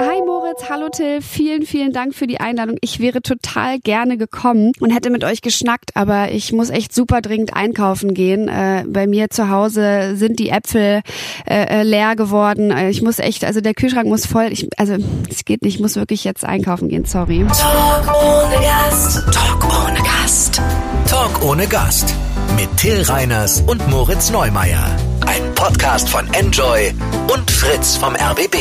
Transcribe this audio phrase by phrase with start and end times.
[0.00, 2.78] Hi Moritz, hallo Till, vielen, vielen Dank für die Einladung.
[2.80, 7.20] Ich wäre total gerne gekommen und hätte mit euch geschnackt, aber ich muss echt super
[7.20, 8.48] dringend einkaufen gehen.
[8.48, 11.02] Äh, bei mir zu Hause sind die Äpfel
[11.46, 12.70] äh, äh leer geworden.
[12.70, 14.96] Äh, ich muss echt, also der Kühlschrank muss voll, ich, also
[15.28, 17.44] es geht nicht, ich muss wirklich jetzt einkaufen gehen, sorry.
[17.48, 20.62] Talk ohne Gast, Talk ohne Gast.
[21.10, 22.14] Talk ohne Gast
[22.56, 24.96] mit Till Reiners und Moritz Neumeier.
[25.26, 26.90] Ein Podcast von Enjoy
[27.30, 28.56] und Fritz vom RBB.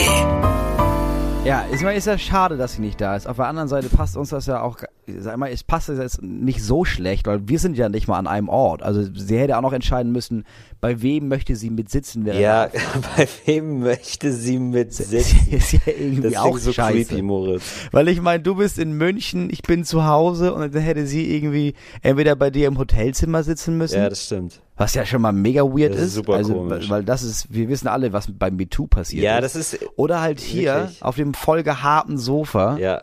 [1.45, 3.25] Ja, ich meine, ist ja schade, dass sie nicht da ist.
[3.25, 4.77] Auf der anderen Seite passt uns das ja auch,
[5.07, 8.27] sag mal, es passt jetzt nicht so schlecht, weil wir sind ja nicht mal an
[8.27, 8.83] einem Ort.
[8.83, 10.43] Also sie hätte auch noch entscheiden müssen,
[10.81, 12.25] bei wem möchte sie mit sitzen.
[12.25, 12.69] Ja,
[13.17, 15.47] bei wem möchte sie mit sitzen?
[15.51, 17.05] ist ja irgendwie das auch so scheiße.
[17.05, 17.87] creepy, Moritz.
[17.92, 21.33] Weil ich meine, du bist in München, ich bin zu Hause und dann hätte sie
[21.33, 23.97] irgendwie entweder bei dir im Hotelzimmer sitzen müssen.
[23.97, 24.61] Ja, das stimmt.
[24.79, 26.89] Was ja schon mal mega weird Das ist super also, komisch.
[26.89, 29.56] Weil das ist, wir wissen alle, was beim MeToo passiert Ja, ist.
[29.56, 31.04] das ist, Oder halt hier Wirklich?
[31.04, 33.02] auf dem vollgeharten Sofa ja.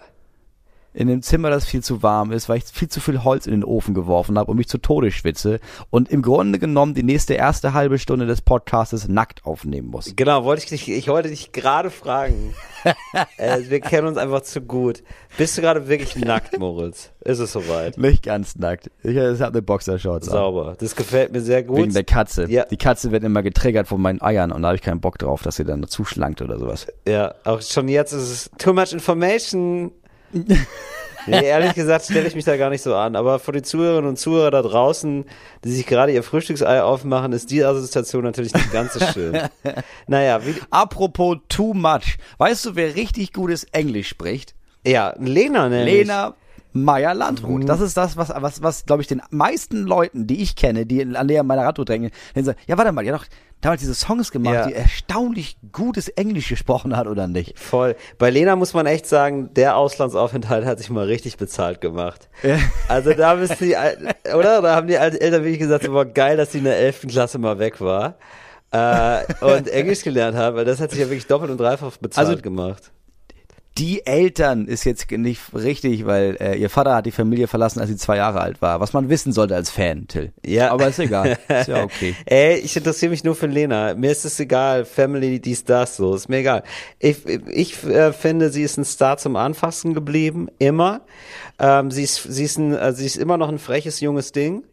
[0.96, 3.52] In dem Zimmer, das viel zu warm ist, weil ich viel zu viel Holz in
[3.52, 7.34] den Ofen geworfen habe und mich zu Tode schwitze und im Grunde genommen die nächste
[7.34, 10.14] erste halbe Stunde des Podcastes nackt aufnehmen muss.
[10.16, 12.54] Genau, wollte ich dich, ich wollte dich gerade fragen.
[13.36, 15.02] äh, wir kennen uns einfach zu gut.
[15.36, 17.10] Bist du gerade wirklich nackt, Moritz?
[17.20, 17.98] Ist es soweit?
[17.98, 18.90] Nicht ganz nackt.
[19.02, 20.32] Ich habe eine Boxershorts an.
[20.32, 20.76] Sauber.
[20.78, 21.76] Das gefällt mir sehr gut.
[21.76, 22.50] Wegen der Katze.
[22.50, 22.64] Ja.
[22.64, 25.42] Die Katze wird immer getriggert von meinen Eiern und da habe ich keinen Bock drauf,
[25.42, 26.86] dass sie dann zuschlankt oder sowas.
[27.06, 29.92] Ja, auch schon jetzt ist es too much information.
[31.26, 33.16] Nee, ehrlich gesagt stelle ich mich da gar nicht so an.
[33.16, 35.24] Aber für die Zuhörerinnen und Zuhörer da draußen,
[35.64, 39.36] die sich gerade ihr Frühstücksei aufmachen, ist die Assoziation natürlich nicht ganz so schön.
[40.06, 42.18] naja, wie, Apropos too much.
[42.38, 44.54] Weißt du, wer richtig gutes Englisch spricht?
[44.86, 46.06] ja, Lena nämlich.
[46.06, 46.34] Lena
[46.84, 47.68] Meyer Landrut.
[47.68, 51.02] Das ist das, was, was, was glaube ich, den meisten Leuten, die ich kenne, die
[51.16, 53.24] an der meiner Radtour drängen, sagen, ja, warte mal, hat doch
[53.62, 54.66] damals diese Songs gemacht, Ja.
[54.66, 57.58] die erstaunlich gutes Englisch gesprochen hat, oder nicht?
[57.58, 57.96] Voll.
[58.18, 62.28] Bei Lena muss man echt sagen, der Auslandsaufenthalt hat sich mal richtig bezahlt gemacht.
[62.88, 63.96] Also da müssen die, Al-
[64.34, 64.60] oder?
[64.62, 67.06] Da haben die Eltern wirklich gesagt, so, boah, geil, dass sie in der 11.
[67.08, 68.16] Klasse mal weg war.
[68.72, 72.28] Äh, und Englisch gelernt hat, weil das hat sich ja wirklich doppelt und dreifach bezahlt
[72.28, 72.92] Also- gemacht.
[73.78, 77.90] Die Eltern ist jetzt nicht richtig, weil äh, ihr Vater hat die Familie verlassen, als
[77.90, 78.80] sie zwei Jahre alt war.
[78.80, 80.32] Was man wissen sollte als Fan, Till.
[80.46, 80.70] Ja.
[80.70, 81.36] Aber ist egal.
[81.48, 82.14] Ist ja okay.
[82.24, 83.94] Ey, ich interessiere mich nur für Lena.
[83.94, 84.86] Mir ist es egal.
[84.86, 86.14] Family, dies, das, so.
[86.14, 86.62] Ist mir egal.
[86.98, 90.48] Ich, ich äh, finde, sie ist ein Star zum Anfassen geblieben.
[90.58, 91.02] Immer.
[91.58, 94.64] Ähm, sie, ist, sie, ist ein, äh, sie ist immer noch ein freches, junges Ding.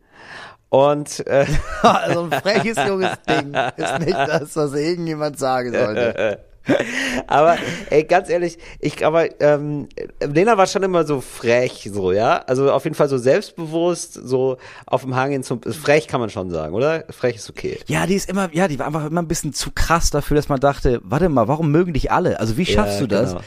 [0.69, 1.45] Und äh,
[1.81, 6.39] also ein freches junges Ding ist nicht das, was irgendjemand sagen sollte.
[7.27, 7.57] aber
[7.89, 9.89] ey, ganz ehrlich, ich aber ähm,
[10.21, 14.57] Lena war schon immer so frech, so ja, also auf jeden Fall so selbstbewusst, so
[14.85, 17.03] auf dem Hang hin zum frech kann man schon sagen, oder?
[17.09, 17.79] Frech ist okay.
[17.87, 20.49] Ja, die ist immer, ja, die war einfach immer ein bisschen zu krass dafür, dass
[20.49, 22.39] man dachte, warte mal, warum mögen dich alle?
[22.39, 23.43] Also wie schaffst Ja, du das, genau.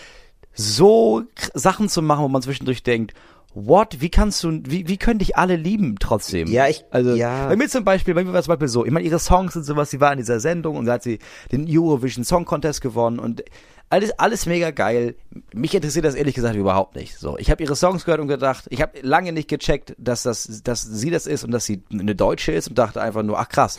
[0.54, 1.22] so
[1.54, 3.14] Sachen zu machen, wo man zwischendurch denkt,
[3.58, 6.48] what, wie kannst du, wie, wie können dich alle lieben trotzdem?
[6.48, 7.48] Ja, ich- also, ja.
[7.48, 9.56] bei mir zum Beispiel, bei mir war es zum Beispiel so, ich meine, ihre Songs
[9.56, 11.18] und sowas, sie war in dieser Sendung und da hat sie
[11.52, 13.42] den Eurovision Song Contest gewonnen und
[13.88, 15.14] alles, alles mega geil.
[15.54, 17.16] Mich interessiert das ehrlich gesagt überhaupt nicht.
[17.18, 20.60] So, ich habe ihre Songs gehört und gedacht, ich habe lange nicht gecheckt, dass das,
[20.64, 23.48] dass sie das ist und dass sie eine Deutsche ist und dachte einfach nur, ach
[23.48, 23.78] krass,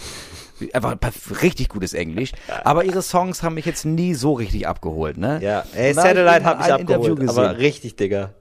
[0.73, 0.95] einfach
[1.43, 2.31] richtig gutes Englisch.
[2.63, 5.39] Aber ihre Songs haben mich jetzt nie so richtig abgeholt, ne?
[5.43, 8.33] Ja, ey, Und da hab ich Satellite hat mich abgeholt, aber richtig, Digga.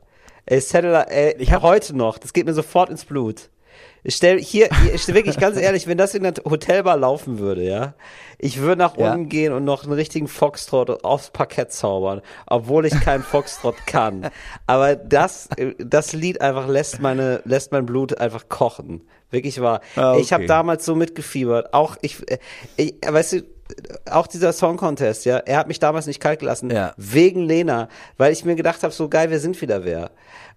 [0.46, 3.50] Ey, Satellite, ey, Ich hab- heute noch, das geht mir sofort ins Blut.
[4.04, 7.64] Ich stell hier, ich stell wirklich ganz ehrlich, wenn das in der Hotelbar laufen würde,
[7.64, 7.94] ja,
[8.38, 9.12] ich würde nach Ja.
[9.12, 14.30] unten gehen und noch einen richtigen Foxtrot aufs Parkett zaubern, obwohl ich keinen Foxtrot kann.
[14.68, 15.48] Aber das,
[15.78, 19.02] das Lied einfach lässt meine, lässt mein Blut einfach kochen.
[19.32, 19.80] Wirklich wahr.
[19.96, 20.48] Ah, Ich habe okay.
[20.48, 21.74] damals so mitgefiebert.
[21.74, 22.38] Auch ich, äh,
[22.76, 23.42] ich, weißt du,
[24.10, 26.93] auch dieser Song Contest, ja, er hat mich damals nicht kalt gelassen, Ja.
[26.97, 30.10] wegen Lena, weil ich mir gedacht habe, so geil, wir sind wieder wer.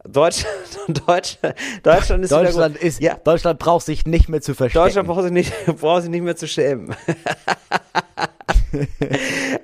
[0.07, 0.53] Deutschland,
[1.07, 4.85] Deutschland, Deutschland ist Deutschland ist, ja, Deutschland braucht sich nicht mehr zu verstecken.
[4.85, 6.95] Deutschland braucht sich nicht, braucht sich nicht mehr zu schämen.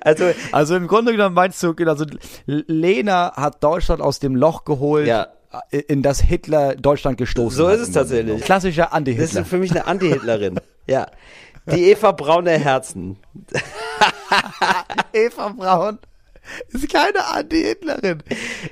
[0.00, 2.04] also, Also im Grunde genommen meinst du, also
[2.46, 5.28] Lena hat Deutschland aus dem Loch geholt, Ja.
[5.70, 8.42] in das Hitler Deutschland gestoßen So ist es tatsächlich.
[8.42, 9.40] Klassischer das Anti-Hitler.
[9.42, 10.60] ist für mich eine Anti-Hitlerin.
[10.86, 11.06] ja.
[11.72, 13.16] Die Eva Braun der Herzen.
[15.12, 15.98] Eva Braun
[16.72, 18.22] ist keine Anti-Hitlerin.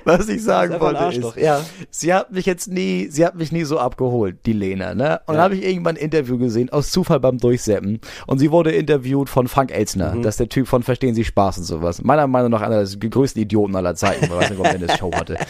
[0.03, 1.63] Was ich sagen wollte ist, ja.
[1.89, 5.21] sie hat mich jetzt nie, sie hat mich nie so abgeholt, die Lena, ne?
[5.25, 7.99] Und dann habe ich irgendwann ein Interview gesehen, aus Zufall beim Durchseppen.
[8.27, 10.15] Und sie wurde interviewt von Frank Elzner.
[10.15, 10.21] Mhm.
[10.21, 12.01] Das ist der Typ von Verstehen Sie Spaß und sowas.
[12.01, 14.25] Meiner Meinung nach einer der größten Idioten aller Zeiten.
[14.25, 15.37] Ich weiß nicht, ob er eine Show hatte.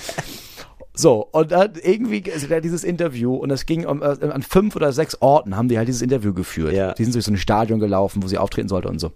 [0.96, 4.76] So, und dann irgendwie, also der dieses Interview und es ging um, äh, an fünf
[4.76, 6.74] oder sechs Orten haben die halt dieses Interview geführt.
[6.74, 6.94] Ja.
[6.94, 9.12] Die sind durch so ein Stadion gelaufen, wo sie auftreten sollte und so.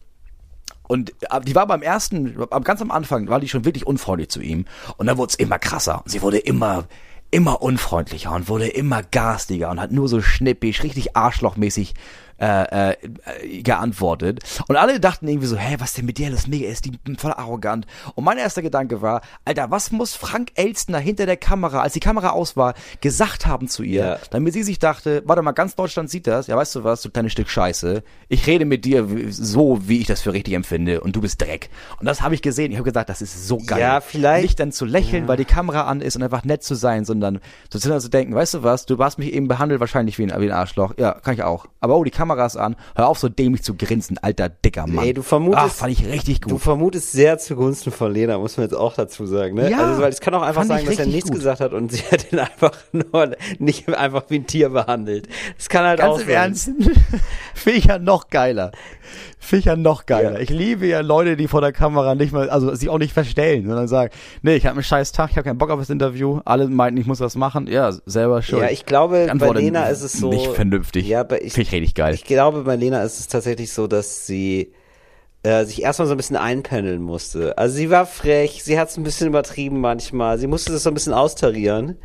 [0.88, 4.30] Und äh, die war beim ersten, am- ganz am Anfang, war die schon wirklich unfreundlich
[4.30, 4.66] zu ihm.
[4.98, 6.02] Und dann wurde es immer krasser.
[6.04, 6.86] Und sie wurde immer,
[7.32, 11.94] immer unfreundlicher und wurde immer garstiger und hat nur so schnippisch, richtig arschlochmäßig
[12.40, 14.40] äh, äh, geantwortet.
[14.68, 16.30] Und alle dachten irgendwie so, hä, was denn mit der?
[16.32, 17.86] Das ist mega, ist die voll arrogant.
[18.16, 22.00] Und mein erster Gedanke war, Alter, was muss Frank Elstner hinter der Kamera, als die
[22.00, 24.20] Kamera aus war, gesagt haben zu ihr, Ja.
[24.32, 27.10] damit sie sich dachte, warte mal, ganz Deutschland sieht das, ja, weißt du was, du
[27.10, 31.16] kleines Stück Scheiße, ich rede mit dir so, wie ich das für richtig empfinde und
[31.16, 31.70] du bist Dreck.
[32.00, 33.80] Und das habe ich gesehen, ich habe gesagt, das ist so geil.
[33.80, 36.76] Ja, vielleicht- Nicht dann zu lächeln, weil die Kamera an ist und einfach nett zu
[36.76, 37.40] sein, sondern
[37.70, 40.46] zu zu denken, weißt du was, du hast mich eben behandelt wahrscheinlich wie ein, wie
[40.46, 40.94] ein Arschloch.
[40.98, 41.66] Ja, kann ich auch.
[41.80, 45.06] Aber oh, die Kamera ist an, hör auf so dämlich zu grinsen, alter, dicker Mann.
[45.06, 46.62] Ey, du vermutest- Ach, fand ich richtig Du gut.
[46.62, 49.56] vermutest sehr zugunsten von Lena, muss man jetzt auch dazu sagen.
[49.56, 49.70] Ne?
[49.72, 51.38] Ja, also, weil es kann auch einfach sagen, dass er nichts gut.
[51.40, 55.28] gesagt hat und sie hat ihn einfach nur nicht einfach wie ein Tier behandelt.
[55.58, 56.30] Das kann halt auch Ganz im.
[56.30, 56.72] Ernst,
[57.54, 58.72] finde ich ja noch geiler.
[59.42, 60.34] Finde ich ja noch geiler.
[60.34, 60.40] Ja.
[60.40, 63.66] Ich liebe ja Leute, die vor der Kamera nicht mal, also sich auch nicht verstellen,
[63.66, 66.42] sondern sagen, nee, ich habe einen scheiß Tag, ich habe keinen Bock auf das Interview,
[66.44, 67.68] alle meinten, ich muss was machen.
[67.68, 68.62] Ja, selber schuld.
[68.62, 70.30] Ja, ich glaube, bei Lena ist es so.
[70.30, 71.08] Nicht vernünftig.
[71.08, 72.14] Ja, aber ich, Finde ich richtig geil.
[72.14, 74.74] ich glaube, bei Lena ist es tatsächlich so, dass sie
[75.44, 77.58] äh, sich erstmal so ein bisschen einpendeln musste.
[77.58, 80.92] Also sie war frech, sie hat es ein bisschen übertrieben manchmal, sie musste das so
[80.92, 81.98] ein bisschen austarieren.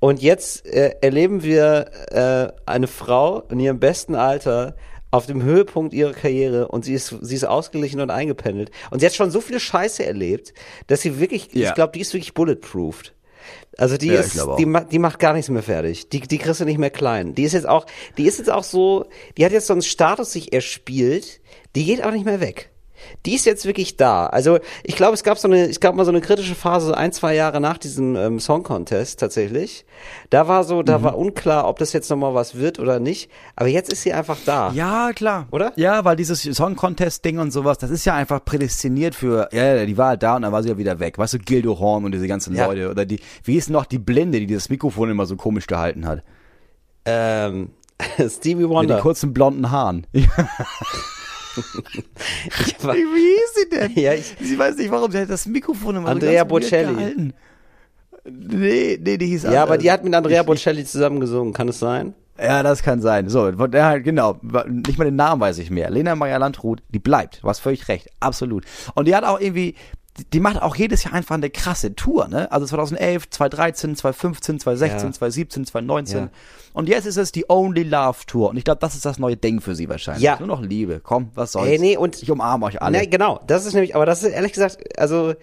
[0.00, 4.74] Und jetzt äh, erleben wir äh, eine Frau in ihrem besten Alter
[5.10, 8.70] auf dem Höhepunkt ihrer Karriere und sie ist, sie ist ausgeglichen und eingependelt.
[8.90, 10.54] Und sie hat schon so viele Scheiße erlebt,
[10.86, 11.68] dass sie wirklich, Ja.
[11.68, 13.14] ich glaube, die ist wirklich bulletproofed.
[13.78, 16.08] Also die Ja, ist, die, die macht gar nichts mehr fertig.
[16.10, 17.34] Die, die kriegst du nicht mehr klein.
[17.34, 17.86] Die ist jetzt auch,
[18.18, 21.40] die ist jetzt auch so, die hat jetzt so einen Status sich erspielt,
[21.74, 22.69] die geht auch nicht mehr weg.
[23.26, 24.26] Die ist jetzt wirklich da.
[24.26, 27.12] Also ich glaube, es gab so eine, es gab mal so eine kritische Phase, ein,
[27.12, 29.84] zwei Jahre nach diesem ähm, Song Contest tatsächlich.
[30.30, 30.84] Da war so, Mhm.
[30.86, 33.30] da war unklar, ob das jetzt nochmal was wird oder nicht.
[33.56, 34.72] Aber jetzt ist sie einfach da.
[34.72, 35.46] Ja, klar.
[35.50, 35.72] Oder?
[35.76, 39.84] Ja, weil dieses Song Contest Ding und sowas, das ist ja einfach prädestiniert für, ja,
[39.84, 41.18] die war halt da und dann war sie ja wieder weg.
[41.18, 42.66] Weißt du, Gildo Horn und diese ganzen Ja.
[42.66, 46.06] Leute oder die, wie ist noch die Blinde, die das Mikrofon immer so komisch gehalten
[46.06, 46.22] hat?
[47.04, 47.70] Ähm,
[48.28, 48.96] Stevie Mit Wonder.
[48.96, 50.06] den kurzen blonden Haaren.
[52.66, 53.92] Ich war- Wie hieß sie denn?
[54.02, 56.94] Ja, ich- sie weiß nicht warum, sie hat das Mikrofon immer Andrea so Bocelli.
[56.94, 57.32] gehalten.
[58.24, 59.78] Nee, nee, die hieß ja, aber anders.
[59.78, 62.14] die hat mit Andrea Ich- Bocelli zusammen gesungen, kann es sein?
[62.42, 63.28] Ja, das kann sein.
[63.28, 65.90] So, halt, genau, nicht mal den Namen weiß ich mehr.
[65.90, 67.42] Lena Meyer Landrut, die bleibt.
[67.42, 68.64] Du hast völlig recht, absolut.
[68.94, 69.74] Und die hat auch irgendwie,
[70.32, 72.50] die- macht auch jedes Jahr einfach eine krasse Tour, ne?
[72.52, 75.12] Also 2011, 2013, 2015, 2016, Ja.
[75.12, 76.18] 2017, 2019.
[76.24, 76.28] Ja.
[76.72, 78.50] Und jetzt ist es die Only Love Tour.
[78.50, 80.22] Und ich glaube, das ist das neue Ding für sie wahrscheinlich.
[80.22, 80.38] Ja.
[80.38, 81.00] Nur noch Liebe.
[81.02, 81.68] Komm, was soll's.
[81.68, 82.98] Ey, nee, und- ich umarme euch alle.
[82.98, 83.40] Nee, genau.
[83.46, 85.34] Das ist nämlich, aber das ist ehrlich gesagt, also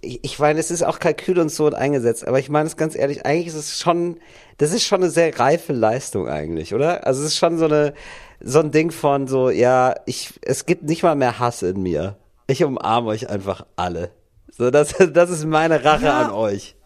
[0.00, 2.76] ich, ich meine, es ist auch Kalkül und so und eingesetzt, aber ich meine es
[2.76, 4.18] ganz ehrlich, eigentlich ist es schon,
[4.58, 7.06] das ist schon eine sehr reife Leistung eigentlich, oder?
[7.06, 7.92] Also es ist schon so eine,
[8.40, 12.16] so ein Ding von so, ja, ich, es gibt nicht mal mehr Hass in mir.
[12.52, 14.10] Ich umarme euch einfach alle.
[14.50, 16.22] So, das, das ist meine Rache Ja.
[16.22, 16.76] an euch.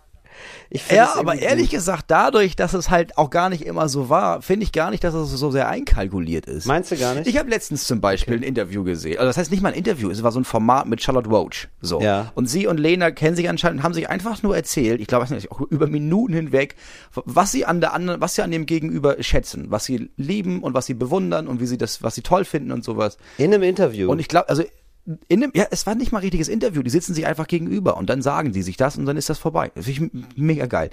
[0.90, 1.76] Ja, aber ehrlich gut.
[1.76, 5.04] gesagt, dadurch, dass es halt auch gar nicht immer so war, finde ich gar nicht,
[5.04, 6.66] dass es so sehr einkalkuliert ist.
[6.66, 7.26] Meinst du gar nicht?
[7.28, 9.16] Ich habe letztens zum Beispiel ein Interview gesehen.
[9.18, 11.68] Also das heißt nicht mal ein Interview, es war so ein Format mit Charlotte Roach.
[11.80, 12.00] So.
[12.00, 12.32] Ja.
[12.34, 15.26] Und sie und Lena kennen sich anscheinend und haben sich einfach nur erzählt, ich glaube,
[15.50, 16.74] auch über Minuten hinweg,
[17.14, 20.74] was sie an der anderen, was sie an dem Gegenüber schätzen, was sie lieben und
[20.74, 23.18] was sie bewundern und wie sie das, was sie toll finden und sowas.
[23.38, 24.10] In einem Interview.
[24.10, 24.64] Und ich glaube, also
[25.29, 26.82] in dem, ja, es war nicht mal ein richtiges Interview.
[26.82, 29.38] Die sitzen sich einfach gegenüber und dann sagen die sich das und dann ist das
[29.38, 29.70] vorbei.
[29.75, 30.90] Das finde ich mega geil.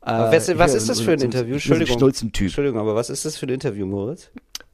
[0.00, 1.54] Was, Äh, was ja, ist das für ein Interview?
[1.54, 1.98] Entschuldigung.
[1.98, 2.46] Schnulzentyp.
[2.46, 4.30] Entschuldigung, aber was ist das für ein Interview, Moritz?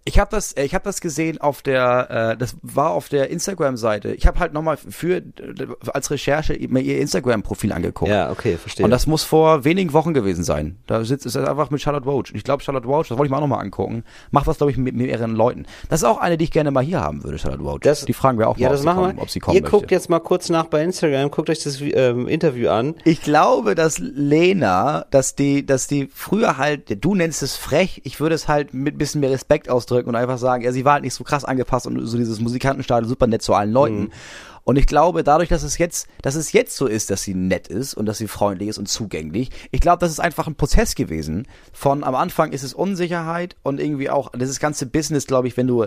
[0.06, 3.30] Ich habe das, äh, ich habe das gesehen auf der, äh, das war auf der
[3.30, 4.12] Instagram-Seite.
[4.12, 5.22] Ich habe halt nochmal für äh,
[5.94, 8.10] als Recherche mir ihr Instagram-Profil angeguckt.
[8.10, 8.84] Ja, okay, verstehe.
[8.84, 10.76] Und das muss vor wenigen Wochen gewesen sein.
[10.86, 12.32] Da sitzt es einfach mit Charlotte Roach.
[12.34, 14.76] Ich glaube, Charlotte Roach, das wollte ich mir auch nochmal angucken, macht das, glaube ich,
[14.76, 15.64] mit mehreren Leuten.
[15.88, 17.80] Das ist auch eine, die ich gerne mal hier haben würde, Charlotte Roach.
[17.80, 19.22] Das- die fragen wir auch ja, mal, das ob, sie kommen, wir.
[19.22, 19.76] ob sie kommen Ihr möchte.
[19.78, 22.94] guckt jetzt mal kurz nach bei Instagram, guckt euch das ähm, Interview an.
[23.04, 28.20] Ich glaube, dass Lena, dass die, dass die früher halt, du nennst es frech, ich
[28.20, 31.04] würde es halt mit bisschen mehr Respekt ausdrücken und einfach sagen, ja, sie war halt
[31.04, 34.10] nicht so krass angepasst und so dieses Musikantenstadion super nett zu allen Leuten.
[34.64, 37.68] Und ich glaube, dadurch, dass es jetzt, dass es jetzt so ist, dass sie nett
[37.68, 40.94] ist und dass sie freundlich ist und zugänglich, ich glaube, das ist einfach ein Prozess
[40.94, 41.46] gewesen.
[41.72, 45.66] Von am Anfang ist es Unsicherheit und irgendwie auch dieses ganze Business, glaube ich, wenn
[45.66, 45.86] du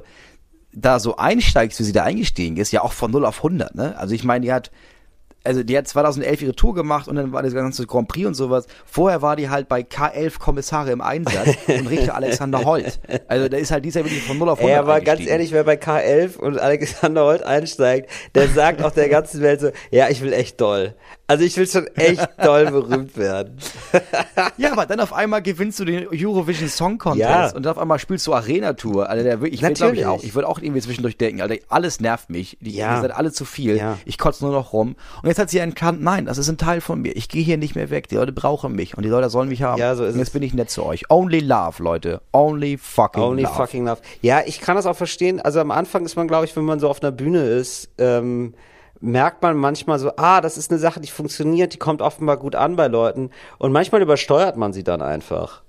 [0.74, 3.98] da so einsteigst, wie sie da eingestiegen ist, ja auch von 0 auf 100, ne?
[3.98, 4.72] Also ich meine, die hat
[5.48, 8.34] also die hat 2011 ihre Tour gemacht und dann war das ganze Grand Prix und
[8.34, 8.68] sowas.
[8.86, 13.00] Vorher war die halt bei K11 Kommissare im Einsatz und Richter Alexander Holt.
[13.30, 15.64] Also da ist halt dieser wirklich von 0 auf 100 Ey, aber ganz ehrlich, wer
[15.64, 20.22] bei K11 und Alexander Holt einsteigt, der sagt auch der ganzen Welt so, ja, ich
[20.22, 20.96] will echt doll.
[21.30, 23.58] Also ich will schon echt doll berühmt werden.
[24.58, 27.52] Ja, aber dann auf einmal gewinnst du den Eurovision Song Contest Ja.
[27.56, 29.10] und dann auf einmal spielst du Arena Tour.
[29.10, 30.24] Alter, der, ich glaube ich auch.
[30.24, 32.58] Ich würde auch irgendwie zwischendurch denken, Alter, alles nervt mich.
[32.62, 33.02] Die, Ja.
[33.02, 33.78] Seid alle zu viel.
[33.78, 33.98] Ja.
[34.06, 34.96] Ich kotze nur noch rum.
[35.22, 37.16] Und jetzt hat sie erkannt, nein, das ist ein Teil von mir.
[37.16, 38.08] Ich gehe hier nicht mehr weg.
[38.08, 39.80] Die Leute brauchen mich und die Leute sollen mich haben.
[39.80, 40.34] Ja, so ist und jetzt es.
[40.34, 41.10] bin ich nett zu euch.
[41.10, 42.22] Only love, Leute.
[42.34, 43.54] Only fucking Only love.
[43.56, 44.02] fucking love.
[44.22, 45.40] Ja, ich kann das auch verstehen.
[45.42, 48.54] Also am Anfang ist man, glaube ich, wenn man so auf einer Bühne ist, ähm,
[49.00, 52.56] merkt man manchmal so, ah, das ist eine Sache, die funktioniert, die kommt offenbar gut
[52.56, 53.32] an bei Leuten.
[53.58, 55.64] Und manchmal übersteuert man sie dann einfach.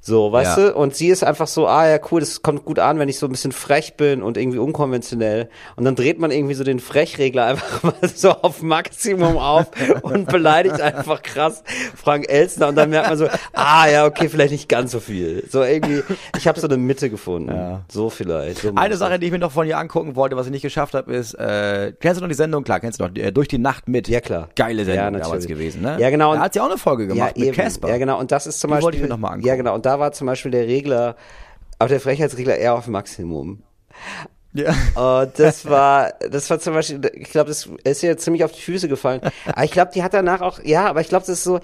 [0.00, 0.64] So, weißt Ja.
[0.70, 0.74] du?
[0.76, 3.26] Und sie ist einfach so, ah ja, cool, das kommt gut an, wenn ich so
[3.26, 5.48] ein bisschen frech bin und irgendwie unkonventionell.
[5.76, 9.66] Und dann dreht man irgendwie so den Frechregler einfach mal so auf Maximum auf
[10.02, 11.62] und beleidigt einfach krass
[11.96, 12.68] Frank Elstner.
[12.68, 15.44] Und dann merkt man so, ah ja, okay, vielleicht nicht ganz so viel.
[15.50, 16.02] So irgendwie,
[16.36, 17.82] ich habe so eine Mitte gefunden.
[17.90, 18.60] So vielleicht.
[18.62, 20.94] So Eine Sache, die ich mir noch von ihr angucken wollte, was ich nicht geschafft
[20.94, 22.64] habe, ist, äh, kennst du noch die Sendung?
[22.64, 24.08] Klar, kennst du noch, äh, durch die Nacht mit.
[24.08, 24.48] Ja, klar.
[24.56, 25.96] Geile Sendung Ja, damals gewesen, ne?
[25.98, 26.34] Ja, genau.
[26.34, 27.56] Da hat sie auch eine Folge gemacht mit eben.
[27.56, 27.88] Casper.
[27.88, 28.18] Ja, genau.
[28.20, 28.84] Und das ist zum Die Beispiel.
[28.84, 29.46] wollte ich mir noch mal angucken.
[29.48, 29.74] Ja, genau.
[29.74, 31.16] Und da war zum Beispiel der Regler,
[31.78, 33.62] aber der Frechheitsregler eher auf Maximum.
[34.56, 34.70] Ja.
[35.20, 38.62] Und das war, das war zum Beispiel, ich glaube, das ist ihr ziemlich auf die
[38.62, 39.20] Füße gefallen.
[39.44, 41.60] Aber ich glaube, die hat danach auch, ja, aber ich glaube, das ist so,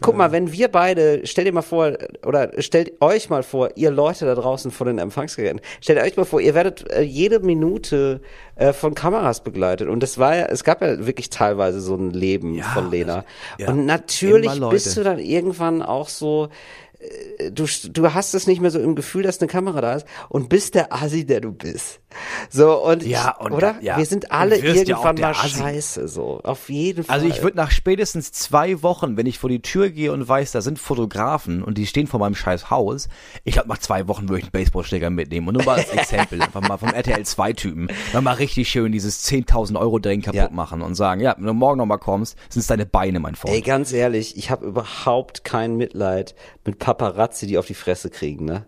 [0.00, 1.92] guck mal, wenn wir beide, stellt ihr mal vor,
[2.24, 6.24] oder stellt euch mal vor, ihr Leute da draußen vor den Empfangsgeräten, stellt euch mal
[6.24, 8.22] vor, ihr werdet äh, jede Minute
[8.56, 9.88] äh, von Kameras begleitet.
[9.88, 13.24] Und das war ja, es gab ja wirklich teilweise so ein Leben Ja, von Lena.
[13.58, 13.68] ja.
[13.68, 16.48] Und natürlich bist du dann irgendwann auch so,
[17.50, 20.48] du, du hast es nicht mehr so im Gefühl, dass eine Kamera da ist und
[20.48, 22.00] bist der Asi, der du bist.
[22.50, 23.76] So, und, Ja, und oder?
[23.80, 23.96] ja.
[23.96, 25.58] Wir sind alle ja irgendwann der mal Assi.
[25.58, 26.40] scheiße, so.
[26.42, 27.14] Auf jeden Fall.
[27.14, 30.52] Also ich würde nach spätestens zwei Wochen, wenn ich vor die Tür gehe und weiß,
[30.52, 33.08] da sind Fotografen und die stehen vor meinem scheiß Haus,
[33.44, 36.42] ich glaube nach zwei Wochen würde ich einen Baseballschläger mitnehmen und nur mal als Exempel,
[36.42, 40.34] einfach mal vom RTL 2 Typen, dann mal richtig schön dieses 10.000 Euro Drehen kaputt
[40.36, 40.50] Ja.
[40.50, 43.54] machen und sagen, ja, wenn du morgen nochmal kommst, sind es deine Beine, mein Freund.
[43.54, 46.34] Ey, ganz ehrlich, ich habe überhaupt kein Mitleid
[46.70, 48.66] mit Paparazzi, die auf die Fresse kriegen, ne?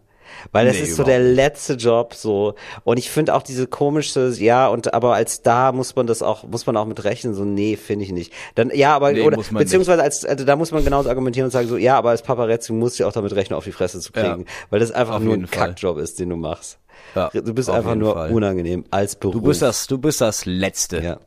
[0.51, 2.55] Weil das Nee, ist so der letzte Job so
[2.85, 6.45] und ich finde auch diese komische ja und aber als Star muss man das auch
[6.45, 9.37] muss man auch mit rechnen so nee finde ich nicht dann ja aber Nee, oder
[9.37, 12.23] muss beziehungsweise als also, da muss man genauso argumentieren und sagen so ja aber als
[12.23, 14.53] Paparazzi musst du auch damit rechnen auf die Fresse zu kriegen Ja.
[14.71, 15.51] weil das einfach nur ein.
[15.51, 16.79] Kackjob ist den du machst
[17.15, 18.31] Ja, du bist einfach nur Fall.
[18.31, 21.03] unangenehm als Beruf Du bist das, du bist das Letzte.
[21.03, 21.19] ja.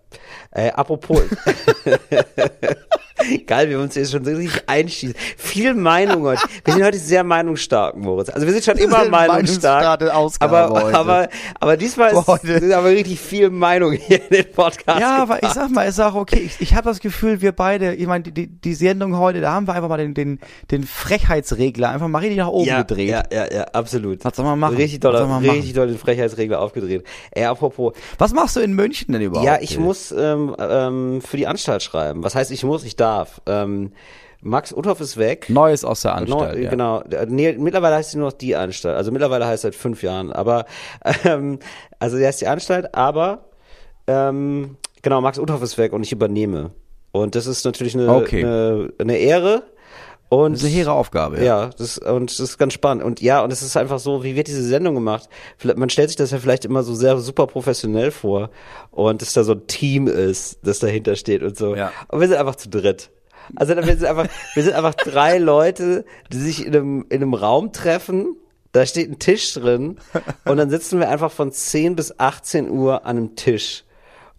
[0.52, 1.22] Äh, apropos.
[3.48, 5.16] Geil, wir uns jetzt schon so richtig einschießen.
[5.38, 6.42] Viel Meinung heute.
[6.66, 8.30] Wir sind heute sehr meinungsstark, Moritz.
[8.30, 10.02] Also wir sind schon immer meinungsstark.
[10.40, 10.98] aber, heute.
[10.98, 12.60] aber, aber diesmal ist, Heute.
[12.60, 15.00] sind aber richtig viel Meinung hier in den Podcast.
[15.00, 15.56] Ja, aber ich gebracht.
[15.56, 16.42] sag mal, ist auch okay.
[16.46, 19.68] Ich, ich habe das Gefühl, wir beide, ich meine, die, die, Sendung heute, da haben
[19.68, 20.40] wir einfach mal den, den,
[20.72, 23.10] den Frechheitsregler einfach mal richtig nach oben ja, gedreht.
[23.10, 24.24] Ja, ja, ja, absolut.
[24.26, 24.76] Was soll man machen?
[24.76, 25.56] Richtig Was doll, soll man machen?
[25.56, 27.04] richtig doll den Frechheitsregler aufgedreht.
[27.32, 29.46] Ey, apropos, Was machst du in München denn überhaupt?
[29.48, 32.24] Ja, ich muss ähm, ähm, für die Anstalt schreiben.
[32.24, 33.42] Was heißt, ich muss, ich darf.
[33.46, 33.92] Ähm,
[34.42, 35.48] Max Uthoff ist weg.
[35.50, 36.56] Neues aus der Anstalt.
[36.56, 36.70] Neu- ja.
[36.70, 37.04] Genau.
[37.28, 38.96] Nee, mittlerweile heißt sie nur noch die Anstalt.
[38.96, 40.32] Also mittlerweile heißt es seit fünf Jahren.
[40.32, 40.66] Aber
[41.26, 41.60] ähm,
[42.00, 43.46] also der ist die Anstalt, aber
[44.08, 46.72] ähm, genau, Max Uthoff ist weg und ich übernehme.
[47.12, 48.44] Und das ist natürlich eine, Okay.
[48.44, 49.64] eine, eine Ehre.
[50.30, 51.44] Und Das ist eine hehre Aufgabe.
[51.44, 53.04] ja, das, und das ist ganz spannend.
[53.04, 55.30] Und ja, und es ist einfach so, wie wird diese Sendung gemacht?
[55.58, 58.50] Vielleicht, man stellt sich das ja vielleicht immer so sehr super professionell vor
[58.92, 61.76] und dass da so ein Team ist, das dahinter steht und so.
[61.76, 61.92] Ja.
[62.08, 63.12] Und wir sind einfach zu dritt.
[63.56, 67.34] Also wir sind einfach, wir sind einfach drei Leute, die sich in einem, in einem
[67.36, 68.36] Raum treffen.
[68.72, 69.98] Da steht ein Tisch drin
[70.44, 73.84] und dann sitzen wir einfach von 10 bis 18 Uhr an einem Tisch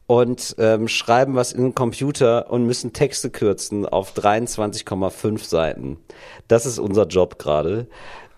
[0.07, 5.99] und ähm, schreiben was in den Computer und müssen Texte kürzen auf 23,5 Seiten.
[6.49, 7.89] Das ist unser Job gerade.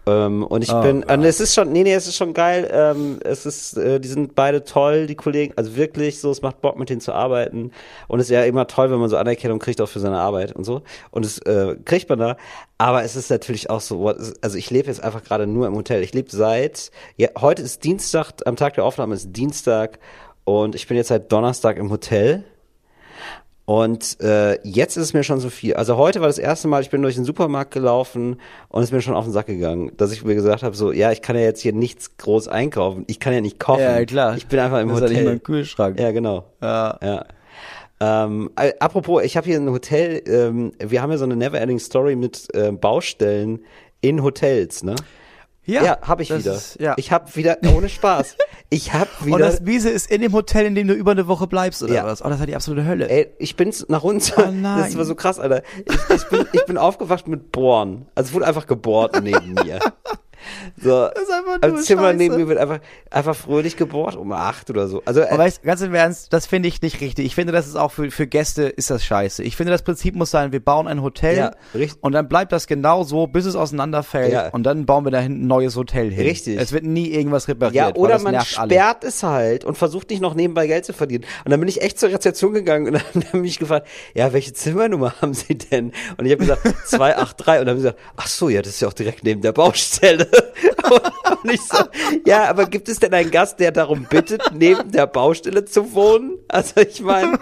[0.09, 2.69] Ähm, und ich Oh bin, und es ist schon, nee, nee, es ist schon geil.
[2.73, 5.53] Ähm, es ist, äh, die sind beide toll, die Kollegen.
[5.57, 7.73] Also wirklich, so, es macht Bock, mit denen zu arbeiten.
[8.07, 10.53] Und es ist ja immer toll, wenn man so Anerkennung kriegt auch für seine Arbeit
[10.53, 10.83] und so.
[11.11, 12.37] Und es äh, kriegt man da.
[12.79, 16.03] Aber es ist natürlich auch so, also ich lebe jetzt einfach gerade nur im Hotel.
[16.03, 19.99] Ich lebe seit, ja, heute ist Dienstag, am Tag der Aufnahme ist Dienstag
[20.49, 22.45] und ich bin jetzt seit Donnerstag im Hotel.
[23.67, 25.75] Und äh, jetzt ist es mir schon so viel.
[25.75, 28.41] Also heute war das erste Mal, ich bin durch den Supermarkt gelaufen
[28.71, 30.91] und es ist mir schon auf den Sack gegangen, dass ich mir gesagt habe, so,
[30.91, 33.05] ja, ich kann ja jetzt hier nichts groß einkaufen.
[33.09, 33.83] Ich kann ja nicht kochen.
[33.83, 34.37] Ja, klar.
[34.39, 35.17] Ich bin einfach im Das ist Hotel.
[35.17, 36.01] nicht mal im Kühlschrank.
[36.01, 36.47] Ja, genau.
[36.63, 36.99] Ja.
[37.03, 37.25] Ja.
[38.01, 41.79] Ähm, äh, apropos, ich habe hier ein Hotel, ähm, wir haben ja so eine Neverending
[41.79, 43.61] Story mit äh, Baustellen
[44.01, 44.95] in Hotels, ne?
[45.67, 46.55] Ja, Ja, habe ich wieder.
[46.55, 46.95] Ist, ja.
[46.97, 48.37] Ich habe wieder, ohne Spaß,
[48.71, 49.35] ich habe wieder...
[49.37, 51.95] Und das Wiese ist in dem Hotel, in dem du über eine Woche bleibst, oder
[51.95, 52.05] Ja.
[52.07, 52.25] was?
[52.25, 53.09] Oh, das war die absolute Hölle.
[53.09, 54.33] Ey, ich bin nach uns.
[54.37, 54.83] Oh nein.
[54.85, 55.63] Das war so krass, Alter.
[55.87, 58.07] Ich, ich, bin, ich bin aufgewacht mit Bohren.
[58.15, 59.79] Also es wurde einfach gebohrt neben mir.
[60.77, 62.17] So, ist einfach am nur Zimmer Scheiße.
[62.17, 62.79] neben mir wird einfach,
[63.11, 65.03] einfach fröhlich gebohrt um acht oder so.
[65.05, 67.27] Also, äh, Aber weißt, ganz im Ernst, das finde ich nicht richtig.
[67.27, 69.43] Ich finde, das ist auch für, für Gäste ist das scheiße.
[69.43, 72.03] Ich finde, das Prinzip muss sein, wir bauen ein Hotel Ja, richtig.
[72.03, 74.49] und dann bleibt das genau so, bis es auseinanderfällt Ja.
[74.51, 76.27] und dann bauen wir da hinten ein neues Hotel hin.
[76.27, 76.59] Richtig.
[76.61, 77.75] Es wird nie irgendwas repariert.
[77.75, 78.71] Ja, oder das man nervt alle.
[78.75, 81.25] sperrt es halt und versucht nicht noch nebenbei Geld zu verdienen.
[81.45, 84.53] Und dann bin ich echt zur Rezeption gegangen und dann haben mich gefragt, ja, welche
[84.53, 85.93] Zimmernummer haben Sie denn?
[86.17, 87.61] Und ich habe gesagt, 283.
[87.61, 89.53] Und dann haben sie gesagt, ach so, ja, das ist ja auch direkt neben der
[89.53, 90.28] Baustelle.
[91.43, 91.79] Und ich so,
[92.27, 96.39] ja, aber gibt es denn einen Gast, der darum bittet, neben der Baustelle zu wohnen?
[96.49, 97.39] Also ich meine,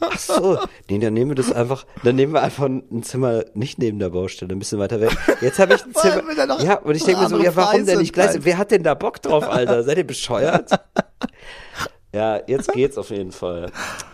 [0.00, 3.78] ach so, nee, dann nehmen wir das einfach, dann nehmen wir einfach ein Zimmer nicht
[3.78, 5.10] neben der Baustelle, ein bisschen weiter weg.
[5.40, 6.62] Jetzt habe ich ein Zimmer.
[6.62, 8.36] Ja, und ich denke mir so, ja, warum denn nicht gleich?
[8.40, 9.84] Wer hat denn da Bock drauf, Alter?
[9.84, 10.70] Seid ihr bescheuert?
[12.12, 13.70] Ja, jetzt geht's auf jeden Fall.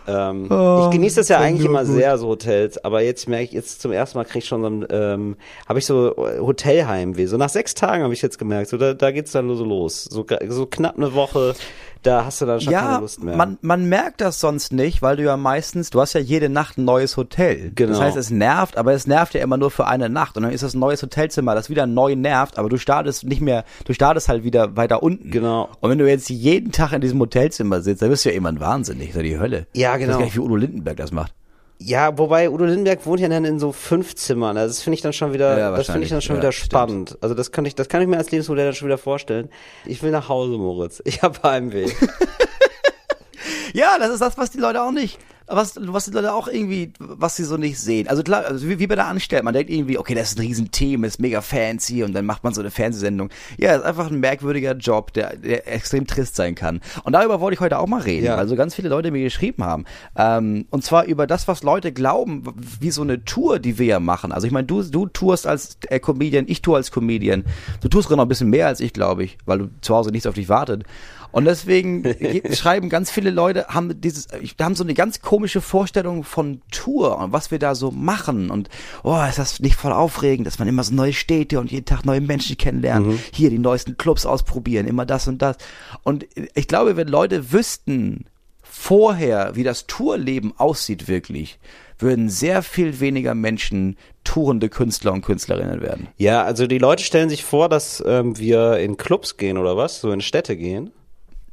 [0.07, 3.81] Ähm, ich genieße das ja eigentlich immer sehr, so Hotels, aber jetzt merke ich, jetzt
[3.81, 5.37] zum ersten Mal kriege ich schon so ein, ähm,
[5.67, 7.25] habe ich so äh, Hotelheimweh.
[7.25, 10.05] So nach sechs Tagen habe ich jetzt gemerkt, so da, da geht's dann so los.
[10.05, 11.55] So, so knapp eine Woche,
[12.03, 13.35] da hast du dann schon keine Ja, Lust mehr.
[13.35, 16.77] man, man merkt das sonst nicht, weil du ja meistens, du hast ja jede Nacht
[16.77, 17.71] ein neues Hotel.
[17.75, 17.91] Genau.
[17.93, 20.37] Das heißt, es nervt, aber es nervt ja immer nur für eine Nacht.
[20.37, 23.41] Und dann ist das ein neues Hotelzimmer, das wieder neu nervt, aber du startest nicht
[23.41, 25.29] mehr, du startest halt wieder weiter unten.
[25.31, 25.69] Genau.
[25.81, 28.59] Und wenn du jetzt jeden Tag in diesem Hotelzimmer sitzt, dann bist du ja irgendwann
[28.59, 29.67] wahnsinnig, das ist ja die Hölle.
[29.73, 30.17] Ja, Ich weiß genau.
[30.19, 31.33] gar nicht, wie Udo Lindenberg das macht.
[31.81, 34.57] Ja, wobei Udo Lindenberg wohnt ja dann in so fünf Zimmern.
[34.57, 36.41] Also das finde ich dann schon wieder, Ja, das finde ich dann schon wahrscheinlich.
[36.41, 37.17] wieder Ja, spannend.
[37.21, 39.49] Also das kann ich, das kann ich mir als Lebensmodell dann schon wieder vorstellen.
[39.85, 41.01] Ich will nach Hause, Moritz.
[41.05, 41.89] Ich habe Heimweh.
[43.73, 45.19] Ja, das ist das, was die Leute auch nicht,
[45.49, 48.07] was, was die Leute auch irgendwie, was sie so nicht sehen.
[48.07, 50.41] Also klar, also wie, wie bei der Anstellung, man denkt irgendwie, okay, das ist ein
[50.45, 53.29] Riesenthema, ist mega fancy und dann macht man so eine Fernsehsendung.
[53.57, 56.81] Ja, ist einfach ein merkwürdiger Job, der, der extrem trist sein kann.
[57.03, 58.37] Und darüber wollte ich heute auch mal reden, Ja.
[58.37, 59.85] weil so ganz viele Leute mir geschrieben haben.
[60.15, 62.43] Ähm, und zwar über das, was Leute glauben,
[62.79, 64.31] wie so eine Tour, die wir ja machen.
[64.31, 67.43] Also ich meine, du, du tourst als äh, Comedian, ich tour als Comedian.
[67.81, 70.11] Du tust sogar noch ein bisschen mehr als ich, glaube ich, weil du zu Hause
[70.11, 70.83] nichts auf dich wartet.
[71.31, 74.27] Und deswegen ge- schreiben ganz viele Leute, haben dieses,
[74.59, 78.49] haben so eine ganz komische Vorstellung von Tour und was wir da so machen.
[78.49, 78.69] Und
[79.03, 82.05] oh, ist das nicht voll aufregend, dass man immer so neue Städte und jeden Tag
[82.05, 85.57] neue Menschen kennenlernt, hier die neuesten Clubs ausprobieren, immer das und das.
[86.03, 88.25] Und ich glaube, wenn Leute wüssten
[88.61, 91.59] vorher, wie das Tourleben aussieht wirklich,
[91.97, 96.07] würden sehr viel weniger Menschen tourende Künstler und Künstlerinnen werden.
[96.17, 99.99] ja, also die Leute stellen sich vor, dass ähm, wir in Clubs gehen oder was,
[100.01, 100.91] so in Städte gehen.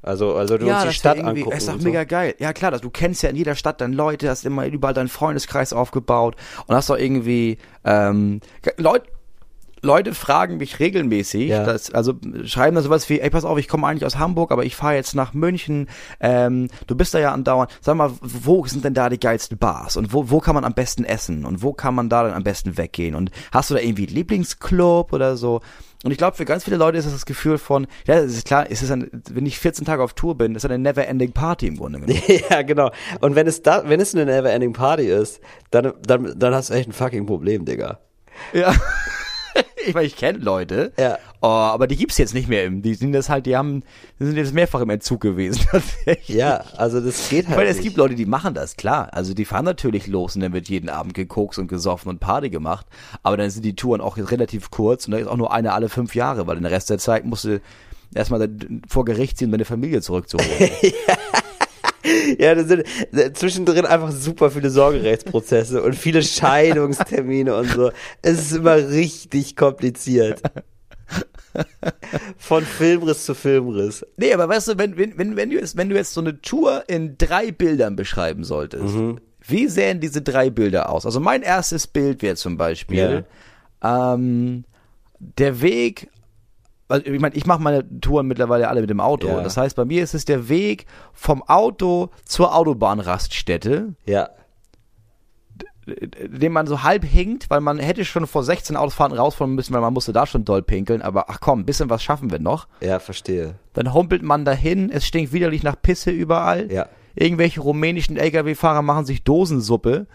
[0.06, 1.56] Also, also du uns die Stadt irgendwie- angucken.
[1.56, 1.88] ist doch und so.
[1.88, 2.34] mega geil.
[2.38, 5.08] Ja klar, das, du kennst ja in jeder Stadt dann Leute, hast immer überall deinen
[5.08, 8.40] Freundeskreis aufgebaut und hast doch irgendwie ähm,
[8.78, 9.06] Leute.
[9.82, 11.62] Leute fragen mich regelmäßig, Ja.
[11.62, 12.14] dass, also
[12.44, 14.94] schreiben da sowas wie, ey, pass auf, ich komme eigentlich aus Hamburg, aber ich fahre
[14.94, 15.88] jetzt nach München,
[16.18, 19.96] ähm, du bist da ja andauernd, sag mal, wo sind denn da die geilsten Bars
[19.96, 22.42] und wo, wo kann man am besten essen und wo kann man da dann am
[22.42, 25.60] besten weggehen und hast du da irgendwie Lieblingsclub oder so?
[26.04, 28.46] Und ich glaube, für ganz viele Leute ist das das Gefühl von, ja, es ist
[28.46, 31.32] klar, es ist ein, wenn ich 14 Tage auf Tour bin, ist das eine never-ending
[31.32, 32.20] Party im Grunde genommen.
[32.50, 32.90] ja, genau.
[33.20, 36.74] Und wenn es da, wenn es eine Never-Ending Party ist, dann, dann, dann hast du
[36.74, 37.98] echt ein fucking Problem, Digga.
[38.52, 38.74] Ja.
[39.86, 41.16] Ich meine, ich kenne Leute, Ja.
[41.40, 43.84] oh, aber die gibt's jetzt nicht mehr im, die sind das halt, die haben,
[44.18, 45.64] die sind jetzt mehrfach im Entzug gewesen.
[46.26, 49.10] Ja, also das geht halt meine, es gibt Leute, die machen das, klar.
[49.12, 52.50] Also die fahren natürlich los und dann wird jeden Abend gekokst und gesoffen und Party
[52.50, 52.84] gemacht.
[53.22, 55.88] Aber dann sind die Touren auch relativ kurz und da ist auch nur eine alle
[55.88, 57.60] fünf Jahre, weil den Rest der Zeit musst du
[58.14, 58.48] erstmal
[58.88, 60.50] vor Gericht ziehen, um deine Familie zurückzuholen.
[60.82, 61.16] Ja,
[62.38, 62.84] da sind
[63.36, 67.90] zwischendrin einfach super viele Sorgerechtsprozesse und viele Scheidungstermine und so.
[68.22, 70.40] Es ist immer richtig kompliziert.
[72.36, 74.04] Von Filmriss zu Filmriss.
[74.16, 76.40] Nee, aber weißt du, wenn, wenn, wenn, wenn, du jetzt, wenn du jetzt so eine
[76.40, 78.94] Tour in drei Bildern beschreiben solltest,
[79.40, 81.06] wie sähen diese drei Bilder aus?
[81.06, 83.24] Also mein erstes Bild wäre zum Beispiel
[83.82, 84.64] ähm,
[85.18, 86.08] der Weg,
[86.88, 89.28] also ich meine, ich mache meine Touren mittlerweile alle mit dem Auto.
[89.28, 89.42] Ja.
[89.42, 94.28] Das heißt, bei mir ist es der Weg vom Auto zur Autobahnraststätte, Ja.
[95.86, 99.80] den man so halb hinkt, weil man hätte schon vor 16 Autofahrten rausfahren müssen, weil
[99.80, 101.00] man musste da schon doll pinkeln.
[101.02, 102.66] Aber ach komm, ein bisschen was schaffen wir noch.
[102.80, 103.54] Ja, verstehe.
[103.72, 106.70] Dann humpelt man dahin, es stinkt widerlich nach Pisse überall.
[106.72, 106.86] Ja.
[107.14, 110.06] Irgendwelche rumänischen LKW-Fahrer machen sich Dosensuppe,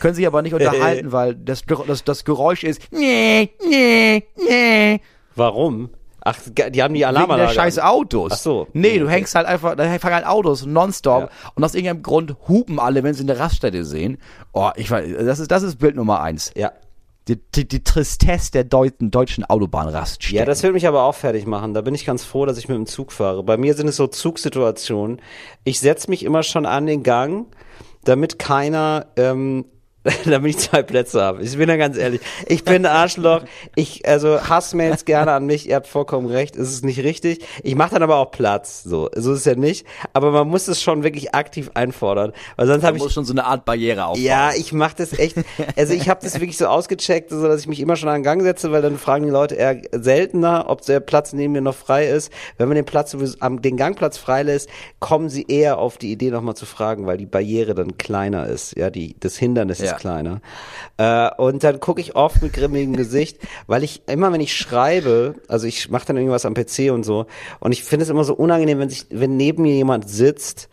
[0.00, 5.00] können sich aber nicht unterhalten, weil das, das, das Geräusch ist nee, nee, nee,
[5.34, 5.90] Warum?
[6.26, 7.52] Ach, die haben die wegen der Alarmanlage.
[7.54, 8.32] scheiß Autos.
[8.34, 8.66] Ach so.
[8.72, 11.28] Nee, du hängst halt einfach, da fangen halt Autos nonstop Ja.
[11.54, 14.18] und aus irgendeinem Grund hupen alle, wenn sie eine Raststätte sehen.
[14.52, 16.52] Oh, ich weiß, das ist, das ist Bild Nummer eins.
[16.56, 16.72] Ja.
[17.28, 20.38] Die, die, die Tristesse der deutschen, deutschen Autobahnraststätten.
[20.38, 21.74] Ja, das will mich aber auch fertig machen.
[21.74, 23.42] Da bin ich ganz froh, dass ich mit dem Zug fahre.
[23.42, 25.20] Bei mir sind es so Zugsituationen.
[25.64, 27.46] Ich setze mich immer schon an den Gang,
[28.04, 29.64] damit keiner ähm,
[30.24, 31.42] damit ich zwei Plätze habe.
[31.42, 32.20] Ich bin da ganz ehrlich.
[32.46, 33.42] Ich bin ein Arschloch.
[33.74, 35.68] Ich, also Hassmails gerne an mich.
[35.68, 36.56] Ihr habt vollkommen recht.
[36.56, 37.44] Es ist nicht richtig.
[37.62, 38.82] Ich mache dann aber auch Platz.
[38.84, 39.86] So, so ist es ja nicht.
[40.12, 43.32] Aber man muss es schon wirklich aktiv einfordern, weil sonst habe ich muss schon so
[43.32, 44.22] eine Art Barriere aufbauen.
[44.24, 45.36] ja, ich mache das echt.
[45.76, 48.22] Also ich habe das wirklich so ausgecheckt, so dass ich mich immer schon an den
[48.24, 51.74] Gang setze, weil dann fragen die Leute eher seltener, ob der Platz neben mir noch
[51.74, 52.30] frei ist.
[52.58, 54.68] Wenn man den Platz den Gangplatz freilässt,
[55.00, 58.76] kommen sie eher auf die Idee nochmal zu fragen, weil die Barriere dann kleiner ist.
[58.76, 59.92] Ja, die das Hindernis Ja.
[59.92, 60.40] ist kleiner.
[60.96, 65.34] Äh, und dann gucke ich oft mit grimmigem Gesicht, weil ich immer, wenn ich schreibe,
[65.48, 67.26] also ich mache dann irgendwas am PC und so,
[67.60, 70.68] und ich finde es immer so unangenehm, wenn sich, wenn neben mir jemand sitzt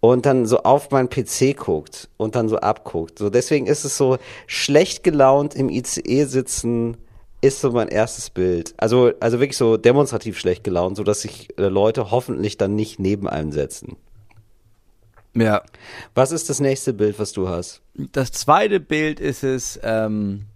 [0.00, 3.18] und dann so auf meinen PC guckt und dann so abguckt.
[3.18, 6.98] So deswegen ist es so schlecht gelaunt im ICE sitzen
[7.44, 8.74] ist so mein erstes Bild.
[8.78, 12.98] Also also wirklich so demonstrativ schlecht gelaunt, so dass sich äh, Leute hoffentlich dann nicht
[12.98, 13.96] neben einem setzen.
[15.34, 15.62] Ja.
[16.14, 17.82] Was ist das nächste Bild, was du hast?
[17.94, 20.46] Das zweite Bild ist es ähm,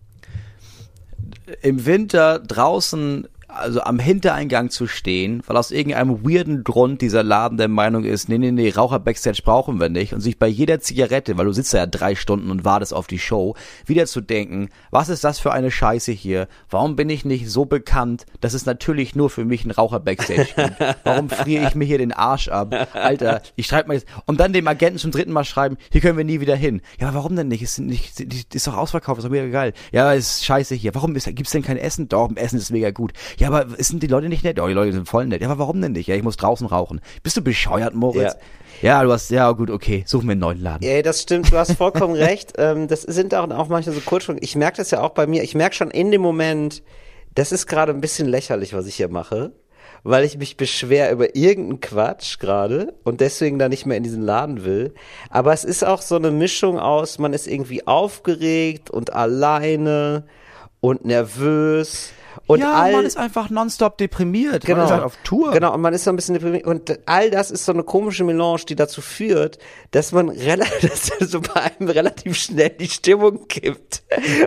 [1.62, 7.56] im Winter draußen, also am Hintereingang zu stehen, weil aus irgendeinem weirden Grund dieser Laden
[7.56, 10.80] der Meinung ist, nee, nee, nee, Raucher Backstage brauchen wir nicht und sich bei jeder
[10.80, 13.54] Zigarette, weil du sitzt ja drei Stunden und wartest auf die Show,
[13.86, 16.46] wieder zu denken, was ist das für eine Scheiße hier?
[16.68, 20.48] Warum bin ich nicht so bekannt, dass es natürlich nur für mich einen Raucher Backstage
[20.54, 20.96] gibt?
[21.04, 22.74] Warum friere ich mir hier den Arsch ab?
[22.92, 26.18] Alter, ich schreibe mal jetzt, und dann dem Agenten zum dritten Mal schreiben, hier können
[26.18, 26.82] wir nie wieder hin.
[27.00, 27.62] Ja, warum denn nicht?
[27.62, 29.72] Ist, nicht, ist doch ausverkauft, ist doch mega geil.
[29.90, 30.94] Ja, ist scheiße hier.
[30.94, 32.08] Warum ist, gibt's denn kein Essen?
[32.08, 33.12] Doch, Essen ist mega gut.
[33.38, 34.58] Ja, aber sind die Leute nicht nett?
[34.58, 35.40] Doch, die Leute sind voll nett.
[35.40, 36.08] Ja, aber warum denn nicht?
[36.08, 37.00] Ja, ich muss draußen rauchen.
[37.22, 38.36] Bist du bescheuert, Moritz?
[38.82, 40.86] Ja, du hast, ja gut, okay, such mir einen neuen Laden.
[40.86, 42.52] Ey, das stimmt, du hast vollkommen recht.
[42.58, 44.42] Ähm, das sind auch, auch manchmal so Kurzschwungen.
[44.42, 45.42] Ich merke das ja auch bei mir.
[45.42, 46.82] Ich merke schon in dem Moment,
[47.34, 49.52] das ist gerade ein bisschen lächerlich, was ich hier mache,
[50.02, 54.22] weil ich mich beschwer über irgendeinen Quatsch gerade und deswegen da nicht mehr in diesen
[54.22, 54.94] Laden will.
[55.30, 60.24] Aber es ist auch so eine Mischung aus, man ist irgendwie aufgeregt und alleine
[60.80, 62.12] und nervös.
[62.46, 64.64] Und ja, all, man ist einfach nonstop deprimiert.
[64.64, 64.78] Genau.
[64.78, 65.52] Man ist halt auf Tour.
[65.52, 66.66] Genau, und man ist so ein bisschen deprimiert.
[66.66, 69.58] Und all das ist so eine komische Melange, die dazu führt,
[69.90, 70.80] dass man relativ,
[71.18, 74.02] dass so bei einem relativ schnell die Stimmung kippt.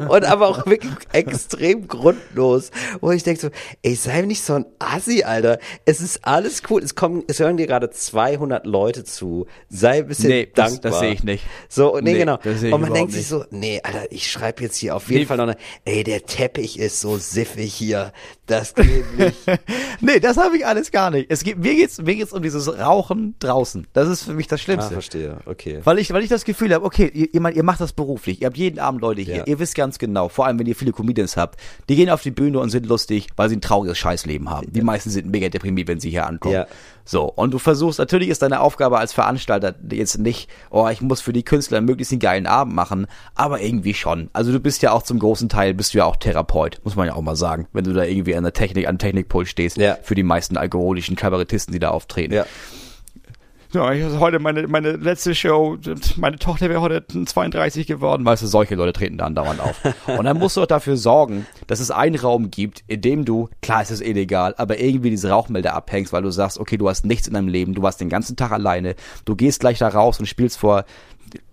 [0.10, 2.72] Und aber auch wirklich extrem grundlos.
[3.02, 3.50] Wo ich denke so,
[3.84, 5.60] ey, sei nicht so ein Assi, Alter.
[5.86, 6.82] Es ist alles cool.
[6.84, 9.46] Es kommen, es hören dir gerade 200 Leute zu.
[9.70, 10.92] Sei ein bisschen Nee, das- dankbar.
[10.92, 11.44] das sehe ich nicht.
[11.70, 12.38] So, nee, Nee, genau.
[12.44, 15.26] das und man denkt sich so, nee, Alter, ich schreibe jetzt hier auf jeden Nee.
[15.26, 18.14] Fall noch eine, ey, der Teppich ist so siffig hier.
[18.46, 19.38] Das geht nicht.
[20.02, 21.28] nee, das habe ich alles gar nicht.
[21.30, 23.88] Es geht, mir geht's, mir geht's um dieses Rauchen draußen.
[23.94, 24.94] Das ist für mich das Ah, Schlimmste.
[24.94, 25.38] verstehe.
[25.46, 25.80] Okay.
[25.84, 28.48] Weil ich, weil ich das Gefühl habe, okay, ihr, ihr, ihr macht das beruflich, ihr
[28.48, 29.44] habt jeden Abend Leute hier, Ja.
[29.46, 32.32] ihr wisst ganz genau, vor allem wenn ihr viele Comedians habt, die gehen auf die
[32.32, 34.72] Bühne und sind lustig, weil sie ein trauriges Scheißleben haben.
[34.72, 36.54] Die meisten sind mega deprimiert, wenn sie hier ankommen.
[36.56, 36.68] Ja.
[37.06, 41.22] So, und du versuchst, natürlich ist deine Aufgabe als Veranstalter jetzt nicht, oh, ich muss
[41.22, 44.30] für die Künstler möglichst einen geilen Abend machen, aber irgendwie schon.
[44.34, 47.08] Also du bist ja auch zum großen Teil, bist du ja auch Therapeut, muss man
[47.08, 49.98] ja auch mal sagen, wenn du da irgendwie an der Technik, an Technikpult stehst, Ja.
[50.04, 52.34] für die meisten alkoholischen Kabarettisten, die da auftreten.
[52.34, 52.46] Ja.
[53.74, 55.78] Ja, ich heute meine, meine letzte Show,
[56.18, 59.80] meine Tochter wäre heute 32 geworden, weißt du, solche Leute treten da andauernd auf.
[60.08, 63.48] Und dann musst du auch dafür sorgen, dass es einen Raum gibt, in dem du,
[63.62, 67.06] klar ist es illegal, aber irgendwie diese Rauchmelder abhängst, weil du sagst, okay, du hast
[67.06, 70.20] nichts in deinem Leben, du warst den ganzen Tag alleine, du gehst gleich da raus
[70.20, 70.84] und spielst vor,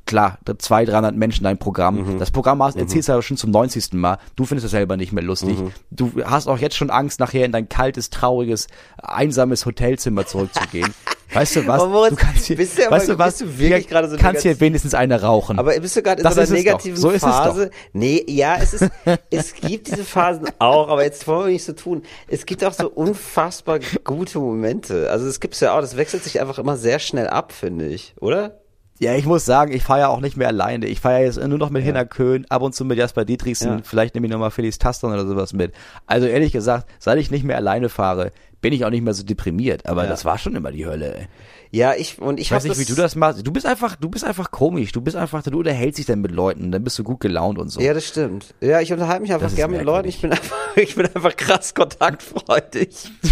[0.08, 2.18] klar, 200, 300 Menschen dein Programm.
[2.18, 3.92] Das Programm hast, erzählst du aber schon zum 90.
[3.92, 4.18] Mal.
[4.34, 5.56] Du findest es selber nicht mehr lustig.
[5.90, 8.66] Du hast auch jetzt schon Angst, nachher in dein kaltes, trauriges,
[8.96, 10.92] einsames Hotelzimmer zurückzugehen.
[11.34, 11.82] Weißt du was?
[11.86, 13.38] Moritz, du kannst hier, bist du aber- weißt du was?
[13.38, 15.58] bist du wirklich gerade so kannst hier wenigstens eine rauchen.
[15.58, 17.10] Aber bist du gerade in Das so einer negativen So.
[17.10, 17.70] Phase?
[17.92, 18.90] Nee, ja, es ist,
[19.30, 22.02] es gibt diese Phasen auch, aber jetzt wollen wir nicht so tun.
[22.28, 25.10] Es gibt auch so unfassbar gute Momente.
[25.10, 28.14] Also es gibt's ja auch, das wechselt sich einfach immer sehr schnell ab, finde ich,
[28.20, 28.58] oder?
[29.00, 30.86] Ja, ich muss sagen, ich fahre ja auch nicht mehr alleine.
[30.86, 33.68] Ich fahre ja jetzt nur noch mit Hinner Köhn, ab und zu mit Jasper Dietrichsen,
[33.70, 33.80] Ja.
[33.84, 35.72] vielleicht nehme ich nochmal Felix Taston oder sowas mit.
[36.06, 39.22] Also ehrlich gesagt, seit ich nicht mehr alleine fahre, bin ich auch nicht mehr so
[39.22, 39.86] deprimiert.
[39.86, 40.08] Aber Ja.
[40.10, 41.14] das war schon immer die Hölle.
[41.16, 41.28] Ey.
[41.70, 43.46] Ja, ich, und ich, weiß nicht, wie du das machst.
[43.46, 44.92] Du bist einfach, du bist einfach komisch.
[44.92, 47.68] Du bist einfach, du unterhältst dich dann mit Leuten, dann bist du gut gelaunt und
[47.68, 47.80] so.
[47.80, 48.54] Ja, das stimmt.
[48.60, 50.08] Ja, ich unterhalte mich einfach gerne mit Leuten.
[50.08, 53.10] Ich bin einfach, ich bin einfach krass kontaktfreudig.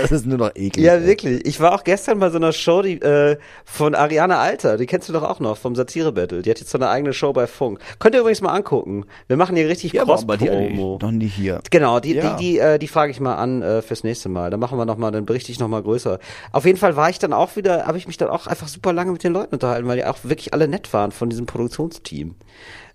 [0.00, 0.84] Das ist nur noch eklig.
[0.84, 1.06] Ja, ey.
[1.06, 1.44] wirklich.
[1.46, 4.76] Ich war auch gestern bei so einer Show die, äh, von Ariane Alter.
[4.76, 6.42] Die kennst du doch auch noch vom Satire Battle.
[6.42, 7.80] Die hat jetzt so eine eigene Show bei Funk.
[7.98, 9.04] Könnt ihr übrigens mal angucken.
[9.26, 10.98] Wir machen hier richtig Ja, aber die Cross-Promo.
[11.02, 11.60] noch nie hier.
[11.70, 12.36] Genau, die, Ja.
[12.36, 14.50] die, die, äh, die frage ich mal an äh, fürs nächste Mal.
[14.50, 16.18] Dann machen wir noch mal, dann berichte ich noch mal größer.
[16.52, 18.94] Auf jeden Fall war ich dann auch wieder, habe ich mich dann auch einfach super
[18.94, 22.36] lange mit den Leuten unterhalten, weil die auch wirklich alle nett waren von diesem Produktionsteam.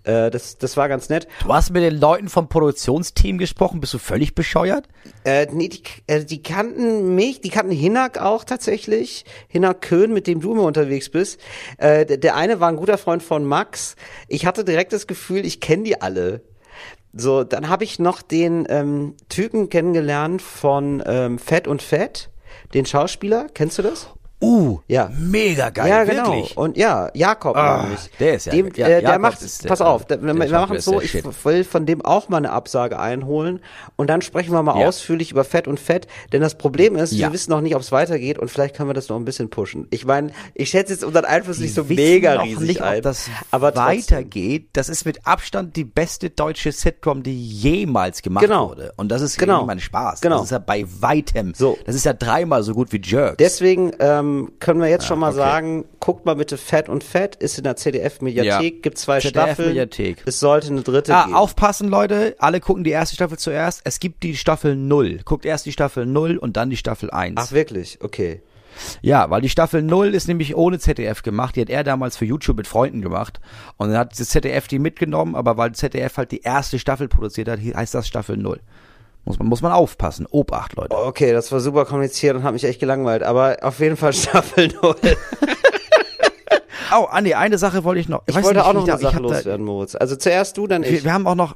[0.04, 1.28] Äh, das, das war ganz nett.
[1.44, 4.88] Du hast mit den Leuten vom Produktionsteam gesprochen, bist du völlig bescheuert?
[5.24, 9.26] Äh, nee, die, äh, die kannten mich, die kannten Hinak auch tatsächlich.
[9.48, 11.40] Hinak Köhn, mit dem du immer unterwegs bist.
[11.78, 13.96] Äh, der, eine war ein guter Freund von Max.
[14.28, 16.42] Ich hatte direkt das Gefühl, ich kenne die alle.
[17.16, 22.32] So, dann habe ich noch den ähm, Typen kennengelernt von ähm, Fett und Fett,
[22.74, 23.48] den Schauspieler.
[23.54, 24.08] Kennst du das?
[24.44, 25.10] Uh, Ja.
[25.18, 26.32] mega geil, ja, genau.
[26.34, 26.58] wirklich.
[26.58, 28.10] Und ja, Jakob Ah, nämlich.
[28.20, 30.80] der ist ja- Dem, ja, äh, der macht, der- pass auf, der, wir Schauspieler machen
[30.82, 31.14] so, ich
[31.46, 33.62] will von dem auch mal eine Absage einholen
[33.96, 34.88] und dann sprechen wir mal Ja.
[34.88, 37.92] ausführlich über Fett und Fett, denn das Problem ist, wir wissen noch nicht, ob es
[37.92, 39.88] weitergeht und vielleicht können wir das noch ein bisschen pushen.
[39.92, 43.30] Ich meine, ich schätze jetzt unseren Einfluss nicht so mega riesig nicht, ein, ob das
[43.52, 44.68] aber weitergeht.
[44.74, 48.70] Das ist mit Abstand die beste deutsche Sitcom, die jemals gemacht Genau.
[48.70, 48.92] wurde.
[48.98, 49.54] Und das ist Genau.
[49.60, 49.66] genau.
[49.68, 50.22] mein Spaß.
[50.22, 50.36] Genau.
[50.38, 51.54] Das ist ja bei weitem.
[51.56, 51.78] So.
[51.86, 53.38] Das ist ja dreimal so gut wie Jerks.
[53.38, 55.38] Deswegen ähm, können wir jetzt schon mal okay.
[55.38, 58.80] sagen, guckt mal bitte Fett und Fett, ist in der CDF-Mediathek, Ja.
[58.82, 59.68] gibt zwei ZDF Staffeln.
[59.70, 60.24] Mediathek.
[60.26, 61.36] Es sollte eine dritte Ah, geben.
[61.36, 62.36] aufpassen, Leute.
[62.40, 63.82] Alle gucken die erste Staffel zuerst.
[63.84, 65.20] Es gibt die Staffel 0.
[65.26, 67.36] Guckt erst die Staffel 0 und dann die Staffel 1.
[67.38, 68.00] Ach wirklich?
[68.02, 68.42] Okay.
[69.02, 71.56] Ja, weil die Staffel 0 ist nämlich ohne ZDF gemacht.
[71.56, 73.40] Die hat er damals für YouTube mit Freunden gemacht.
[73.78, 77.48] Und dann hat das ZDF die mitgenommen, aber weil ZDF halt die erste Staffel produziert
[77.50, 78.60] hat, heißt das Staffel 0.
[79.26, 80.26] Muss man, muss man aufpassen.
[80.30, 80.96] Obacht, Leute.
[80.98, 84.68] Okay, das war super kompliziert und hat mich echt gelangweilt, aber auf jeden Fall Staffel
[84.82, 84.96] 0.
[86.96, 88.22] Oh, Andi, eine Sache wollte ich noch.
[88.28, 89.96] Ich weiß wollte nicht, auch noch ich da- eine ich Sache da- loswerden, Moritz.
[89.96, 91.04] Also zuerst du, dann Wir, ich.
[91.04, 91.56] wir haben auch noch,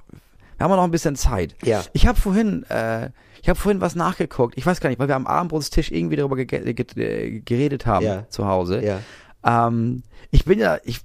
[0.57, 1.53] wir haben auch noch ein bisschen Zeit.
[1.63, 1.83] Ja.
[1.93, 3.09] Ich habe vorhin, äh,
[3.43, 4.55] ich habe vorhin was nachgeguckt.
[4.57, 8.05] Ich weiß gar nicht, weil wir am Abendbrotstisch irgendwie darüber ge ge ge geredet haben
[8.05, 8.23] Ja.
[8.29, 8.83] zu Hause.
[8.83, 8.99] Ja.
[9.47, 10.99] Ähm, ich bin ja, ich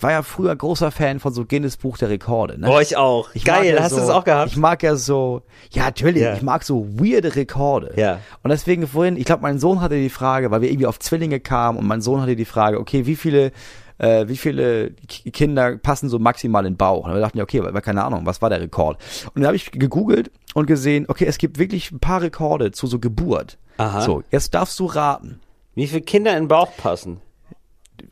[0.00, 2.58] war ja früher großer Fan von so Guinness Buch der Rekorde.
[2.58, 2.66] Ne?
[2.66, 3.28] Boah, ich auch.
[3.34, 4.50] Ich Geil, ja hast so, du das auch gehabt?
[4.50, 6.34] Ich mag ja so, ja natürlich, Ja.
[6.34, 7.92] ich mag so weirde Rekorde.
[7.96, 8.20] Ja.
[8.42, 11.38] Und deswegen vorhin, ich glaube, mein Sohn hatte die Frage, weil wir irgendwie auf Zwillinge
[11.38, 13.52] kamen und mein Sohn hatte die Frage, okay, wie viele
[13.98, 14.92] äh, wie viele
[15.32, 17.06] Kinder passen so maximal in den Bauch?
[17.06, 18.98] Und wir dachten ja, okay, weil keine Ahnung, was war der Rekord?
[19.28, 22.86] Und dann habe ich gegoogelt und gesehen, okay, es gibt wirklich ein paar Rekorde zu
[22.86, 23.58] so Geburt.
[23.78, 24.00] Aha.
[24.02, 25.40] So, jetzt darfst du raten.
[25.74, 27.20] Wie viele Kinder in den Bauch passen?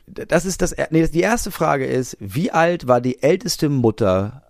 [0.07, 4.43] Das ist das, nee, die erste Frage ist, wie alt war die älteste Mutter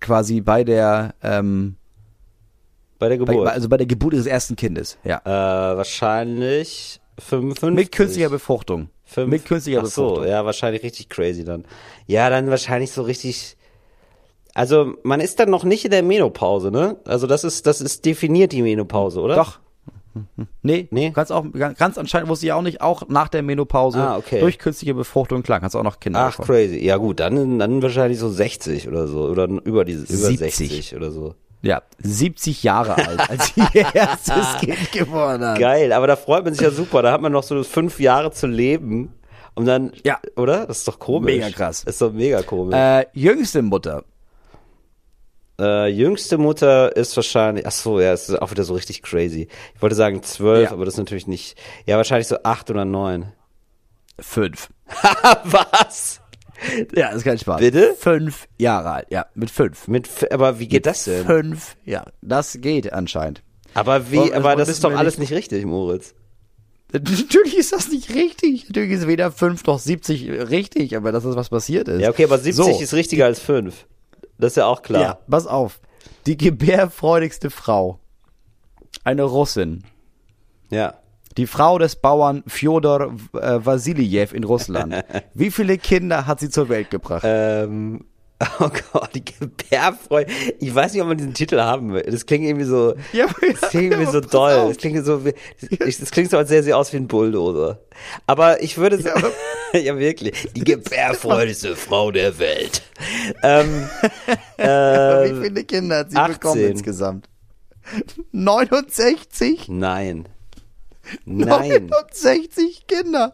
[0.00, 1.76] quasi bei der, ähm,
[2.98, 3.44] Bei der Geburt?
[3.44, 4.98] bei- also bei der Geburt ihres ersten Kindes?
[5.04, 5.20] Ja.
[5.24, 7.74] äh, wahrscheinlich 55.
[7.74, 8.88] Mit künstlicher Befruchtung.
[9.04, 9.28] Fünf.
[9.30, 10.28] Mit künstlicher Ach so, Befruchtung.
[10.30, 11.64] ja, wahrscheinlich richtig crazy dann.
[12.06, 13.56] Ja, dann wahrscheinlich so richtig.
[14.54, 16.96] Also, man ist dann noch nicht in der Menopause, ne?
[17.04, 19.34] Also, das ist, das ist definiert die Menopause, oder?
[19.36, 19.58] Doch.
[20.62, 21.10] Nee, Nee?
[21.10, 24.40] Ganz, auch, ganz anscheinend wusste ich auch nicht, auch nach der Menopause Ah, okay.
[24.40, 26.46] durch künstliche Befruchtung, klar, kannst du auch noch Kinder Ach, bekommen.
[26.46, 26.84] crazy.
[26.84, 29.24] Ja, gut, dann, dann wahrscheinlich so 60 oder so.
[29.28, 30.56] Oder über diese, über 70.
[30.70, 31.34] 60 oder so.
[31.62, 35.58] Ja, 70 Jahre alt, als sie ihr erstes Kind geboren hat.
[35.58, 37.02] Geil, aber da freut man sich ja super.
[37.02, 39.12] Da hat man noch so fünf Jahre zu leben.
[39.54, 40.18] Und dann, Ja.
[40.36, 40.66] oder?
[40.66, 41.26] Das ist doch komisch.
[41.34, 41.82] Mega krass.
[41.84, 42.74] Das ist doch mega komisch.
[42.74, 44.04] Äh, jüngste Mutter.
[45.60, 49.48] Äh, jüngste Mutter ist wahrscheinlich, ach so, ja, es ist auch wieder so richtig crazy.
[49.74, 50.72] Ich wollte sagen zwölf, Ja.
[50.72, 51.56] aber das ist natürlich nicht.
[51.86, 53.32] Ja, wahrscheinlich so acht oder neun.
[54.18, 54.68] Fünf.
[55.44, 56.20] Was?
[56.94, 57.58] Ja, ist kein Spaß.
[57.60, 57.94] Bitte?
[57.98, 59.88] Fünf Jahre alt, ja, mit fünf.
[59.88, 61.24] Mit, aber wie geht das denn?
[61.24, 63.42] Fünf, ja, das geht anscheinend.
[63.74, 65.32] Aber wie, Warum- aber das ist doch alles nicht.
[65.32, 66.14] richtig, Moritz.
[66.92, 68.66] Natürlich ist das nicht richtig.
[68.68, 72.00] Natürlich ist weder fünf noch 70 richtig, aber das ist, was passiert ist.
[72.00, 72.80] Ja, okay, aber 70 So.
[72.82, 73.86] ist richtiger als fünf.
[74.40, 75.02] Das ist ja auch klar.
[75.02, 75.80] Ja, pass auf.
[76.26, 77.98] Die gebärfreudigste Frau.
[79.04, 79.84] Eine Russin.
[80.70, 80.94] Ja.
[81.36, 85.04] Die Frau des Bauern Fjodor äh, Wasiljew in Russland.
[85.34, 87.22] Wie viele Kinder hat sie zur Welt gebracht?
[87.24, 88.04] Ähm,
[88.58, 90.30] oh Gott, die Gebärfreude.
[90.58, 92.02] Ich weiß nicht, ob man diesen Titel haben will.
[92.02, 93.26] Das klingt irgendwie so, Ja,
[93.60, 94.52] das klingt irgendwie so doll.
[94.54, 94.68] auf.
[94.68, 95.34] Das klingt so, wie-
[95.78, 97.78] das klingt so, als sähe sie aus wie ein Bulldozer.
[98.26, 99.24] Aber ich würde sagen,
[99.74, 102.82] ja, wirklich, die gebärfreudigste Frau der Welt.
[103.42, 103.88] Ähm,
[104.56, 106.32] äh, Wie viele Kinder hat sie 18.
[106.34, 107.28] bekommen insgesamt?
[108.32, 109.68] 69?
[109.68, 110.28] nein.
[111.24, 111.86] Nein.
[111.86, 113.32] 69 Kinder.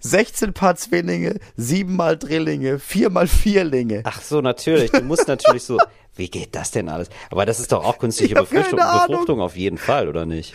[0.00, 4.02] 16 Paar Zwillinge, 7 mal Drillinge, 4 mal Vierlinge.
[4.04, 4.90] Ach so, natürlich.
[4.90, 5.78] Du musst natürlich so,
[6.16, 7.08] wie geht das denn alles?
[7.30, 8.78] Aber das ist doch auch künstliche Befruchtung.
[8.78, 10.54] Befruchtung auf jeden Fall, oder nicht?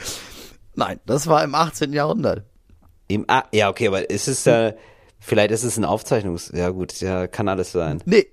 [0.76, 1.94] Nein, das war im 18.
[1.94, 2.46] Jahrhundert.
[3.08, 4.74] Im, ah, ja, okay, aber ist es da,
[5.20, 8.02] vielleicht ist es ein Aufzeichnungs, ja gut, ja, kann alles sein.
[8.06, 8.28] Nee,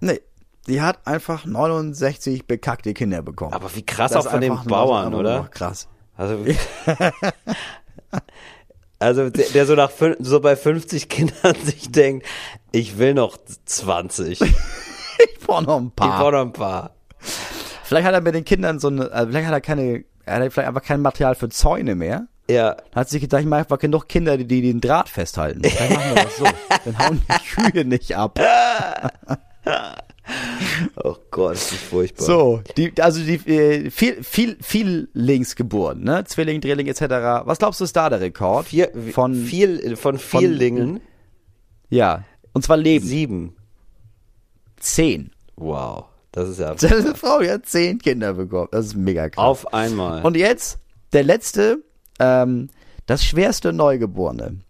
[0.00, 0.20] nee.
[0.66, 3.52] Die hat einfach 69 bekackte Kinder bekommen.
[3.52, 5.46] Aber wie krass Das auch von den Bauern, oder?
[5.50, 5.88] Krass.
[6.16, 6.38] Also,
[8.98, 12.26] also der, der so nach so bei 50 Kindern sich denkt,
[12.72, 14.40] ich will noch 20.
[14.40, 14.54] Ich
[15.18, 16.18] Ich brauche noch ein paar.
[16.20, 16.90] brauche noch ein paar.
[17.84, 20.52] Vielleicht hat er mit den Kindern so eine, also vielleicht hat er keine, er hat
[20.52, 22.26] vielleicht einfach kein Material für Zäune mehr.
[22.48, 25.62] Ja, Dann hat sich gedacht, ich mache einfach genug Kinder, die, die den Draht festhalten.
[25.62, 26.44] Dann machen wir das so.
[26.84, 28.38] Dann hauen die Kühe nicht ab.
[30.96, 32.24] Oh Gott, das ist furchtbar.
[32.24, 36.24] So, die, also die äh, viel, viel, viel links geboren, ne?
[36.24, 37.02] Zwilling, Drilling etc.
[37.44, 38.66] Was glaubst du ist da der Rekord?
[38.66, 41.00] Vier, von viel, von Viellingen
[41.94, 42.24] ja.
[42.52, 43.06] Und zwar Leben.
[43.06, 43.56] sieben.
[44.78, 45.30] Zehn.
[45.56, 48.68] Wow, das ist ja Diese Frau die hat zehn Kinder bekommen.
[48.72, 49.44] Das ist mega krass.
[49.44, 50.24] auf einmal.
[50.24, 50.78] Und jetzt
[51.12, 51.78] der letzte,
[52.18, 52.68] ähm,
[53.06, 54.60] das schwerste Neugeborene.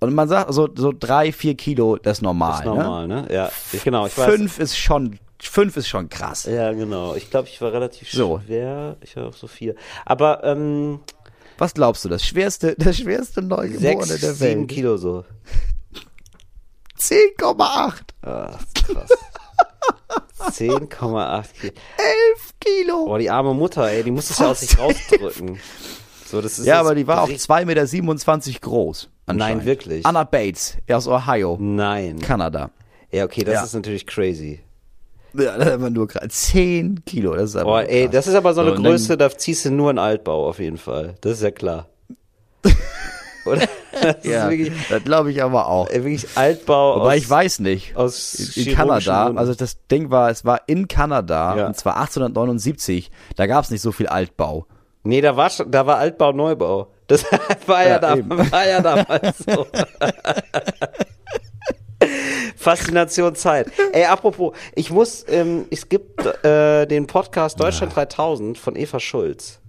[0.00, 2.50] Und man sagt so, so drei, vier Kilo, das ist normal.
[2.52, 3.26] das ist normal, ne?
[3.30, 4.06] Ja, ich, genau.
[4.06, 4.26] Ich weiß.
[4.32, 6.44] Fünf ist schon, fünf ist schon krass.
[6.44, 7.14] Ja, genau.
[7.16, 8.40] Ich glaube, ich war relativ So.
[8.46, 8.96] schwer.
[9.02, 9.74] Ich war auch so vier.
[10.04, 11.00] Aber ähm,
[11.58, 14.68] Was glaubst du, das schwerste, das schwerste Neugeborene sechs, der sieben Welt?
[14.70, 15.24] Kilo so.
[17.00, 17.92] 10,8.
[18.22, 19.10] Ah, krass.
[20.52, 21.72] 10,8 Kilo.
[21.96, 23.04] 11 Kilo.
[23.06, 25.58] Boah, die arme Mutter, ey, die muss es ja aus sich rausdrücken.
[26.26, 29.08] So, das ist ja, aber die war auch richtig- 2,27 Meter groß.
[29.36, 30.04] Nein, wirklich.
[30.06, 32.18] Anna Bates aus Ohio, Nein.
[32.20, 32.70] Kanada.
[33.10, 33.62] Ja, okay, das Ja.
[33.64, 34.60] ist natürlich crazy.
[35.34, 36.24] Ja, das ist aber nur krass.
[36.28, 39.30] 10 Kilo, das ist aber Boah, ey, das ist aber so eine dann- Größe, da
[39.30, 41.14] ziehst du nur einen Altbau auf jeden Fall.
[41.20, 41.86] Das ist ja klar.
[43.46, 43.66] Oder?
[44.00, 45.88] Das Ja, wirklich, das glaube ich aber auch.
[45.88, 47.96] ey, wirklich Altbau aus, ich weiß nicht.
[47.96, 49.38] aus in Kanada, Gründen.
[49.38, 51.66] also das Ding war, es war in Kanada Ja.
[51.66, 54.66] und zwar 1879, da gab es nicht so viel Altbau.
[55.02, 56.88] Nee, da war schon, da war Altbau, Neubau.
[57.06, 57.24] Das
[57.66, 59.66] war ja, Ja, da, war ja damals so.
[62.56, 63.70] Faszination Zeit.
[63.92, 69.60] Ey, apropos, ich muss, ähm, es gibt äh, den Podcast Deutschland 3000 von Eva Schulz.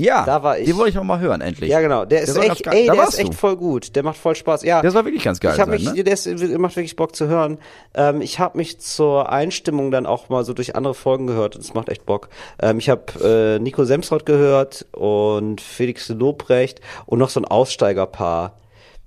[0.00, 0.66] Ja, Da war ich.
[0.66, 1.70] Den wollte ich auch mal hören, endlich.
[1.70, 2.04] Ja, genau.
[2.04, 3.36] Der ist soll echt, ey, der ist echt du.
[3.36, 3.94] voll gut.
[3.94, 4.62] Der macht voll Spaß.
[4.62, 4.80] Ja.
[4.82, 6.04] Der soll wirklich ganz geil ich habe sein, mich, ne?
[6.04, 6.26] der ist,
[6.58, 7.58] macht wirklich Bock zu hören.
[7.94, 11.62] Ähm, ich habe mich zur Einstimmung dann auch mal so durch andere Folgen gehört und
[11.62, 12.28] es macht echt Bock.
[12.60, 18.58] Ähm, ich habe äh, Nico Semsrott gehört und Felix Lobrecht und noch so ein Aussteigerpaar,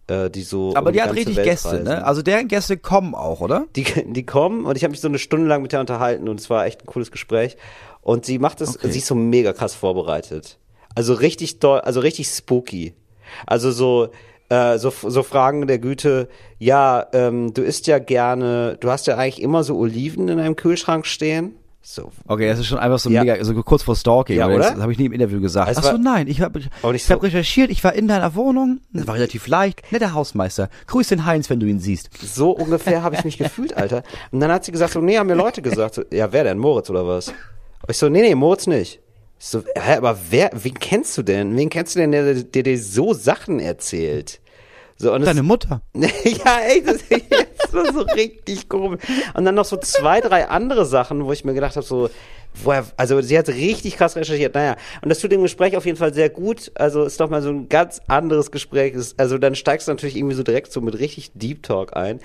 [0.08, 0.74] äh, die so.
[0.76, 1.84] Aber um die hat ganze richtig Welt Gäste, reisen.
[1.84, 2.06] ne?
[2.06, 3.66] Also deren Gäste kommen auch, oder?
[3.76, 6.40] Die, die kommen und ich habe mich so eine Stunde lang mit der unterhalten und
[6.40, 7.58] es war echt ein cooles Gespräch.
[8.02, 8.92] Und sie macht es, Okay.
[8.92, 10.58] sie ist so mega krass vorbereitet.
[10.96, 12.94] Also richtig doll, also richtig spooky.
[13.48, 14.10] Also so,
[14.50, 16.28] äh, so, so Fragen der Güte,
[16.60, 20.56] ja, ähm, du isst ja gerne, du hast ja eigentlich immer so Oliven in deinem
[20.56, 21.56] Kühlschrank stehen.
[21.86, 23.26] So, Okay, das ist schon einfach so Ja.
[23.26, 24.38] mega, so kurz vor Stalking.
[24.38, 24.56] Ja, oder?
[24.56, 24.72] oder?
[24.72, 25.70] Das habe ich nie im Interview gesagt.
[25.70, 26.60] Es Ach so, nein, ich habe
[26.94, 30.70] ich so- hab recherchiert, ich war in deiner Wohnung, das war relativ leicht, netter Hausmeister.
[30.88, 32.10] Grüß den Heinz, wenn du ihn siehst.
[32.24, 34.04] so ungefähr habe ich mich gefühlt, Alter.
[34.32, 36.58] Und dann hat sie gesagt, so, nee, haben mir Leute gesagt, so, ja, wer denn,
[36.58, 37.28] Moritz oder was?
[37.30, 39.02] Und ich so, nee, nee, Moritz nicht.
[39.46, 41.58] So, hä, aber wer, wen kennst du denn?
[41.58, 44.40] Wen kennst du denn, der, dir so Sachen erzählt?
[44.96, 45.82] So, und es- Deine Mutter.
[45.94, 49.02] ja, ey, das, das war so richtig komisch.
[49.34, 52.10] Und dann noch so zwei, drei andere Sachen, wo ich mir gedacht habe, so,
[52.64, 54.56] woher, also sie hat richtig krass recherchiert.
[54.56, 56.72] Naja, und das tut dem Gespräch auf jeden Fall sehr gut.
[56.76, 58.96] Also ist doch mal so ein ganz anderes Gespräch.
[59.18, 62.22] Also dann steigst du natürlich irgendwie so direkt so mit richtig Deep Talk ein.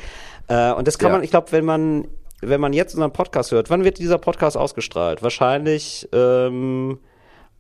[0.46, 1.16] Äh, und das kann Ja.
[1.16, 2.06] man, ich glaube, wenn man
[2.40, 5.24] wenn man jetzt unseren Podcast hört, wann wird dieser Podcast ausgestrahlt?
[5.24, 7.00] Wahrscheinlich ähm,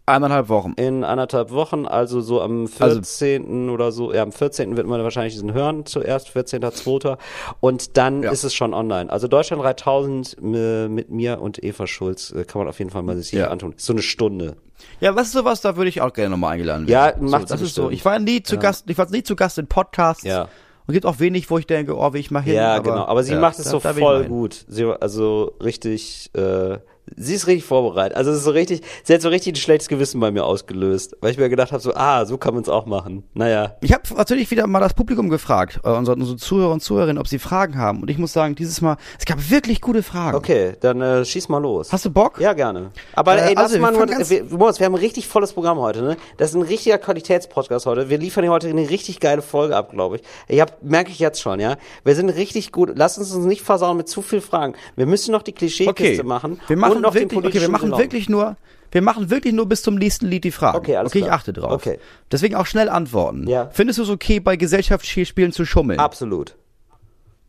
[0.08, 0.72] Eineinhalb Wochen.
[0.76, 3.70] in anderthalb Wochen, also so am Also- 14.
[3.70, 4.76] oder so, ja, am 14.
[4.76, 7.18] wird man wahrscheinlich diesen hören, zuerst 14.2.
[7.60, 8.30] Und dann Ja.
[8.30, 9.10] ist es schon online.
[9.10, 13.02] Also Deutschland 3000 äh, mit mir und Eva Schulz äh, kann man auf jeden Fall
[13.02, 13.48] mal sich Ja.
[13.48, 13.72] antun.
[13.74, 14.56] Ist so eine Stunde.
[15.00, 17.30] Ja, was ist sowas, da würde ich auch gerne nochmal eingeladen Ja, werden.
[17.30, 17.90] macht's so, das ist so.
[17.90, 20.22] Ich war nie zu Gast, ich war nie zu Gast in Podcasts.
[20.24, 20.48] Ja.
[20.86, 22.54] Und gibt auch wenig, wo ich denke, oh, will ich mal hin.
[22.54, 23.04] Ja, genau.
[23.04, 24.64] Aber sie ja, macht es so voll gut.
[24.68, 26.78] Sie, also richtig, äh,
[27.16, 28.16] sie ist richtig vorbereitet.
[28.16, 31.16] Also es ist so richtig, sie hat so richtig ein schlechtes Gewissen bei mir ausgelöst,
[31.20, 33.24] weil ich mir gedacht habe, so, ah, so kann man es auch machen.
[33.34, 33.76] Naja.
[33.80, 37.28] Ich habe natürlich wieder mal das Publikum gefragt, äh, unsere, unsere Zuhörer und Zuhörerinnen, ob
[37.28, 38.02] sie Fragen haben.
[38.02, 40.36] Und ich muss sagen, dieses Mal, es gab wirklich gute Fragen.
[40.36, 41.92] Okay, dann äh, schieß mal los.
[41.92, 42.40] Hast du Bock?
[42.40, 42.90] Ja, gerne.
[43.14, 45.00] Aber Äh, ey, lass also, wir mal nur, fangen ganz- wir, Moritz, wir haben ein
[45.00, 46.16] richtig volles Programm heute, ne?
[46.36, 48.08] Das ist ein richtiger Qualitätspodcast heute.
[48.08, 50.22] Wir liefern heute eine richtig geile Folge ab, glaube ich.
[50.48, 51.76] Ich hab, merke ich jetzt schon, ja?
[52.04, 52.92] Wir sind richtig gut.
[52.94, 54.74] Lass uns uns nicht versauen mit zu viel Fragen.
[54.96, 56.22] Wir müssen noch die Klischeekiste Okay.
[56.22, 56.60] machen.
[56.66, 58.00] Wir machen den wirklich, okay, wir machen Salon.
[58.00, 58.56] wirklich nur,
[58.90, 60.78] wir machen wirklich nur bis zum nächsten Lied die Fragen.
[60.78, 61.36] Okay, alles Okay, ich klar.
[61.36, 61.72] achte drauf.
[61.72, 61.98] Okay.
[62.32, 63.46] Deswegen auch schnell antworten.
[63.48, 63.68] Ja.
[63.72, 65.98] Findest du es okay, bei Gesellschaftsspielen zu schummeln?
[66.00, 66.56] Absolut.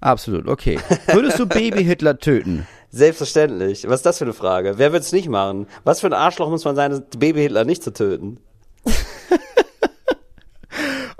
[0.01, 0.79] Absolut, okay.
[1.11, 2.65] Würdest du Baby-Hitler töten?
[2.89, 3.87] Selbstverständlich.
[3.87, 4.75] Was ist das für eine Frage?
[4.77, 5.67] Wer wird's nicht machen?
[5.83, 8.37] Was für ein Arschloch muss man sein, Baby-Hitler nicht zu töten?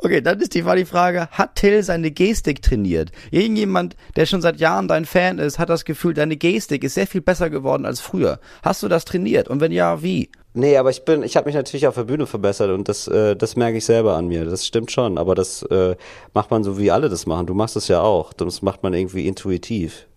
[0.01, 3.11] Okay, dann ist die, war die Frage, hat Till seine Gestik trainiert?
[3.31, 7.07] Irgendjemand, der schon seit Jahren dein Fan ist, hat das Gefühl, deine Gestik ist sehr
[7.07, 8.39] viel besser geworden als früher.
[8.63, 9.49] Hast du das trainiert?
[9.49, 10.29] Und wenn ja, wie?
[10.53, 13.35] Nee, aber ich bin, ich habe mich natürlich auf der Bühne verbessert und das, äh,
[13.35, 14.45] das merke ich selber an mir.
[14.45, 15.95] Das stimmt schon, aber das äh,
[16.33, 17.45] macht man so, wie alle das machen.
[17.45, 18.31] Du machst es ja auch.
[18.31, 20.07] Das macht man irgendwie intuitiv.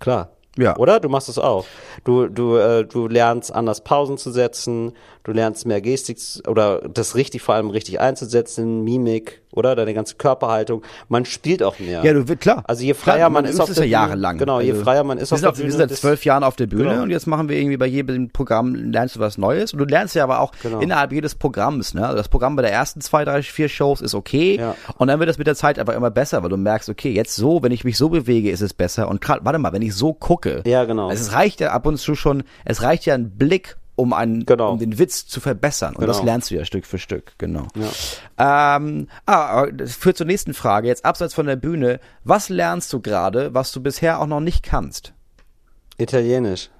[0.00, 0.32] Klar.
[0.58, 0.76] Ja.
[0.76, 1.00] Oder?
[1.00, 1.64] Du machst es auch.
[2.04, 7.14] Du, du, äh, du lernst anders Pausen zu setzen, du lernst mehr Gestik oder das
[7.14, 9.76] richtig, vor allem richtig einzusetzen, Mimik, oder?
[9.76, 10.82] Deine ganze Körperhaltung.
[11.08, 12.02] Man spielt auch mehr.
[12.04, 12.62] Ja, du wird klar.
[12.66, 14.38] Also je freier Klar, man, man ist auf der ja Bühne, jahrelang.
[14.38, 15.76] Genau, je Also, freier man ist auf der auf, wir Bühne.
[15.76, 17.02] sind seit zwölf Jahren auf der Bühne Genau.
[17.02, 20.14] und jetzt machen wir irgendwie bei jedem Programm, lernst du was Neues und du lernst
[20.14, 20.80] ja aber auch Genau.
[20.80, 22.04] innerhalb jedes Programms, ne?
[22.04, 24.74] Also das Programm bei der ersten zwei, drei, vier Shows ist okay Ja.
[24.96, 27.36] und dann wird das mit der Zeit einfach immer besser, weil du merkst, okay, jetzt
[27.36, 29.94] so, wenn ich mich so bewege, ist es besser und gerade, warte mal, wenn ich
[29.94, 31.08] so gucke, Ja, genau.
[31.08, 34.46] also es reicht ja ab und zu schon, es reicht ja ein Blick, um einen,
[34.46, 34.72] Genau.
[34.72, 36.26] um den Witz zu verbessern und das Genau.
[36.26, 37.66] lernst du ja Stück für Stück, genau.
[38.38, 40.88] Ähm, ah, aber das führt zur nächsten Frage.
[40.88, 44.62] Jetzt abseits von der Bühne, was lernst du gerade, was du bisher auch noch nicht
[44.62, 45.12] kannst?
[45.98, 46.70] Italienisch.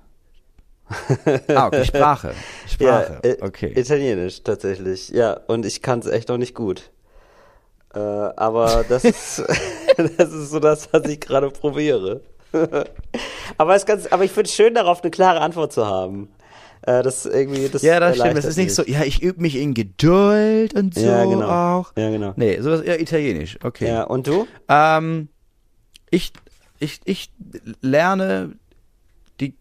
[1.55, 2.33] Ah, okay, Sprache.
[2.69, 3.21] Sprache.
[3.23, 3.73] Ja, äh, okay.
[3.77, 5.11] Italienisch tatsächlich.
[5.11, 6.91] Ja, und ich kann es echt noch nicht gut.
[7.95, 9.43] Äh, aber das ist,
[9.97, 12.23] das ist so das, was ich gerade probiere.
[13.59, 16.29] aber, es ganz, aber ich finde es schön, darauf eine klare Antwort zu haben.
[16.83, 18.39] Äh, das irgendwie, das Ja, das stimmt.
[18.39, 21.49] Es ist nicht so, ja, ich übe mich in Geduld und so Ja, genau.
[21.49, 21.93] auch.
[21.97, 22.33] Ja, genau.
[22.37, 23.59] Nee, sowas eher italienisch.
[23.63, 23.89] Okay.
[23.89, 24.47] Ja, und du?
[24.69, 25.29] Ähm,
[26.11, 26.33] ich,
[26.79, 27.33] ich, ich
[27.83, 28.57] lerne
[29.41, 29.55] die,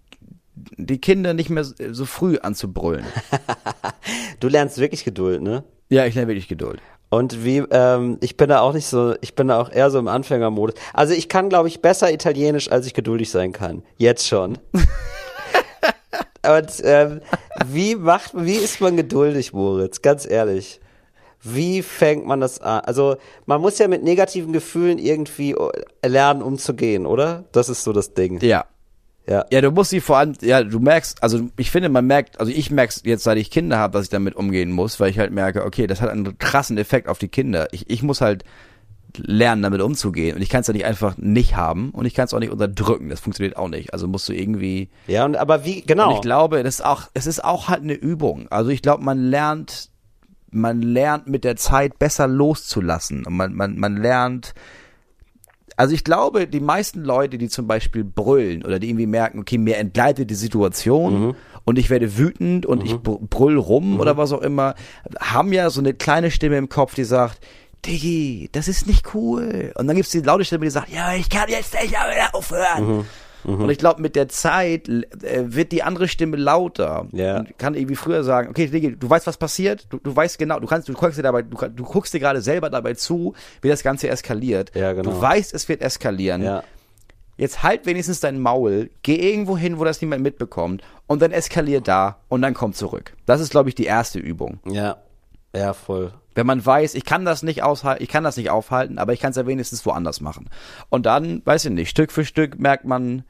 [0.56, 3.06] die Kinder nicht mehr so früh anzubrüllen.
[4.40, 5.64] Du lernst wirklich Geduld, ne?
[5.90, 6.82] Ja, ich lerne wirklich Geduld.
[7.10, 9.98] Und wie, ähm, ich bin da auch nicht so, ich bin da auch eher so
[9.98, 10.76] im Anfängermodus.
[10.94, 13.84] Also ich kann, glaube ich, besser Italienisch, als ich geduldig sein kann.
[13.98, 14.60] Jetzt schon.
[16.48, 17.22] Und ähm,
[17.66, 20.02] wie macht, wie ist man geduldig, Moritz?
[20.02, 20.80] Ganz ehrlich.
[21.42, 22.82] Wie fängt man das an?
[22.82, 27.46] Also man muss ja mit negativen Gefühlen irgendwie äh, lernen, umzugehen, oder?
[27.52, 28.40] Das ist so das Ding.
[28.42, 28.66] Ja.
[29.30, 29.46] Ja.
[29.52, 32.52] Ja, du musst sie vor allem, ja, du merkst, also ich finde, man merkt, also
[32.52, 35.32] ich merk's jetzt, seit ich Kinder habe, dass ich damit umgehen muss, weil ich halt
[35.32, 37.68] merke, okay, das hat einen krassen Effekt auf die Kinder.
[37.72, 38.44] Ich, ich muss halt
[39.18, 40.36] lernen, damit umzugehen.
[40.36, 42.52] Und ich kann es ja nicht einfach nicht haben und ich kann es auch nicht
[42.52, 43.10] unterdrücken.
[43.10, 43.94] Das funktioniert auch nicht.
[43.94, 44.90] Also musst du irgendwie.
[45.08, 46.16] Ja, und aber wie, Und genau.
[46.16, 48.48] ich glaube, das ist auch, es ist auch halt eine Übung.
[48.50, 49.90] Also ich glaube, man lernt,
[50.52, 53.26] man lernt mit der Zeit besser loszulassen.
[53.26, 54.54] Und man, man, man lernt,
[55.80, 59.58] also ich glaube, die meisten Leute, die zum Beispiel brüllen oder die irgendwie merken, okay,
[59.58, 64.34] mir entgleitet die Situation und ich werde wütend und ich br- brüll rum oder was
[64.34, 64.76] auch immer,
[65.22, 67.40] haben ja so eine kleine Stimme im Kopf, die sagt,
[67.86, 69.72] Diggi, das ist nicht cool.
[69.76, 72.30] Und dann gibt's die laute Stimme, die sagt, ja, ich kann jetzt nicht mehr
[73.44, 73.64] aufhören.
[73.64, 75.04] Und ich glaube, mit der Zeit äh,
[75.46, 77.08] wird die andere Stimme lauter.
[77.12, 77.40] Ja.
[77.40, 80.60] Und kann irgendwie früher sagen, okay, Diggi, du weißt, was passiert, du, du weißt genau,
[80.60, 83.70] du kannst, du guckst dir dabei, du, du guckst dir gerade selber dabei zu, wie
[83.70, 84.72] das Ganze eskaliert.
[84.76, 85.12] Ja, genau.
[85.12, 86.44] Du weißt, es wird eskalieren.
[86.44, 86.64] ja.
[87.38, 91.80] Jetzt halt wenigstens dein Maul, geh irgendwo hin, wo das niemand mitbekommt und dann eskalier
[91.80, 93.14] da und dann komm zurück.
[93.26, 94.60] Das ist, glaube ich, die erste Übung.
[94.66, 94.98] Ja.
[95.56, 96.14] Ja, voll.
[96.36, 99.20] Wenn man weiß, ich kann das nicht aushalten, ich kann das nicht aufhalten, aber ich
[99.20, 100.50] kann es ja wenigstens woanders machen.
[100.90, 103.24] Und dann, weiß ich nicht, Stück für Stück merkt man,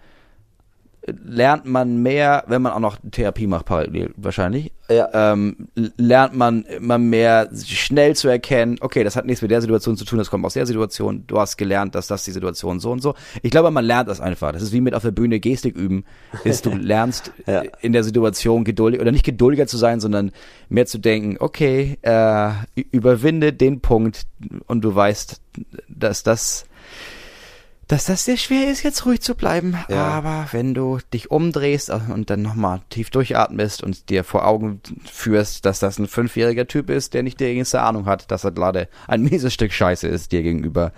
[1.24, 5.10] lernt man mehr, wenn man auch noch Therapie macht, parallel wahrscheinlich, Ja.
[5.34, 9.96] ähm, lernt man immer mehr schnell zu erkennen, okay, das hat nichts mit der Situation
[9.98, 12.92] zu tun, das kommt aus der Situation, du hast gelernt, dass das die Situation so
[12.92, 13.14] und so.
[13.42, 14.52] Ich glaube, man lernt das einfach.
[14.52, 16.06] Das ist wie mit auf der Bühne Gestik üben,
[16.44, 17.64] ist du lernst Ja.
[17.82, 20.32] in der Situation geduldig oder nicht geduldiger zu sein, sondern
[20.70, 22.50] mehr zu denken, okay, äh,
[22.92, 24.24] überwinde den Punkt
[24.68, 25.42] und du weißt,
[25.90, 26.66] dass das
[27.90, 29.76] dass das sehr schwer ist, jetzt ruhig zu bleiben.
[29.90, 30.06] Ja.
[30.06, 34.80] Aber wenn du dich umdrehst und dann nochmal tief durchatmest und dir vor Augen
[35.12, 38.52] führst, dass das ein fünfjähriger Typ ist, der nicht die geringste Ahnung hat, dass er
[38.52, 40.92] gerade ein mieses Stück Scheiße ist dir gegenüber,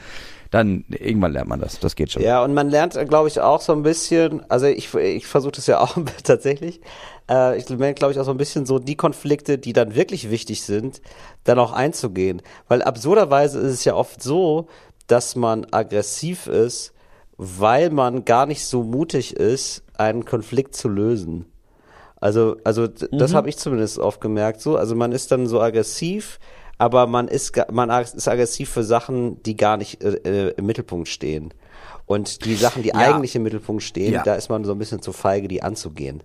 [0.49, 1.79] dann irgendwann lernt man das.
[1.79, 2.23] Das geht schon.
[2.23, 5.67] Ja, und man lernt, glaube ich, auch so ein bisschen, also ich, ich versuche das
[5.67, 6.81] ja auch tatsächlich,
[7.29, 10.29] äh, ich lerne, glaube ich, auch so ein bisschen so die Konflikte, die dann wirklich
[10.29, 11.01] wichtig sind,
[11.45, 12.41] dann auch einzugehen.
[12.67, 14.67] Weil absurderweise ist es ja oft so,
[15.11, 16.93] dass man aggressiv ist,
[17.37, 21.45] weil man gar nicht so mutig ist, einen Konflikt zu lösen.
[22.19, 24.61] Also, also das habe ich zumindest oft gemerkt.
[24.61, 26.39] So, also man ist dann so aggressiv,
[26.77, 31.07] aber man ist man ist aggressiv für Sachen, die gar nicht äh, äh, im Mittelpunkt
[31.07, 31.51] stehen.
[32.05, 32.95] Und die Sachen, die Ja.
[32.95, 34.23] eigentlich im Mittelpunkt stehen, Ja.
[34.23, 36.21] da ist man so ein bisschen zu feige, die anzugehen.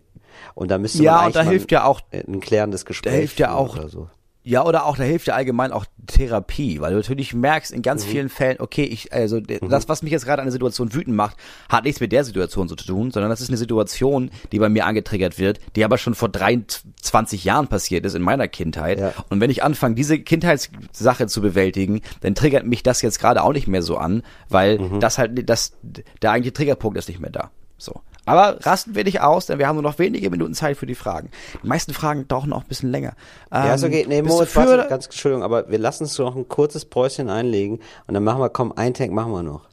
[0.54, 3.12] Und da müsste Ja, man eigentlich da hilft ja auch- ein klärendes Gespräch.
[3.12, 4.08] Da hilft ja auch oder so.
[4.48, 8.04] Ja, oder auch, da hilft ja allgemein auch Therapie, weil du natürlich merkst in ganz
[8.04, 11.16] vielen Fällen, okay, ich, also d- das, was mich jetzt gerade an der Situation wütend
[11.16, 11.36] macht,
[11.68, 14.68] hat nichts mit der Situation so zu tun, sondern das ist eine Situation, die bei
[14.68, 19.00] mir angetriggert wird, die aber schon vor 23 Jahren passiert ist in meiner Kindheit.
[19.00, 19.12] Ja.
[19.30, 23.52] Und wenn ich anfange, diese Kindheitssache zu bewältigen, dann triggert mich das jetzt gerade auch
[23.52, 25.72] nicht mehr so an, weil das halt, das,
[26.22, 27.50] der eigentliche Triggerpunkt ist nicht mehr da.
[27.78, 28.00] So.
[28.26, 30.94] Aber rasten wir nicht aus, denn wir haben nur noch wenige Minuten Zeit für die
[30.94, 31.30] Fragen.
[31.62, 33.14] Die meisten Fragen dauern auch ein bisschen länger.
[33.52, 34.04] Ja, Ähm, okay.
[34.08, 36.84] Nee, bist du Moritz, für warte, ganz Entschuldigung, aber wir lassen uns noch ein kurzes
[36.84, 39.68] Päuschen einlegen und dann machen wir, komm, ein Tank machen wir noch.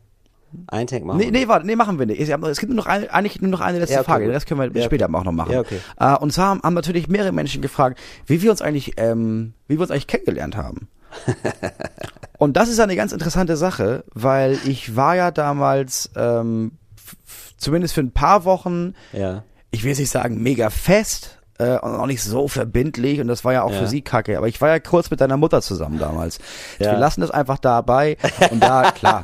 [0.68, 1.32] Ein Take machen Nee, wir.
[1.32, 2.22] nee, warte, nee, machen wir nicht.
[2.22, 4.26] Es gibt nur noch eine, eigentlich nur noch eine letzte Ja, okay, Frage.
[4.26, 4.36] gut.
[4.36, 5.16] Das können wir Ja, später okay.
[5.16, 5.52] auch noch machen.
[5.52, 5.80] Ja, okay.
[6.00, 9.82] Äh, und zwar haben, natürlich mehrere Menschen gefragt, wie wir uns eigentlich, ähm, wie wir
[9.82, 10.90] uns eigentlich kennengelernt haben.
[12.38, 16.74] und das ist eine ganz interessante Sache, weil ich war ja damals, ähm,
[17.64, 19.44] zumindest für ein paar Wochen, Ja.
[19.72, 23.46] ich will jetzt nicht sagen mega fest, äh, und auch nicht so verbindlich und das
[23.46, 23.80] war ja auch Ja.
[23.80, 26.40] für sie kacke, aber ich war ja kurz mit deiner Mutter zusammen damals.
[26.80, 26.92] Ja.
[26.94, 28.18] Wir lassen das einfach dabei
[28.50, 29.24] und da, klar,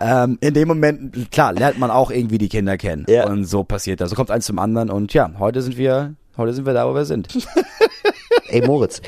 [0.00, 3.26] ähm, in dem Moment, klar, lernt man auch irgendwie die Kinder kennen Ja.
[3.26, 4.10] und so passiert das.
[4.10, 6.94] So kommt eins zum anderen und ja, heute sind wir, heute sind wir da, wo
[6.94, 7.28] wir sind.
[8.48, 9.00] Ey Moritz,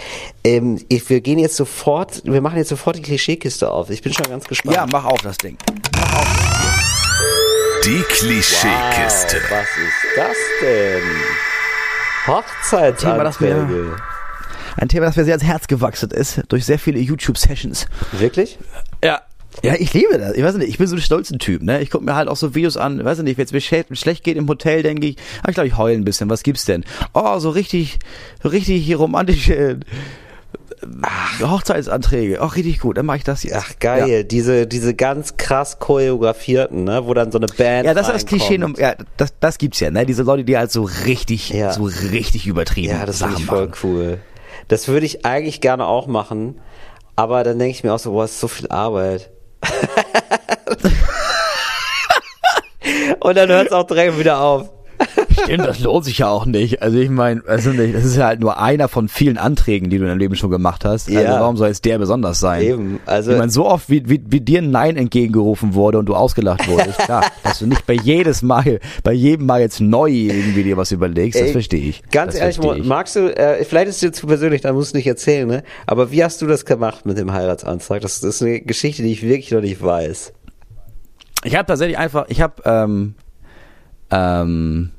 [0.43, 3.91] ähm, ich, wir gehen jetzt sofort, wir machen jetzt sofort die Klischeekiste auf.
[3.91, 4.75] Ich bin schon ganz gespannt.
[4.77, 5.57] Ja, mach auf das Ding.
[7.85, 9.43] Die Klischeekiste.
[9.51, 11.03] Wow, was ist das denn?
[12.27, 12.97] Hochzeitsanträge.
[12.97, 14.01] Thema, das
[14.79, 17.87] Ein Thema, das mir sehr ans Herz gewachsen ist, durch sehr viele YouTube-Sessions.
[18.13, 18.59] Wirklich?
[19.05, 19.21] Ja.
[19.63, 20.33] Ja, ich liebe das.
[20.35, 21.83] Ich weiß nicht, ich bin so ein stolzen Typ, ne?
[21.83, 24.25] Ich gucke mir halt auch so Videos an, weiß nicht, wenn es mir schlecht, schlecht
[24.25, 26.31] geht im Hotel, denke ich, ah, ich glaube, ich heule ein bisschen.
[26.31, 26.87] Was gibt's denn?
[27.13, 27.99] Oh, so richtig,
[28.43, 29.81] so richtig romantische
[30.85, 32.41] äh, Hochzeitsanträge.
[32.43, 33.57] Auch richtig gut, dann mache ich das jetzt.
[33.59, 34.23] Ach geil, Ja.
[34.23, 38.27] diese diese ganz krass choreografierten, ne, wo dann so eine Band Ja, das ist das.
[38.27, 40.07] Klischee, ja, das, das gibt's ja, ne?
[40.07, 41.73] Diese Leute, die halt so richtig, Ja.
[41.73, 43.79] so richtig übertrieben Ja, das Sachen ich voll machen.
[43.83, 44.19] cool.
[44.69, 46.61] Das würde ich eigentlich gerne auch machen,
[47.17, 49.31] aber dann denke ich mir auch so, boah, ist so viel Arbeit.
[53.21, 54.71] Und dann hört es auch direkt wieder auf.
[55.43, 56.81] Stimmt, das lohnt sich ja auch nicht.
[56.83, 59.99] Also ich meine, also nicht, das ist ja halt nur einer von vielen Anträgen, die
[59.99, 61.09] du in deinem Leben schon gemacht hast.
[61.09, 61.41] Also Ja.
[61.41, 62.63] warum soll jetzt der besonders sein?
[62.63, 66.07] Eben, also- ich meine, so oft wie, wie, wie dir ein Nein entgegengerufen wurde und
[66.07, 70.09] du ausgelacht wurdest, klar, dass du nicht bei jedes Mal, bei jedem Mal jetzt neu
[70.11, 72.03] irgendwie dir was überlegst, das verstehe ich.
[72.11, 72.85] Ganz das ehrlich, ich.
[72.87, 75.63] magst du, äh, vielleicht ist es dir zu persönlich, dann musst du nicht erzählen, ne?
[75.87, 78.01] Aber wie hast du das gemacht mit dem Heiratsantrag?
[78.01, 80.33] Das, das ist eine Geschichte, die ich wirklich noch nicht weiß.
[81.45, 83.15] Ich habe tatsächlich einfach, ich habe, ähm,
[84.11, 84.91] ähm,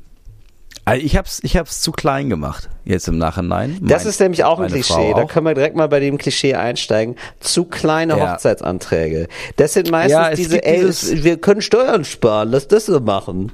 [0.86, 3.78] also ich hab's, ich hab's zu klein gemacht, jetzt im Nachhinein.
[3.82, 4.94] Das Mein- ist nämlich auch ein meine Klischee.
[4.94, 5.28] Frau Da auch.
[5.28, 7.16] können wir direkt mal bei dem Klischee einsteigen.
[7.40, 8.34] Zu kleine Ja.
[8.34, 9.28] Hochzeitsanträge.
[9.58, 12.86] Das sind meistens Ja, es diese, ey, dieses- es- wir können Steuern sparen, lass das
[12.86, 13.52] so machen.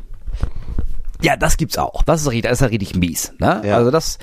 [1.22, 2.04] Ja, das gibt's auch.
[2.04, 3.32] Das ist richtig, das ist ja richtig mies.
[3.40, 3.62] Ne?
[3.64, 3.78] Ja.
[3.78, 4.18] Also das,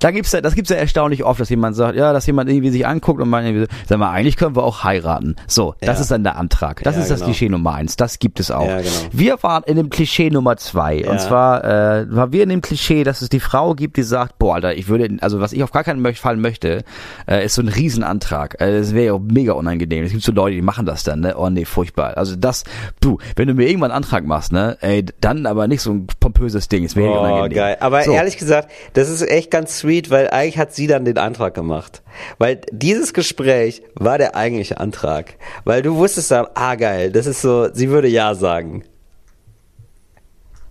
[0.00, 2.70] da gibt's ja, das gibt's ja erstaunlich oft, dass jemand sagt, ja, dass jemand irgendwie
[2.70, 5.36] sich anguckt und meint, irgendwie so, sag mal, eigentlich können wir auch heiraten.
[5.46, 6.02] So, das Ja.
[6.02, 6.82] ist dann der Antrag.
[6.84, 7.30] Das Ja, ist das genau.
[7.30, 7.96] Klischee Nummer eins.
[7.96, 8.66] Das gibt es auch.
[8.66, 8.90] Ja, genau.
[9.12, 11.08] Wir waren in dem Klischee Nummer zwei.
[11.08, 14.38] Und zwar äh, waren wir in dem Klischee, dass es die Frau gibt, die sagt,
[14.38, 16.84] boah, Alter, ich würde, also was ich auf gar keinen Fall möchte,
[17.28, 18.60] äh, ist so ein Riesenantrag.
[18.60, 20.04] Äh, das wäre ja auch mega unangenehm.
[20.04, 21.34] Es gibt so Leute, die machen das dann, ne?
[21.36, 22.16] Oh nee, furchtbar.
[22.16, 22.64] Also das,
[23.00, 26.06] du, wenn du mir irgendwann einen Antrag machst, ne, ey, dann aber nicht so ein
[26.20, 26.84] pompöses Ding.
[26.84, 27.56] Es wäre Oh, unangenehm.
[27.56, 27.76] geil.
[27.80, 28.12] Aber So.
[28.12, 32.02] ehrlich gesagt, das ist echt ganz sweet, weil eigentlich hat sie dann den Antrag gemacht.
[32.38, 35.34] Weil dieses Gespräch war der eigentliche Antrag.
[35.64, 38.84] Weil du wusstest dann, ah geil, das ist so, sie würde ja sagen.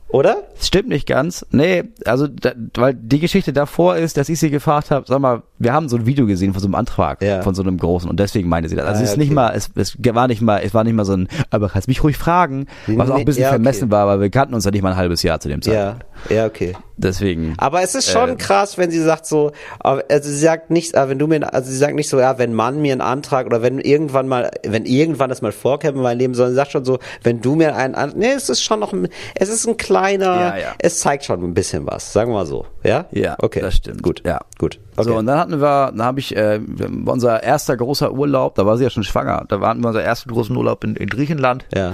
[0.09, 0.43] Oder?
[0.55, 1.45] Das stimmt nicht ganz.
[1.51, 5.43] Nee, also da, weil die Geschichte davor ist, dass ich sie gefragt habe, sag mal,
[5.59, 7.41] wir haben so ein Video gesehen von so einem Antrag, Ja.
[7.41, 8.86] von so einem großen und deswegen meinte sie das.
[8.86, 9.24] Also Ah, es ist okay.
[9.26, 11.89] nicht mal, es, es war nicht mal, es war nicht mal so ein, aber kannst
[11.89, 13.55] mich ruhig fragen, was auch ein bisschen Ja, okay.
[13.55, 16.03] vermessen war, weil wir kannten uns ja nicht mal ein halbes Jahr zu dem Zeitpunkt.
[16.03, 16.76] ja, okay.
[16.99, 17.53] Deswegen.
[17.59, 21.20] Aber es ist schon Äh, krass, wenn sie sagt so, also sie sagt nicht, wenn
[21.20, 23.78] du mir, also sie sagt nicht so, ja, wenn Mann mir einen Antrag oder wenn
[23.80, 26.97] irgendwann mal, wenn irgendwann das mal vorkäme in meinem Leben, sondern sie sagt schon so,
[27.22, 30.26] wenn du mir einen Antrag, nee, es ist schon noch, ein, es ist ein kleiner,
[30.26, 30.74] Ja, ja.
[30.80, 33.05] es zeigt schon ein bisschen was, sagen wir mal so, ja?
[33.11, 34.01] Ja, okay, das stimmt.
[34.01, 34.39] gut, Ja.
[34.57, 35.07] gut, okay.
[35.09, 36.59] So, und dann hatten wir, dann habe ich, äh,
[37.05, 40.32] unser erster großer Urlaub, da war sie ja schon schwanger, da hatten wir unser ersten
[40.32, 41.65] großen Urlaub in, in Griechenland.
[41.76, 41.93] ja,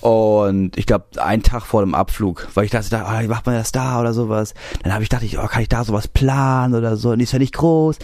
[0.00, 3.54] Und ich glaube, einen Tag vor dem Abflug, weil ich dachte, ah, wie macht man
[3.56, 4.54] das da oder sowas?
[4.82, 7.10] Dann habe ich dachte ich, oh, kann ich da sowas planen oder so?
[7.10, 7.96] Und die ist ja nicht groß.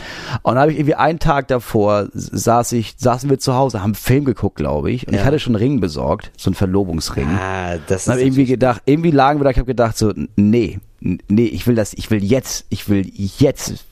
[0.43, 3.87] Und dann habe ich irgendwie einen Tag davor saß ich, saßen wir zu Hause, haben
[3.91, 5.07] einen Film geguckt, glaube ich.
[5.07, 5.21] Und Ja.
[5.21, 7.29] ich hatte schon einen Ring besorgt, so einen Verlobungsring.
[7.29, 10.81] ah, das Und habe irgendwie gedacht, irgendwie lagen wir da, ich habe gedacht so, nee,
[11.01, 13.85] nee, ich will das, ich will jetzt, ich will jetzt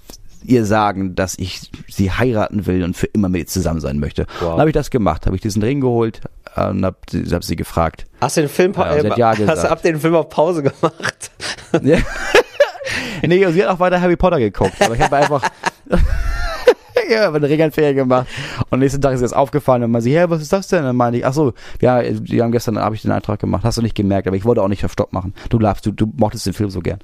[0.45, 4.27] ihr sagen, dass ich sie heiraten will und für immer mit ihr zusammen sein möchte.
[4.41, 4.51] Wow.
[4.51, 6.21] Dann habe ich das gemacht, habe ich diesen Ring geholt
[6.57, 8.07] äh, und habe hab sie gefragt.
[8.21, 11.31] Hast du den Film, Ja, hat ja äh, hast ab den Film auf Pause gemacht?
[11.83, 11.97] Ja.
[13.23, 15.43] nee, sie hat auch weiter Harry Potter geguckt, aber ich habe einfach
[17.11, 18.27] ja, habe eine Regelferie gemacht
[18.71, 20.83] und nächsten Tag ist das aufgefallen und man sie, ja, was ist das denn?
[20.83, 23.79] Dann meinte ich, ach so, ja, die haben gestern habe ich den Eintrag gemacht, hast
[23.79, 25.35] du nicht gemerkt, aber ich wollte auch nicht auf Stopp machen.
[25.49, 26.99] Du darfst, du, du mochtest den Film so gern.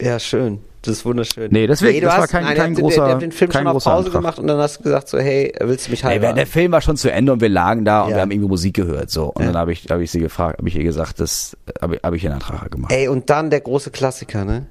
[0.00, 0.60] Ja, schön.
[0.84, 1.48] Das ist wunderschön.
[1.50, 3.64] Nee, deswegen, du das war hast- kein- nein, kein großer- ihr habt den Film schon
[3.64, 4.12] großer Pause Antrag.
[4.22, 6.36] gemacht und dann hast du gesagt so, hey, willst du mich Ey, heiraten?
[6.36, 8.16] der Film war schon zu Ende und wir lagen da und Ja.
[8.16, 9.46] wir haben irgendwie Musik gehört so und Ja.
[9.52, 12.14] dann habe ich habe ich sie gefragt, habe ich ihr gesagt, das habe ich, hab
[12.14, 12.92] ich einen Antrag gemacht.
[12.92, 14.66] Ey, und dann der große Klassiker, ne?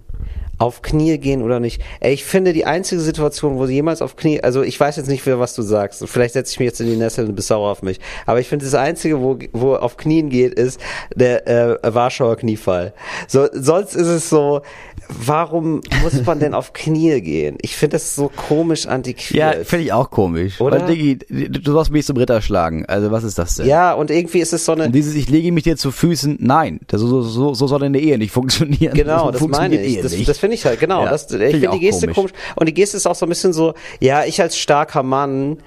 [0.57, 1.81] Auf Knie gehen oder nicht.
[1.99, 5.09] Ey, ich finde die einzige Situation, wo sie jemals auf Knie, also ich weiß jetzt
[5.09, 6.07] nicht, was du sagst.
[6.07, 7.99] Vielleicht setze ich mich jetzt in die Nessel und bist sauer auf mich.
[8.25, 10.79] Aber ich finde das einzige, wo, wo auf Knien geht, ist
[11.15, 12.93] der äh, Warschauer Kniefall.
[13.27, 14.61] So, sonst ist es so,
[15.09, 17.57] warum muss man denn auf Knie gehen?
[17.61, 19.55] Ich finde das so komisch antiquiert.
[19.55, 20.61] Ja, finde ich auch komisch.
[20.61, 20.81] Oder?
[20.81, 22.85] Weil, Diggi, du sollst mich zum Ritter schlagen.
[22.85, 23.67] Also was ist das denn?
[23.67, 26.37] Ja, und irgendwie ist es so eine, Und dieses, ich lege mich dir zu Füßen,
[26.39, 28.93] nein, das, so, so, so soll eine Ehe nicht funktionieren.
[28.93, 30.01] Genau, so das meine ich.
[30.01, 31.05] Das finde ich halt, genau.
[31.05, 32.15] Ja, das, ich find ich finde auch die Geste komisch.
[32.15, 32.31] komisch.
[32.57, 35.57] Und die Geste ist auch so ein bisschen so, ja, ich als starker Mann,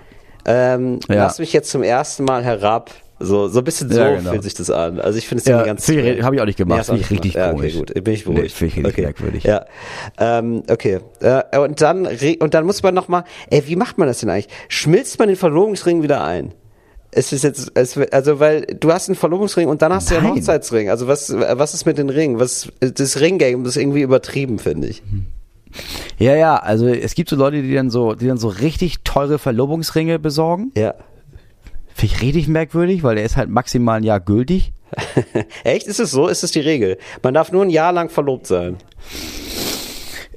[0.45, 1.15] ähm, Ja.
[1.25, 2.91] lass mich jetzt zum ersten Mal herab.
[3.19, 4.31] So, so ein bisschen so Ja, genau.
[4.33, 5.01] fühlt sich das an.
[5.01, 6.81] Also ich finde es Ja, ganz find ich- ich auch nicht gemacht.
[6.81, 7.75] hast du Find ich richtig ja, komisch.
[7.75, 8.55] Okay, gut, bin ich Nee, beruhigt.
[8.55, 9.03] find ich richtig okay.
[9.03, 9.45] merkwürdig.
[9.45, 9.65] Ja,
[10.19, 11.01] ähm, okay.
[11.21, 12.07] Äh, und dann
[12.41, 14.49] und dann muss man noch mal, ey, wie macht man das denn eigentlich?
[14.69, 16.53] Schmilzt man den Verlobungsring wieder ein?
[17.17, 20.21] Es ist jetzt, es, also weil du hast einen Verlobungsring und dann hast du ja
[20.21, 20.37] einen Nein.
[20.39, 20.91] Hochzeitsring.
[20.91, 22.39] Also was, was ist mit den Ringen?
[22.39, 25.03] Was, das Ringgame ist irgendwie übertrieben, finde ich.
[26.19, 29.39] Ja, ja, also es gibt so Leute, die dann so, die dann so richtig teure
[29.39, 30.73] Verlobungsringe besorgen.
[30.77, 30.95] Ja.
[31.95, 34.75] Finde ich richtig merkwürdig, weil der ist halt maximal ein Jahr gültig.
[35.65, 35.87] Echt?
[35.87, 36.29] Ist es so?
[36.29, 36.99] Ist es die Regel?
[37.23, 38.77] Man darf nur ein Jahr lang verlobt sein.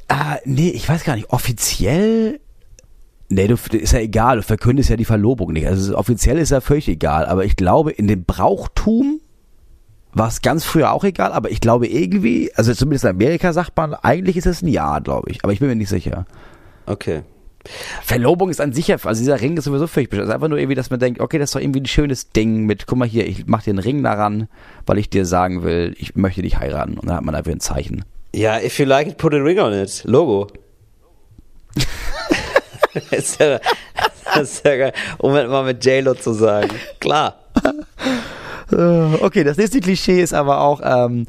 [0.07, 1.29] Ah, nee, ich weiß gar nicht.
[1.29, 2.39] Offiziell.
[3.29, 5.67] Nee, du, ist ja egal, du verkündest ja die Verlobung nicht.
[5.67, 7.25] Also offiziell ist ja völlig egal.
[7.27, 9.21] Aber ich glaube, in dem Brauchtum
[10.13, 13.77] war es ganz früher auch egal, aber ich glaube irgendwie, also zumindest in Amerika sagt
[13.77, 15.43] man, eigentlich ist es ein Jahr, glaube ich.
[15.43, 16.25] Aber ich bin mir nicht sicher.
[16.87, 17.21] Okay.
[18.01, 20.25] Verlobung ist an sich ja, also dieser Ring ist sowieso völlig bescheuert.
[20.25, 22.31] Es ist einfach nur irgendwie, dass man denkt, okay, das ist doch irgendwie ein schönes
[22.31, 24.47] Ding mit, guck mal hier, ich mach dir einen Ring daran,
[24.87, 26.97] weil ich dir sagen will, ich möchte dich heiraten.
[26.97, 28.05] Und dann hat man einfach ein Zeichen.
[28.33, 30.03] Ja, if you like it, put a ring on it.
[30.05, 30.47] Logo.
[33.11, 33.59] ist ja,
[34.33, 34.93] das ist ja geil.
[35.17, 36.69] Um es mal mit J-Lo zu sagen.
[36.99, 37.35] Klar.
[38.71, 41.25] Äh, Okay, das nächste Klischee ist aber auch, ähm,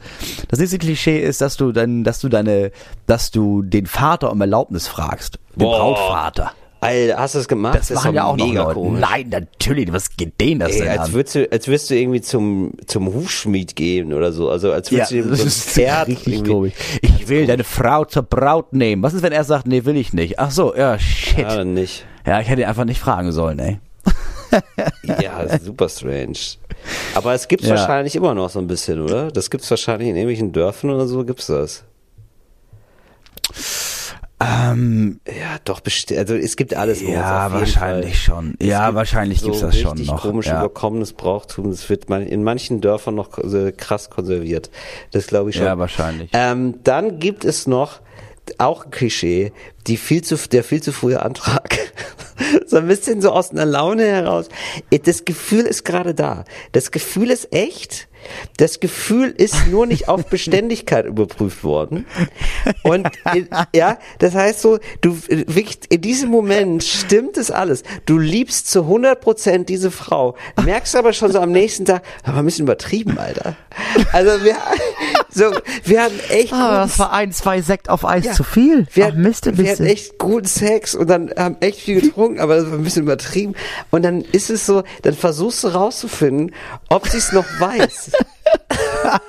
[0.48, 2.70] das nächste Klischee ist, dass du dann, dass du deine,
[3.06, 5.38] dass du den Vater um Erlaubnis fragst.
[5.54, 5.78] Den Boah.
[5.78, 6.52] Brautvater.
[6.83, 7.78] Alter, hast du das gemacht?
[7.78, 8.74] Das, ist machen ja auch noch mega Leute.
[8.74, 9.01] komisch.
[9.01, 11.12] Nein, natürlich, was geht denen das Ey, denn als an?
[11.12, 14.49] würdest du, als würdest du irgendwie zum, zum Hufschmied gehen oder so.
[14.51, 16.72] Also als Ja, würdest du ihm das so ein ist Pferd richtig komisch.
[17.03, 19.03] Ich will deine Frau zur Braut nehmen.
[19.03, 20.39] Was ist, wenn er sagt, nee, will ich nicht?
[20.39, 21.39] Ach so, ja, shit.
[21.41, 22.07] Ja, nicht.
[22.26, 23.78] Ja, ich hätte ihn einfach nicht fragen sollen, ey.
[25.05, 26.33] Ja, das ist super strange.
[27.14, 27.76] Aber es gibt's Ja.
[27.76, 29.31] wahrscheinlich immer noch so ein bisschen, oder?
[29.31, 31.85] Das gibt's wahrscheinlich in irgendwelchen Dörfern oder so, gibt's das.
[34.43, 37.03] Ähm, Ja, doch, besti- also es gibt alles.
[37.03, 38.36] Ja, wahrscheinlich Fall.
[38.36, 38.55] schon.
[38.59, 40.22] Es Ja, wahrscheinlich so gibt's das schon noch.
[40.22, 40.59] komisch ja.
[40.61, 41.70] überkommenes Brauchtum.
[41.70, 43.30] Das wird man in manchen Dörfern noch
[43.76, 44.70] krass konserviert.
[45.12, 45.66] Das glaube ich schon.
[45.66, 46.30] ja, wahrscheinlich.
[46.32, 48.01] Ähm, dann gibt es noch
[48.59, 49.53] auch ein Klischee,
[49.86, 51.78] die viel zu, der viel zu frühe Antrag.
[52.66, 54.49] so ein bisschen so aus einer Laune heraus.
[55.05, 56.45] Das Gefühl ist gerade da.
[56.72, 58.09] Das Gefühl ist echt.
[58.57, 62.07] Das Gefühl ist nur nicht auf Beständigkeit überprüft worden.
[62.83, 63.09] Und
[63.75, 65.16] ja, das heißt so, du
[65.89, 67.83] in diesem Moment stimmt es alles.
[68.07, 72.39] Du liebst zu 100 Prozent diese Frau, merkst aber schon so am nächsten Tag, aber
[72.39, 73.57] ein bisschen übertrieben, Alter.
[74.12, 74.57] Also wir,
[75.33, 75.45] so,
[75.85, 78.33] wir hatten echt Ah, das war ein, zwei Sekt auf Eis Ja.
[78.33, 78.87] zu viel.
[78.93, 82.01] wir, Ach, hatten, Mist, ein wir hatten echt guten Sex und dann haben echt viel
[82.01, 83.55] getrunken, aber das war ein bisschen übertrieben.
[83.91, 86.55] Und dann ist es so, dann versuchst du rauszufinden,
[86.89, 88.12] ob sie es noch weiß.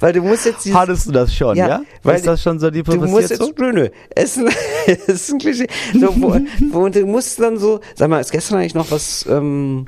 [0.00, 1.82] Weil du musst jetzt dieses, Hattest du das schon, ja?
[2.02, 3.52] weil ist das schon so die Du musst jetzt, so?
[3.58, 3.88] nö, nö.
[4.14, 5.66] Es ist ein Klischee.
[5.98, 6.38] So, wo,
[6.70, 9.86] wo, und du musst dann so, sag mal, ist gestern eigentlich noch was ähm,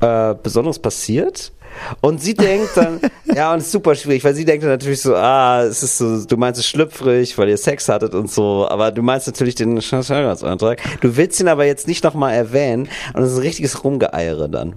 [0.00, 1.52] äh, Besonderes passiert?
[2.00, 3.00] Und sie denkt dann,
[3.34, 5.98] ja, und es ist super schwierig, weil sie denkt dann natürlich so, ah, es ist
[5.98, 9.54] so, du meinst es schlüpfrig, weil ihr Sex hattet und so, aber du meinst natürlich
[9.54, 10.80] den Heiratsantrag.
[11.00, 14.76] Du willst ihn aber jetzt nicht nochmal erwähnen und es ist ein richtiges Rumgeeiere dann.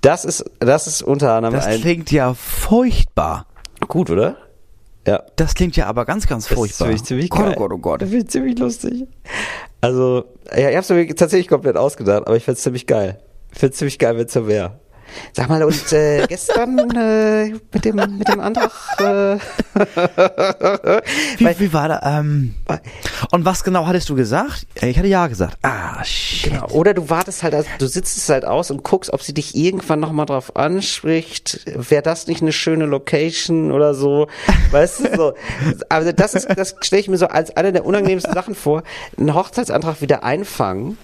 [0.00, 3.46] Das ist, das ist unter anderem Das ein, klingt ja furchtbar.
[3.88, 4.36] gut, oder?
[5.06, 5.22] Ja.
[5.36, 6.90] Das klingt ja aber ganz, ganz Das furchtbar.
[6.90, 7.52] ist ziemlich geil.
[7.56, 8.02] oh Gott, oh Gott.
[8.02, 9.06] Das finde ich ziemlich lustig.
[9.80, 10.24] Also,
[10.56, 13.20] ja, ich hab's mir tatsächlich komplett ausgedacht, aber ich find's ziemlich geil.
[13.52, 14.80] Ich find's ziemlich geil, wenn's so wäre.
[15.32, 19.36] Sag mal, und äh, gestern äh, mit dem mit dem Antrag äh,
[21.38, 22.00] Wie, weil- wie war da?
[22.18, 22.54] Ähm,
[23.32, 24.66] und was genau hattest du gesagt?
[24.80, 25.58] Äh, Ich hatte ja gesagt.
[25.62, 26.52] Ah, shit.
[26.52, 26.66] Genau.
[26.68, 29.54] Oder du wartest halt, also du sitzt es halt aus und guckst, ob sie dich
[29.56, 31.60] irgendwann nochmal drauf anspricht.
[31.66, 34.28] Wäre das nicht eine schöne Location oder so?
[34.70, 35.32] Weißt du, so.
[35.88, 38.82] Also das ist, das stelle ich mir so als eine der unangenehmsten Sachen vor.
[39.18, 40.98] Einen Hochzeitsantrag wieder einfangen.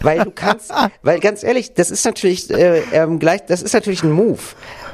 [0.00, 4.02] Weil du kannst, weil ganz ehrlich, das ist natürlich äh, ähm, gleich, das ist natürlich
[4.02, 4.38] ein Move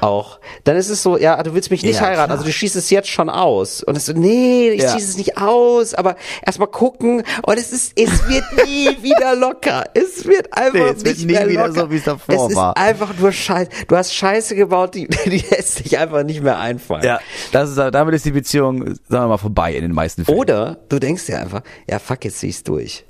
[0.02, 0.40] auch.
[0.64, 2.30] Dann ist es so, ja, du willst mich nicht Ja, heiraten, klar.
[2.32, 3.82] also du schießt es jetzt schon aus.
[3.82, 4.92] Und es so, nee, ich Ja.
[4.92, 7.22] schieße es nicht aus, aber erstmal gucken.
[7.42, 9.84] Und es ist, es wird nie wieder locker.
[9.94, 11.80] Es wird einfach Nee, es wird nicht nie mehr wieder locker.
[11.80, 12.74] so, wie es davor es war.
[12.76, 13.70] ist einfach nur Scheiße.
[13.88, 17.02] Du hast Scheiße gebaut, die, die lässt sich einfach nicht mehr einfallen.
[17.04, 17.18] Ja,
[17.52, 20.38] das ist, damit ist die Beziehung, sagen wir mal, vorbei in den meisten Fällen.
[20.38, 23.04] Oder du denkst dir einfach, ja fuck, jetzt zieh ich's durch.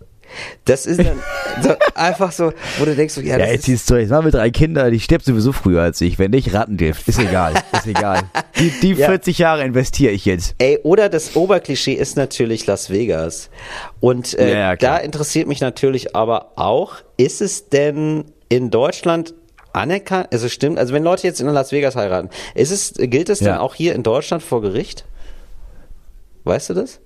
[0.65, 1.21] Das ist dann
[1.63, 4.23] so einfach so, wo du denkst, so, ja, Ja, jetzt ist, ziehst du jetzt mal
[4.23, 6.19] mit drei Kindern, die stirbt sowieso früher als ich.
[6.19, 7.07] Wenn nicht, Rattengift.
[7.09, 7.55] Ist egal.
[7.73, 8.23] Ist egal.
[8.59, 9.09] Die, die Ja.
[9.09, 10.55] 40 Jahre investiere ich jetzt.
[10.59, 13.51] Ey, oder das Oberklischee ist natürlich Las Vegas.
[14.01, 19.35] Und äh, Ja, da interessiert mich natürlich aber auch, ist es denn in Deutschland
[19.75, 23.41] anerkannt, also stimmt, also wenn Leute jetzt in Las Vegas heiraten, ist es, gilt es
[23.41, 25.05] dann auch hier in Deutschland vor Gericht?
[26.47, 27.01] Weißt du das?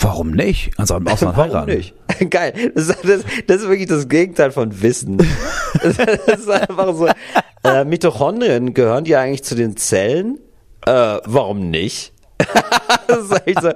[0.00, 0.70] Warum nicht?
[0.78, 1.92] Also im Ausland heiraten.
[2.30, 2.70] Geil.
[2.76, 5.18] Das ist, das, das ist wirklich das Gegenteil von Wissen.
[5.82, 5.98] Das
[6.38, 7.08] ist einfach so.
[7.64, 10.38] Äh, Mitochondrien, gehören die eigentlich zu den Zellen?
[10.86, 12.12] Äh, warum nicht?
[13.08, 13.72] das ist echt so,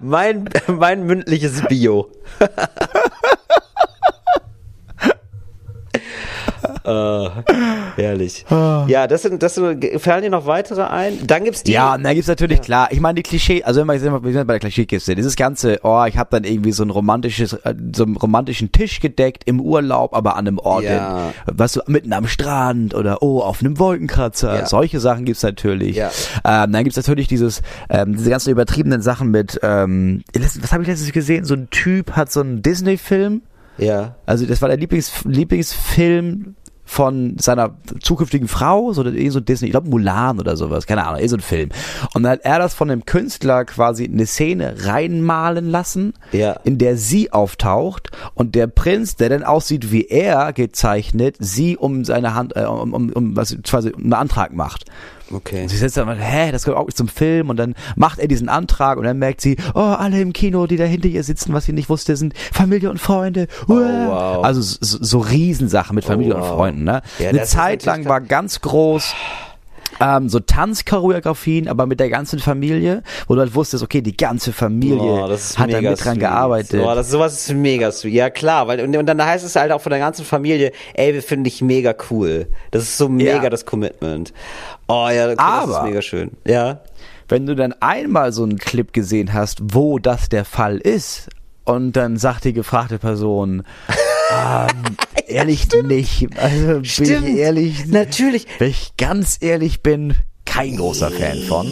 [0.00, 2.10] mein, mein mündliches Bio.
[6.84, 7.28] Äh,
[7.96, 8.44] herrlich.
[8.50, 11.26] Ja, das sind, das sind, fallen dir noch weitere ein?
[11.26, 11.72] Dann gibt's die.
[11.72, 14.32] Ja, dann gibt's natürlich klar, ich meine die Klischee, also wenn wir jetzt immer wir
[14.32, 17.74] sind bei der Klischeekiste, dieses ganze, oh, ich habe dann irgendwie so ein romantisches, äh,
[17.94, 21.28] so einen romantischen Tisch gedeckt im Urlaub, aber an einem Ort, Ja.
[21.46, 24.66] in, was so mitten am Strand oder oh, auf einem Wolkenkratzer, Ja.
[24.66, 25.96] solche Sachen gibt's natürlich.
[25.96, 26.10] Ja.
[26.44, 30.88] Ähm, dann gibt's natürlich dieses, ähm, diese ganzen übertriebenen Sachen mit, ähm, was habe ich
[30.88, 33.42] letztens gesehen, so ein Typ hat so einen Disney-Film,
[33.78, 34.14] Ja.
[34.26, 36.54] also das war der Lieblings Lieblingsfilm
[36.94, 41.20] von seiner zukünftigen Frau, so, eh so Disney, ich glaube Mulan oder sowas, keine Ahnung,
[41.20, 41.70] eh so ein Film.
[42.14, 46.52] Und dann hat er das von einem Künstler quasi eine Szene reinmalen lassen, Ja.
[46.62, 52.04] in der sie auftaucht und der Prinz, der dann aussieht wie er gezeichnet, sie um
[52.04, 54.84] seine Hand, äh, um, um, um was quasi einen Antrag macht.
[55.32, 55.62] Okay.
[55.62, 58.28] Und sie sitzt dann, hä, das gehört auch nicht zum Film und dann macht er
[58.28, 61.52] diesen Antrag und dann merkt sie, oh, alle im Kino, die da hinter ihr sitzen,
[61.52, 63.46] was sie nicht wusste, sind Familie und Freunde.
[63.68, 64.44] Oh, wow.
[64.44, 66.50] Also so, so Riesensachen mit Familie Oh, wow.
[66.50, 66.84] und Freunden.
[66.84, 67.02] Ne?
[67.18, 69.14] Ja, Eine Zeit lang war ganz groß
[70.00, 74.52] ähm, so Tanzchoreografien, aber mit der ganzen Familie, wo du halt wusstest, okay, die ganze
[74.52, 76.20] Familie Oh, das hat da mit dran sweet.
[76.20, 76.80] gearbeitet.
[76.84, 78.12] Oh, das, sowas ist mega sweet.
[78.14, 78.66] Ja, klar.
[78.68, 81.44] Weil, und, und dann heißt es halt auch von der ganzen Familie, ey, wir finden
[81.44, 82.46] dich mega cool.
[82.70, 83.50] Das ist so mega Ja.
[83.50, 84.32] das Commitment.
[84.88, 86.30] Oh ja, okay, das Aber- ist mega schön.
[86.46, 86.80] Ja.
[87.28, 91.28] wenn du dann einmal so einen Clip gesehen hast, wo das der Fall ist,
[91.66, 93.62] und dann sagt die gefragte Person,
[94.34, 96.28] ähm, ehrlich nicht.
[96.38, 98.46] Also bin ich ehrlich, Natürlich.
[98.58, 100.14] wenn ich ganz ehrlich bin,
[100.46, 101.66] kein großer Fan von.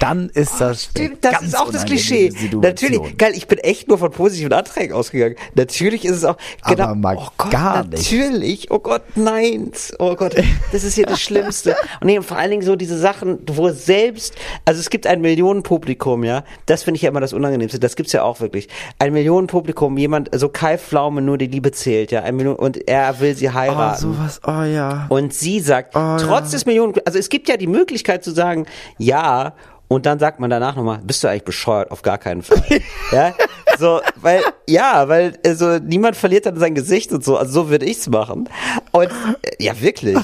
[0.00, 2.30] Dann ist das Stimmt, das ist auch das Klischee.
[2.30, 2.60] Situation.
[2.60, 5.34] Natürlich, geil, ich bin echt nur von positiven Anträgen ausgegangen.
[5.54, 8.12] Natürlich ist es auch, genau, Aber mal oh Gott, gar nicht.
[8.12, 10.34] natürlich, oh Gott, nein, oh Gott,
[10.72, 11.74] das ist hier das Schlimmste.
[12.00, 15.20] Und nee, und vor allen Dingen so diese Sachen, wo selbst, also es gibt ein
[15.20, 18.68] Millionenpublikum, ja, das finde ich ja immer das Unangenehmste, das gibt's ja auch wirklich.
[18.98, 23.18] Ein Millionenpublikum, jemand, so Kai Pflaume, nur die Liebe zählt, ja, ein Million, und er
[23.20, 24.00] will sie Oh, heiraten.
[24.00, 25.06] sowas, oh ja.
[25.08, 28.66] Und sie sagt, Oh, trotz des Millionen, also es gibt ja die Möglichkeit zu sagen,
[28.98, 29.54] ja,
[29.90, 31.90] und dann sagt man danach nochmal, bist du eigentlich bescheuert?
[31.90, 32.62] Auf gar keinen Fall.
[33.10, 33.32] ja,
[33.78, 37.86] so, weil, ja, weil, also, niemand verliert dann sein Gesicht und so, also so würde
[37.86, 38.50] ich's machen.
[38.92, 40.18] Und, äh, ja, wirklich.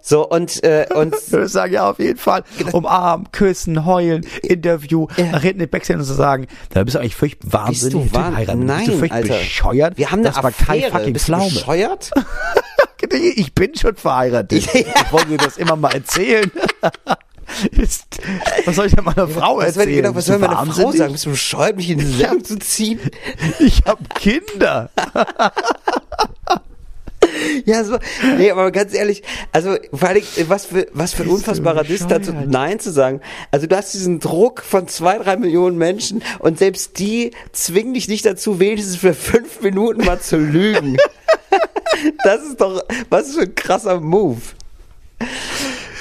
[0.00, 2.44] So, und, äh, und, Ich würde sagen, ja, auf jeden Fall.
[2.72, 5.26] Umarmen, küssen, heulen, Interview, Ja.
[5.32, 8.04] nach hinten in Backstage und zu sagen, da bist du eigentlich völlig wahnsinnig.
[8.04, 8.64] bist du wahn- heiraten.
[8.64, 9.34] Nein, bist du völlig Alter.
[9.36, 9.98] bescheuert?
[9.98, 10.92] Wir haben eine das war kein Affäre.
[10.92, 11.50] fucking bist du Pflaume.
[11.50, 12.10] bescheuert?
[13.12, 14.52] Ich bin schon verheiratet.
[14.74, 16.48] Ich wollte dir das immer mal erzählen.
[17.72, 18.18] Ist,
[18.64, 19.88] was soll ich denn meiner Frau Was, erzählen?
[19.88, 21.12] wenn, genau, was soll meine Frau sagen?
[21.12, 23.00] Bist du bescheuert, mich in die Sendung zu ziehen?
[23.58, 24.90] Ich habe Kinder.
[27.64, 27.98] Ja, so,
[28.38, 29.22] nee, aber ganz ehrlich,
[29.52, 32.32] also vor allem, was für, was für ein unfassbarer Diss dazu.
[32.32, 33.20] Nein zu sagen.
[33.50, 38.08] Also du hast diesen Druck von zwei, drei Millionen Menschen und selbst die zwingen dich
[38.08, 40.96] nicht dazu, wenigstens für fünf Minuten mal zu lügen.
[42.24, 44.40] das ist doch, was für ein krasser Move.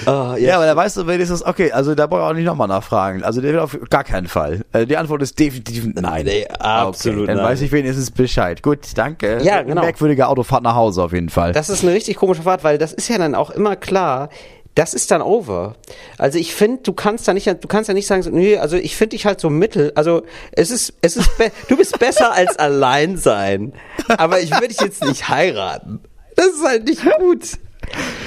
[0.06, 2.68] Oh, Ja, aber da weißt du wenigstens, okay, also da brauche ich auch nicht nochmal
[2.68, 3.24] nachfragen.
[3.24, 4.62] Also der will auf gar keinen Fall.
[4.74, 6.26] Äh, Die Antwort ist definitiv nein.
[6.26, 7.46] Nee, absolut okay, Dann nein.
[7.46, 8.62] weiß ich wenigstens Bescheid.
[8.64, 9.40] Gut, danke.
[9.44, 9.82] Ja, genau.
[9.82, 11.54] Merkwürdige Autofahrt nach Hause auf jeden Fall.
[11.54, 14.30] Das ist eine richtig komische Fahrt, weil das ist ja dann auch immer klar,
[14.76, 15.76] das ist dann over.
[16.18, 18.78] Also ich finde, du kannst da nicht, du kannst ja nicht sagen, so, nee, also
[18.78, 19.92] ich finde dich halt so mittel.
[19.96, 20.22] Also
[20.54, 21.30] es ist, es ist,
[21.68, 23.74] du bist besser als allein sein.
[24.18, 26.00] Aber ich würde dich jetzt nicht heiraten.
[26.36, 27.58] Das ist halt nicht gut.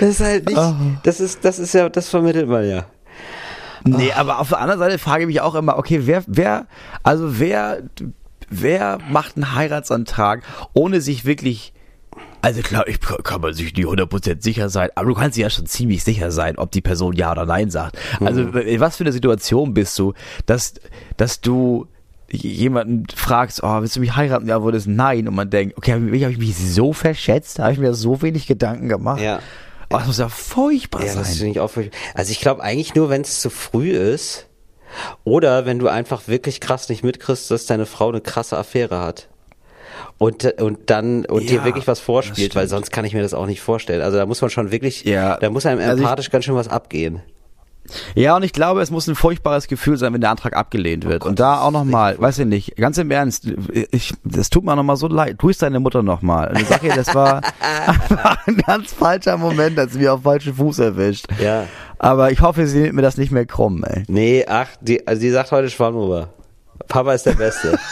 [0.00, 0.60] Das ist halt nicht,
[1.04, 2.86] das ist, das ist ja, das vermittelt man ja.
[3.84, 6.66] Nee, aber auf der anderen Seite frage ich mich auch immer, okay, wer, wer,
[7.02, 7.82] also wer,
[8.48, 10.42] wer macht einen Heiratsantrag,
[10.72, 11.72] ohne sich wirklich
[12.42, 15.50] Also klar, ich kann man sich nicht 100% sicher sein, aber du kannst dir ja
[15.50, 17.98] schon ziemlich sicher sein, ob die Person ja oder nein sagt.
[18.20, 20.12] Also in was für eine Situation bist du,
[20.46, 20.74] dass,
[21.16, 21.86] dass du
[22.38, 24.48] jemanden fragst, oh, willst du mich heiraten?
[24.48, 25.28] Ja, wurde es nein.
[25.28, 27.58] Und man denkt, okay, habe ich mich so verschätzt?
[27.58, 29.20] Habe ich mir so wenig Gedanken gemacht?
[29.20, 29.40] Ja.
[29.90, 31.36] Oh, das muss ja furchtbar Ja, das sein.
[31.36, 31.98] finde ich auch furchtbar.
[32.14, 34.46] Also ich glaube eigentlich nur, wenn es zu früh ist
[35.24, 39.28] oder wenn du einfach wirklich krass nicht mitkriegst, dass deine Frau eine krasse Affäre hat.
[40.18, 43.22] Und, und dann und dir Ja, wirklich was das vorspielt, weil sonst kann ich mir
[43.22, 44.00] das auch nicht vorstellen.
[44.02, 46.54] Also da muss man schon wirklich, Ja, da muss einem also ich- empathisch ganz schön
[46.54, 47.20] was abgehen.
[48.14, 51.24] Ja, und ich glaube, es muss ein furchtbares Gefühl sein, wenn der Antrag abgelehnt wird.
[51.24, 53.46] und da auch nochmal, weiß ich nicht, ganz im Ernst,
[53.90, 55.36] ich, das tut mir nochmal so leid.
[55.38, 56.50] Du deine Mutter nochmal.
[56.50, 57.42] Und ich sag ihr, das war
[58.46, 61.26] ein ganz falscher Moment, als sie mich auf falschen Fuß erwischt.
[61.42, 61.66] Ja.
[61.98, 64.04] Aber ich hoffe, sie nimmt mir das nicht mehr krumm, ey.
[64.08, 66.26] Nee, ach, die, also die sagt heute Schwamm
[66.88, 67.78] Papa ist der Beste.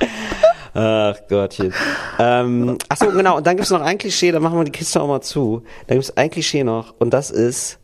[0.74, 1.72] Ach Gottchen.
[2.18, 3.36] Ähm, ach so, genau.
[3.36, 5.62] Und dann gibt's noch ein Klischee, da machen wir die Kiste auch mal zu.
[5.86, 7.78] Da gibt's ein Klischee noch und das ist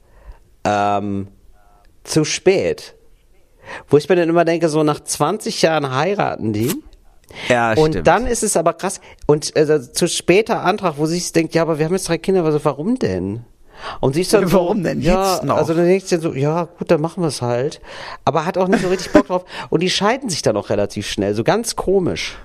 [0.65, 1.29] ähm,
[2.05, 2.95] zu spät.
[3.89, 6.73] Wo ich mir dann immer denke, so nach 20 Jahren heiraten die.
[7.49, 9.01] Ja, Und dann ist es aber krass.
[9.27, 12.19] Und äh, zu später Antrag, wo sie sich denkt, ja, aber wir haben jetzt drei
[12.19, 13.45] Kinder, also warum denn?
[14.01, 15.57] Und sie ist dann Ja, so, warum denn ja, jetzt noch?
[15.57, 17.81] Also dann denkst du dir so, ja, gut, dann machen wir es halt.
[18.25, 19.45] Aber hat auch nicht so richtig Bock drauf.
[19.71, 22.37] Und die scheiden sich dann auch relativ schnell, so ganz komisch.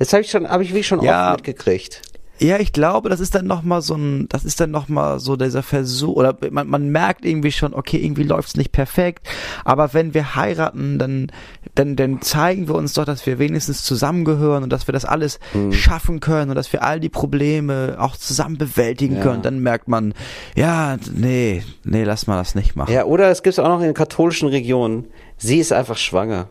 [0.00, 1.28] Das habe ich schon, habe ich wirklich schon Ja.
[1.34, 2.02] oft mitgekriegt.
[2.42, 5.62] Ja, ich glaube, das ist dann nochmal so ein, das ist dann nochmal so dieser
[5.62, 9.28] Versuch, oder man, man merkt irgendwie schon, okay, irgendwie läuft's nicht perfekt,
[9.62, 11.30] aber wenn wir heiraten, dann,
[11.74, 15.38] dann, dann zeigen wir uns doch, dass wir wenigstens zusammengehören und dass wir das alles
[15.52, 15.72] Mhm.
[15.74, 19.20] schaffen können und dass wir all die Probleme auch zusammen bewältigen Ja.
[19.20, 19.42] können.
[19.42, 20.14] Dann merkt man,
[20.56, 22.90] ja, nee, nee, lass mal das nicht machen.
[22.90, 26.48] Ja, oder es gibt auch noch in den katholischen Regionen, sie ist einfach schwanger.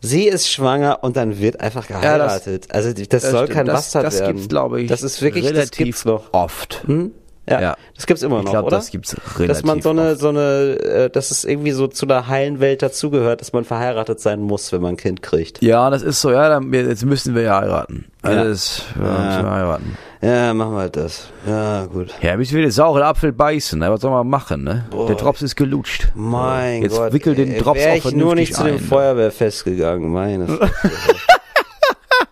[0.00, 2.66] Sie ist schwanger und dann wird einfach geheiratet.
[2.70, 3.50] also die- das, soll stimmt.
[3.50, 4.36] kein das, Bastard das werden.
[4.36, 6.32] gibt's, glaube ich, Das ist wirklich, das relativ gibt's noch.
[6.32, 6.82] oft.
[6.86, 7.12] Hm?
[7.50, 7.76] Ja, Ja.
[7.94, 8.76] das gibt's immer Ich noch, glaub, oder?
[8.76, 10.20] das gibt's Dass man relativ so eine, oft.
[10.20, 10.40] so eine,
[10.80, 14.70] äh, dass es irgendwie so zu einer heilen Welt dazugehört, dass man verheiratet sein muss,
[14.72, 15.62] wenn man ein Kind kriegt.
[15.62, 18.04] Ja, das ist so, ja, dann, jetzt müssen wir ja heiraten.
[18.22, 18.44] Also Ja.
[18.44, 19.98] das, ja, müssen wir heiraten.
[20.20, 21.28] Ja, machen wir halt das.
[21.46, 22.12] Ja, gut.
[22.22, 23.88] Ja, müssen wir den sauren Apfel beißen, ne?
[23.90, 24.86] was soll man machen, ne?
[25.08, 26.08] Der Drops ist gelutscht.
[26.16, 27.12] Mein Jetzt Gott.
[27.12, 28.86] wickel den ey, Drops wär auch ich vernünftig nur nicht zu dem ein, ne?
[28.86, 30.72] Feuerwehrfest gegangen, meine Fresse.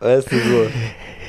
[0.00, 0.66] Weißt du so.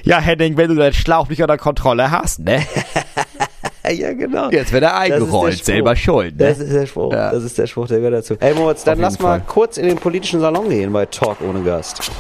[0.04, 2.62] Ja, Henning, wenn du deinen Schlauch nicht unter Kontrolle hast, ne?
[3.92, 4.50] Ja, genau.
[4.52, 6.64] Jetzt wird er Das eingerollt, selber schuld, Das ne?
[6.66, 7.14] ist der Spruch.
[7.14, 7.32] Ja.
[7.32, 8.36] Das ist der Spruch, der gehört dazu.
[8.40, 9.48] Ey, Moritz, dann lass jeden mal Fall.
[9.48, 12.12] kurz in den politischen Salon gehen bei Talk ohne Gast.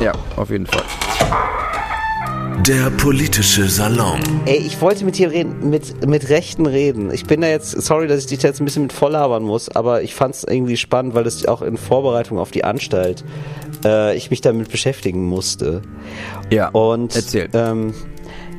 [0.00, 0.82] Ja, auf jeden Fall.
[2.66, 4.18] Der politische Salon.
[4.46, 7.12] Ey, ich wollte mit dir reden, mit, mit Rechten reden.
[7.12, 10.02] Ich bin da jetzt, sorry, dass ich dich jetzt ein bisschen mit volllabern muss, aber
[10.02, 13.22] ich fand es irgendwie spannend, weil das auch in Vorbereitung auf die Anstalt
[13.84, 15.82] äh, ich mich damit beschäftigen musste.
[16.50, 17.48] Ja, Und erzähl.
[17.52, 17.94] Ähm,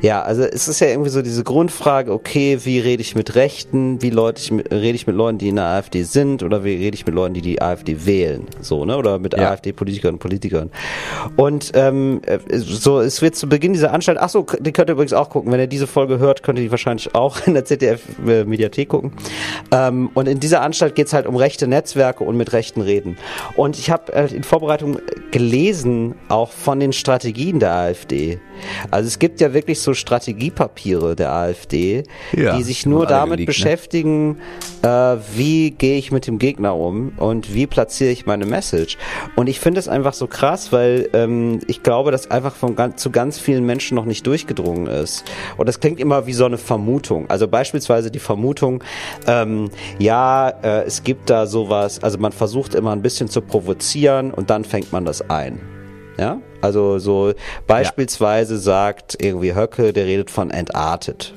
[0.02, 4.00] ja, also es ist ja irgendwie so diese Grundfrage, okay, wie rede ich mit Rechten,
[4.02, 6.94] wie Leute ich rede ich mit Leuten, die in der AfD sind oder wie rede
[6.94, 9.50] ich mit Leuten, die die AfD wählen, so, ne, oder mit Ja.
[9.50, 10.70] AfD-Politikern und Politikern.
[11.36, 14.92] Und ähm, äh, so, es wird zu Beginn dieser Anstalt, ach so, die könnt ihr
[14.92, 17.64] übrigens auch gucken, wenn ihr diese Folge hört, könnt ihr die wahrscheinlich auch in der
[17.64, 19.12] ZDF-Mediathek gucken.
[19.70, 23.16] Ähm, und in dieser Anstalt geht's halt um rechte Netzwerke und mit Rechten reden.
[23.56, 24.98] Und ich habe halt in Vorbereitung
[25.30, 28.38] gelesen, auch von den Strategien der AfD.
[28.90, 33.40] Also es gibt ja wirklich so Strategiepapiere der AfD, Ja, die sich nur damit geleakt,
[33.40, 33.46] ne?
[33.46, 34.38] beschäftigen,
[34.82, 38.96] äh, wie gehe ich mit dem Gegner um und wie platziere ich meine Message.
[39.36, 43.02] Und ich finde es einfach so krass, weil ähm, ich glaube, dass einfach von ganz,
[43.02, 45.24] zu ganz vielen Menschen noch nicht durchgedrungen ist.
[45.56, 47.28] Und das klingt immer wie so eine Vermutung.
[47.28, 48.82] Also beispielsweise die Vermutung,
[49.26, 54.32] ähm, ja, äh, es gibt da sowas, also man versucht immer ein bisschen zu provozieren
[54.32, 55.77] und dann fängt man das ein.
[56.18, 57.32] Ja, also so
[57.66, 61.34] beispielsweise sagt irgendwie Höcke, der redet von entartet.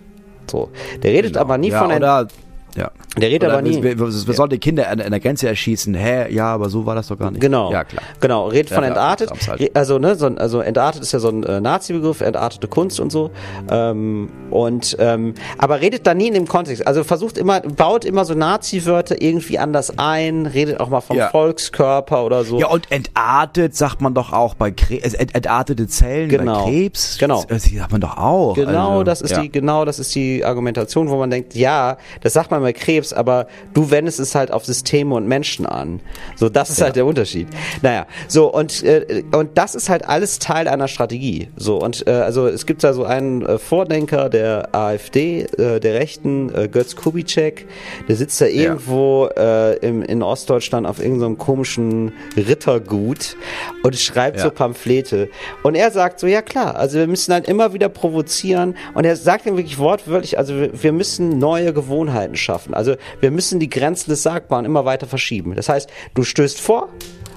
[0.50, 0.70] So,
[1.04, 2.28] der redet aber nie ja, von ent oder,
[2.76, 2.92] ja.
[3.18, 3.82] der redet Oder aber nie.
[3.82, 5.94] Wir, wir, wir sollen die Kinder an, an der Grenze erschießen.
[5.94, 6.34] Hä?
[6.34, 7.42] Ja, aber so war das doch gar nicht.
[7.42, 7.72] Genau.
[7.72, 8.04] Ja, klar.
[8.20, 9.32] Genau, redet Ja, von entartet.
[9.48, 9.76] Halt.
[9.76, 13.32] Also, ne, so, also entartet ist ja so ein äh, Nazi-Begriff, entartete Kunst und so.
[13.70, 16.86] Ähm, und ähm, aber redet da nie in dem Kontext.
[16.86, 21.30] Also versucht immer, baut immer so Nazi-Wörter irgendwie anders ein, redet auch mal vom Ja.
[21.30, 22.60] Volkskörper oder so.
[22.60, 26.66] Ja, und entartet sagt man doch auch bei Krebs, ent, entartete Zellen Genau.
[26.66, 27.18] bei Krebs.
[27.18, 27.44] Genau.
[27.48, 28.56] Das sagt man doch auch.
[28.56, 29.42] Genau, also, das ist ja.
[29.42, 33.14] die, genau, das ist die Argumentation, wo man denkt, ja, das sagt man bei Krebs,
[33.14, 36.00] aber du wendest es halt auf Systeme und Menschen an.
[36.36, 37.48] So, das ist halt der Unterschied.
[37.82, 41.50] Naja, so und äh, und das ist halt alles Teil einer Strategie.
[41.56, 45.94] So und äh, also es gibt da so einen äh, Vordenker der AfD, äh, der
[45.96, 47.68] Rechten, äh, Götz Kubitschek,
[48.08, 53.36] der sitzt da irgendwo äh, im, in Ostdeutschland auf irgendeinem komischen Rittergut
[53.84, 54.44] und schreibt Ja.
[54.44, 55.30] so Pamphlete.
[55.64, 58.76] Und er sagt so, ja klar, also wir müssen halt immer wieder provozieren.
[58.94, 62.51] Und er sagt dann wirklich wortwörtlich, also wir, wir müssen neue Gewohnheiten schaffen.
[62.74, 65.56] Also wir müssen die Grenzen des Sagbaren immer weiter verschieben.
[65.56, 66.90] Das heißt, du stößt vor,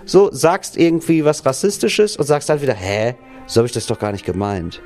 [0.04, 3.14] so sagst irgendwie was Rassistisches und sagst dann wieder, hä,
[3.46, 4.80] so habe ich das doch gar nicht gemeint.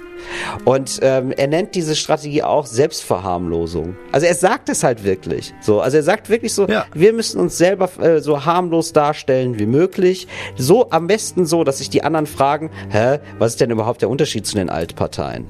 [0.64, 3.96] Und ähm, er nennt diese Strategie auch Selbstverharmlosung.
[4.12, 5.54] Also er sagt es halt wirklich.
[5.60, 6.86] So, also er sagt wirklich so, Ja.
[6.92, 10.26] wir müssen uns selber äh, so harmlos darstellen wie möglich.
[10.56, 14.10] So am besten so, dass sich die anderen fragen, hä, was ist denn überhaupt der
[14.10, 15.46] Unterschied zu den Altparteien?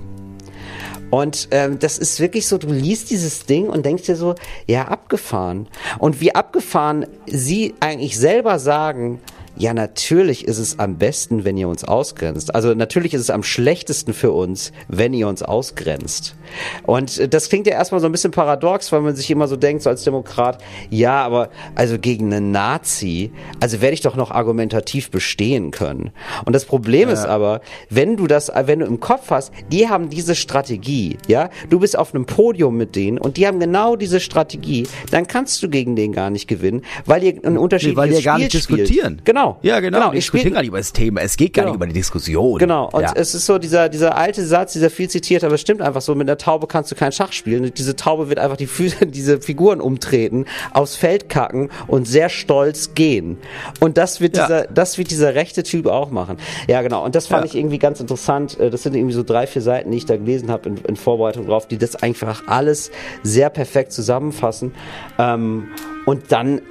[1.10, 4.34] Und ähm, das ist wirklich so, du liest dieses Ding und denkst dir so,
[4.66, 5.68] ja, abgefahren.
[5.98, 9.20] Und wie abgefahren sie eigentlich selber sagen,
[9.58, 12.54] ja, natürlich ist es am besten, wenn ihr uns ausgrenzt.
[12.54, 16.36] Also natürlich ist es am schlechtesten für uns, wenn ihr uns ausgrenzt.
[16.84, 19.56] Und äh, das klingt ja erstmal so ein bisschen paradox, weil man sich immer so
[19.56, 24.30] denkt, so als Demokrat, ja, aber also gegen einen Nazi, also werde ich doch noch
[24.30, 26.12] argumentativ bestehen können.
[26.44, 29.88] Und das Problem ist aber, wenn du das, äh, wenn du im Kopf hast, die
[29.88, 33.96] haben diese Strategie, ja, du bist auf einem Podium mit denen und die haben genau
[33.96, 38.08] diese Strategie, dann kannst du gegen den gar nicht gewinnen, weil ihr ein unterschiedliches weil
[38.10, 38.78] die ja gar Spiel nicht spielt.
[38.80, 39.22] diskutieren.
[39.24, 39.47] Genau.
[39.62, 39.98] Ja, genau.
[39.98, 40.08] genau.
[40.08, 41.20] Spiel, diskutieren gar nicht über das Thema.
[41.22, 41.72] Es geht gar Genau.
[41.72, 42.58] nicht über die Diskussion.
[42.58, 43.12] Genau, und ja.
[43.14, 46.14] es ist so dieser, dieser alte Satz, dieser viel zitierte, aber es stimmt einfach so,
[46.14, 47.72] mit einer Taube kannst du kein Schach spielen.
[47.74, 52.94] Diese Taube wird einfach die Füße, diese Figuren umtreten, aufs Feld kacken und sehr stolz
[52.94, 53.38] gehen.
[53.80, 54.46] Und das wird Ja.
[54.46, 56.36] dieser, das wird dieser rechte Typ auch machen.
[56.68, 57.04] Ja, genau.
[57.04, 57.50] Und das fand Ja.
[57.50, 58.58] ich irgendwie ganz interessant.
[58.60, 60.96] Äh, Das sind irgendwie so drei, vier Seiten, die ich da gelesen habe in, in
[60.96, 62.90] Vorbereitung drauf, die das einfach alles
[63.22, 64.74] sehr perfekt zusammenfassen.
[65.18, 65.68] Ähm,
[66.08, 66.62] und dann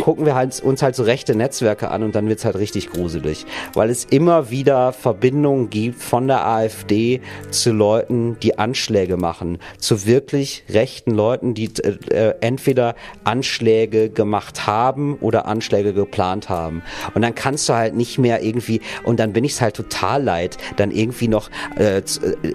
[0.00, 3.46] gucken wir halt, uns halt so rechte Netzwerke an und dann wird's halt richtig gruselig.
[3.72, 7.20] Weil es immer wieder Verbindungen gibt von der AfD
[7.52, 9.58] zu Leuten, die Anschläge machen.
[9.78, 16.82] Zu wirklich rechten Leuten, die äh, äh, entweder Anschläge gemacht haben oder Anschläge geplant haben.
[17.14, 20.56] Und dann kannst du halt nicht mehr irgendwie, und dann bin ich's halt total leid,
[20.78, 22.02] dann irgendwie noch äh, äh,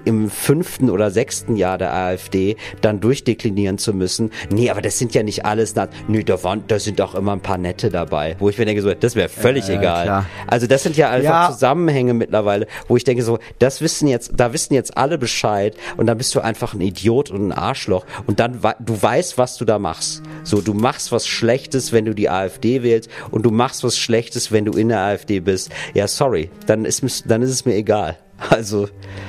[0.04, 4.32] im fünften oder sechsten Jahr der AfD dann durchdeklinieren zu müssen.
[4.50, 5.74] Nee, aber das sind ja nicht alles,
[6.08, 8.36] nee, da, waren, da sind auch immer ein paar nette dabei.
[8.38, 10.04] Wo ich mir denke, so, das wäre völlig Äh, egal.
[10.04, 10.26] klar.
[10.46, 11.50] Also das sind ja einfach Ja.
[11.52, 16.06] Zusammenhänge mittlerweile, wo ich denke so, das wissen jetzt, da wissen jetzt alle Bescheid und
[16.06, 19.64] dann bist du einfach ein Idiot und ein Arschloch und dann du weißt, was du
[19.64, 20.22] da machst.
[20.44, 24.52] So, du machst was Schlechtes, wenn du die AfD wählst und du machst was Schlechtes,
[24.52, 25.70] wenn du in der AfD bist.
[25.94, 28.16] Ja, sorry, dann ist dann ist es mir egal.
[28.50, 28.88] Also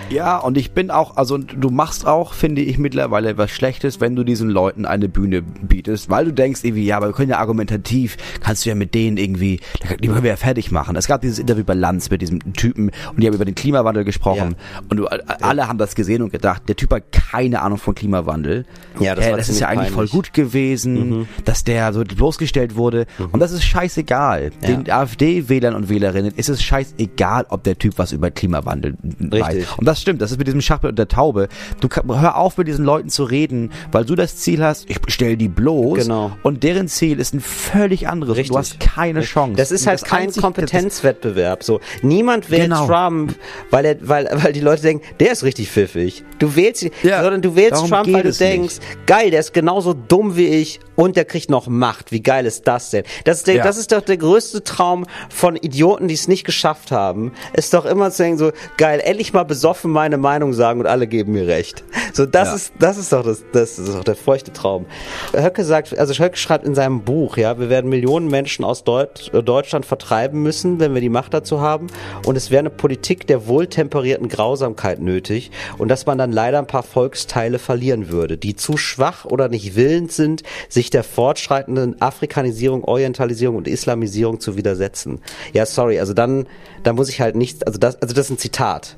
[0.10, 4.16] Ja, und ich bin auch, also du machst auch, finde ich, mittlerweile was Schlechtes, wenn
[4.16, 7.40] du diesen Leuten eine Bühne bietest, weil du denkst irgendwie, ja, aber wir können ja
[7.40, 9.60] argumentativ, kannst du ja mit denen irgendwie,
[10.02, 10.96] die können wir ja fertig machen.
[10.96, 14.06] Es gab dieses Interview bei Lanz mit diesem Typen und die haben über den Klimawandel
[14.06, 14.56] gesprochen
[14.90, 18.66] und du, alle haben das gesehen und gedacht, der Typ hat keine Ahnung von Klimawandel.
[19.00, 20.14] Ja, das war das ist ja eigentlich voll peinlich.
[20.14, 20.18] Mhm.
[20.18, 24.52] gut gewesen, dass der so bloßgestellt wurde und das ist scheißegal.
[24.62, 24.68] Ja.
[24.68, 29.48] Den AfD-Wählern und Wählerinnen ist es scheißegal, ob der Typ was über Klimawandel weiß.
[29.50, 29.78] Richtig.
[29.78, 31.48] Und das stimmt, das ist mit diesem Schachbrett und der Taube.
[31.80, 35.38] Du hör auf mit diesen Leuten zu reden, weil du das Ziel hast, ich stell
[35.38, 36.32] die bloß Genau.
[36.44, 38.38] und deren Ziel ist ein völlig anderes.
[38.38, 38.52] Richtig.
[38.54, 39.56] Du hast keine Chance.
[39.58, 41.64] Das ist Und halt kein einzig- Kompetenzwettbewerb.
[41.64, 42.88] So niemand wählt Genau.
[42.88, 43.36] Trump,
[43.72, 46.24] weil er, weil, weil die Leute denken, der ist richtig pfiffig.
[46.40, 48.76] Du wählst, ihn, Ja, sondern du wählst darum Trump, weil du denkst,
[49.06, 52.12] geil, der ist genauso dumm wie ich und der kriegt noch Macht.
[52.12, 53.06] Wie geil ist das denn?
[53.24, 53.64] Das ist, der, Ja.
[53.64, 57.32] das ist doch der größte Traum von Idioten, die es nicht geschafft haben.
[57.54, 61.08] Ist doch immer zu denken so, geil, endlich mal besoffen meine Meinung sagen und alle
[61.08, 61.86] geben mir recht.
[62.12, 62.56] So, das Ja.
[62.56, 64.86] ist, das ist doch das, das ist doch der feuchte Traum.
[65.34, 69.32] Höcke sagt, also Höcke schreibt in seinem Buch, ja, wir werden Millionen Menschen aus Deut
[69.34, 71.88] äh, Deutschland vertreiben müssen, wenn wir die Macht dazu haben.
[72.26, 76.68] Und es wäre eine Politik der wohltemperierten Grausamkeit nötig und dass man dann leider ein
[76.68, 82.84] paar Volksteile verlieren würde, die zu schwach oder nicht willens sind, sich der fortschreitenden Afrikanisierung,
[82.84, 85.20] Orientalisierung und Islamisierung zu widersetzen.
[85.54, 86.48] Ja, sorry, also dann,
[86.84, 88.98] da muss ich halt nichts, also das, also das ist ein Zitat.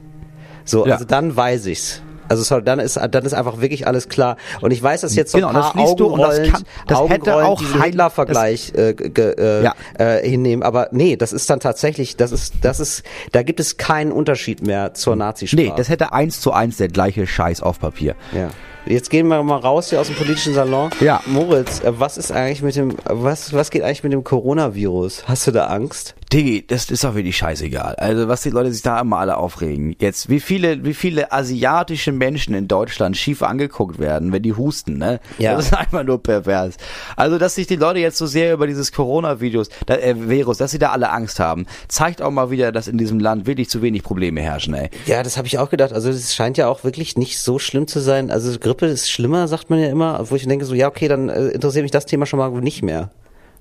[0.65, 0.93] So, Ja.
[0.93, 2.01] also dann weiß ich's.
[2.31, 4.37] Also sorry, dann ist dann ist einfach wirklich alles klar.
[4.61, 6.51] Und ich weiß, dass jetzt so ein Genau, paar das liest du und das Augenrollen,
[6.53, 9.73] kann- das hätte Augenrollen auch diesen Hein- Hitler-Vergleich äh, ge- äh, Ja.
[9.97, 10.61] äh, hinnehmen.
[10.61, 14.61] Aber nee, das ist dann tatsächlich, das ist, das ist, da gibt es keinen Unterschied
[14.61, 15.69] mehr zur Nazisprache.
[15.69, 18.13] Nee, das hätte eins zu eins der gleiche Scheiß auf Papier.
[18.31, 18.49] Ja.
[18.89, 20.89] Jetzt gehen wir mal raus hier aus dem politischen Salon.
[20.99, 21.21] Ja.
[21.27, 25.25] Moritz, äh, was ist eigentlich mit dem, was, was geht eigentlich mit dem Coronavirus?
[25.27, 26.15] Hast du da Angst?
[26.31, 27.95] Diggi, das ist doch wirklich scheißegal.
[27.95, 29.95] Also was die Leute sich da immer alle aufregen.
[29.99, 34.99] Jetzt, wie viele, wie viele asiatische Menschen in Deutschland schief angeguckt werden, wenn die husten,
[34.99, 35.19] ne?
[35.39, 35.55] Ja.
[35.55, 36.75] Das ist einfach nur pervers.
[37.15, 40.77] Also, dass sich die Leute jetzt so sehr über dieses Coronavirus, äh, Virus, dass sie
[40.77, 44.03] da alle Angst haben, zeigt auch mal wieder, dass in diesem Land wirklich zu wenig
[44.03, 44.91] Probleme herrschen, ey.
[45.07, 45.93] Ja, das habe ich auch gedacht.
[45.93, 48.29] Also es scheint ja auch wirklich nicht so schlimm zu sein.
[48.29, 50.29] Also Grippe ist schlimmer, sagt man ja immer.
[50.29, 52.83] Wo ich denke so, ja okay, dann äh, interessiert mich das Thema schon mal nicht
[52.83, 53.09] mehr.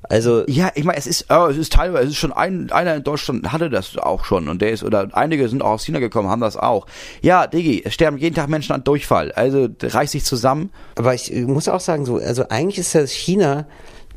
[0.09, 2.96] Also Ja, ich meine, es ist, äh, es ist teilweise, es ist schon ein, einer
[2.96, 5.98] in Deutschland hatte das auch schon und der ist, oder einige sind auch aus China
[5.98, 6.86] gekommen, haben das auch.
[7.22, 9.32] Ja, Diggi, es sterben jeden Tag Menschen an Durchfall.
[9.32, 10.70] Also reiß dich zusammen.
[10.96, 13.66] Aber ich muss auch sagen, so, also eigentlich ist ja China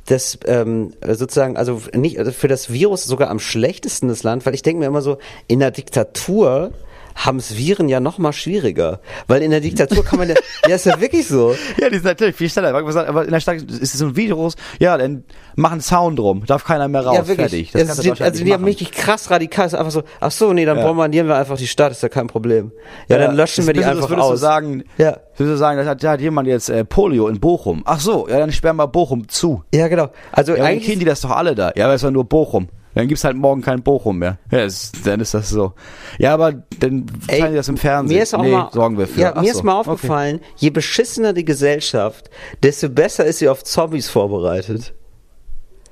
[0.05, 4.55] das ähm, sozusagen, also nicht also für das Virus sogar am schlechtesten das Land, weil
[4.55, 5.17] ich denke mir immer so,
[5.47, 6.71] in der Diktatur
[7.15, 10.35] haben es Viren ja noch mal schwieriger, weil in der Diktatur kann man ja,
[10.67, 11.55] ja ist ja wirklich so.
[11.79, 12.73] Ja, die sind natürlich viel schneller.
[12.73, 15.23] Aber in der Stadt ist es so ein Virus, ja, dann
[15.55, 17.71] mach einen Sound drum, darf keiner mehr raus, ja, wirklich.
[17.71, 17.87] fertig.
[17.87, 18.69] Das du sind, also die haben machen.
[18.71, 20.87] wirklich krass radikal, ist einfach so, ach so, nee, dann Ja.
[20.87, 22.71] bombardieren wir einfach die Stadt, ist ja kein Problem.
[23.07, 24.31] Ja, dann löschen das wir die einfach das würdest aus.
[24.31, 25.17] Du sagen, Ja.
[25.37, 27.81] Würdest du sagen, das hat, da hat jemand jetzt äh, Polio in Bochum.
[27.85, 29.63] Ach so, ja, dann sperren wir Bochum zu.
[29.73, 30.09] Ja, genau.
[30.31, 31.71] Also Ja, eigentlich kriegen die das doch alle da.
[31.75, 32.67] Ja, aber es war nur Bochum.
[32.93, 34.37] Dann gibt's halt morgen kein Bochum mehr.
[34.51, 35.73] Ja, das, dann ist das so.
[36.19, 38.17] Ja, aber dann zeigen die das im Fernsehen.
[38.17, 39.21] Mir ist auch nee, mal, sorgen wir für.
[39.21, 39.59] Ja, Ach mir so.
[39.59, 42.29] ist mal aufgefallen, je beschissener die Gesellschaft,
[42.63, 44.93] desto besser ist sie auf Zombies vorbereitet.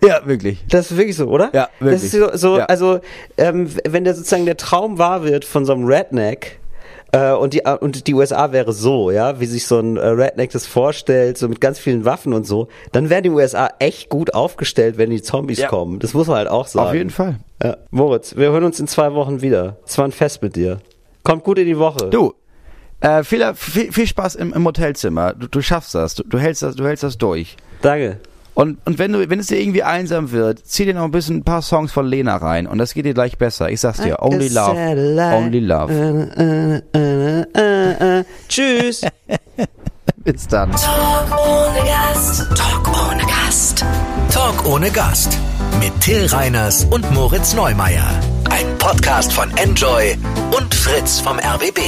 [0.01, 0.11] Okay.
[0.11, 0.63] Ja, wirklich.
[0.69, 1.49] Das ist wirklich so, oder?
[1.53, 2.31] Ja, Das ist wirklich.
[2.39, 2.65] so, so Ja.
[2.65, 2.99] also
[3.37, 6.59] ähm, wenn der sozusagen der Traum wahr wird von so einem Redneck
[7.11, 10.51] äh, und die und die USA wäre so, ja, wie sich so ein äh, Redneck
[10.51, 14.33] das vorstellt, so mit ganz vielen Waffen und so, dann wären die USA echt gut
[14.33, 15.67] aufgestellt, wenn die Zombies Ja.
[15.67, 15.99] kommen.
[15.99, 16.87] Das muss man halt auch sagen.
[16.87, 17.39] Auf jeden Fall.
[17.63, 17.77] Ja.
[17.91, 19.77] Moritz, wir hören uns in zwei Wochen wieder.
[19.85, 20.79] Es war ein Fest mit dir.
[21.23, 22.09] Kommt gut in die Woche.
[22.09, 22.33] Du,
[23.01, 25.33] äh, viel, viel, viel Spaß im, im Hotelzimmer.
[25.33, 26.15] Du, du schaffst das.
[26.15, 26.75] Du, du hältst das.
[26.75, 27.57] Du hältst das durch.
[27.81, 28.19] Danke.
[28.59, 31.37] Und, und wenn du, wenn es dir irgendwie einsam wird, zieh dir noch ein bisschen
[31.37, 33.69] ein paar Songs von Lena rein und das geht dir gleich besser.
[33.69, 34.75] Ich sag's dir, only love,
[35.33, 35.93] only love.
[35.93, 38.23] Äh, äh, äh, äh.
[38.49, 39.03] Tschüss.
[40.17, 40.73] Bis dann.
[40.73, 42.49] Talk ohne Gast.
[42.53, 43.85] Talk ohne Gast.
[44.29, 45.39] Talk ohne Gast.
[45.79, 48.09] Mit Till Reiners und Moritz Neumeier.
[48.49, 50.17] Ein Podcast von Enjoy
[50.57, 51.79] und Fritz vom RBB.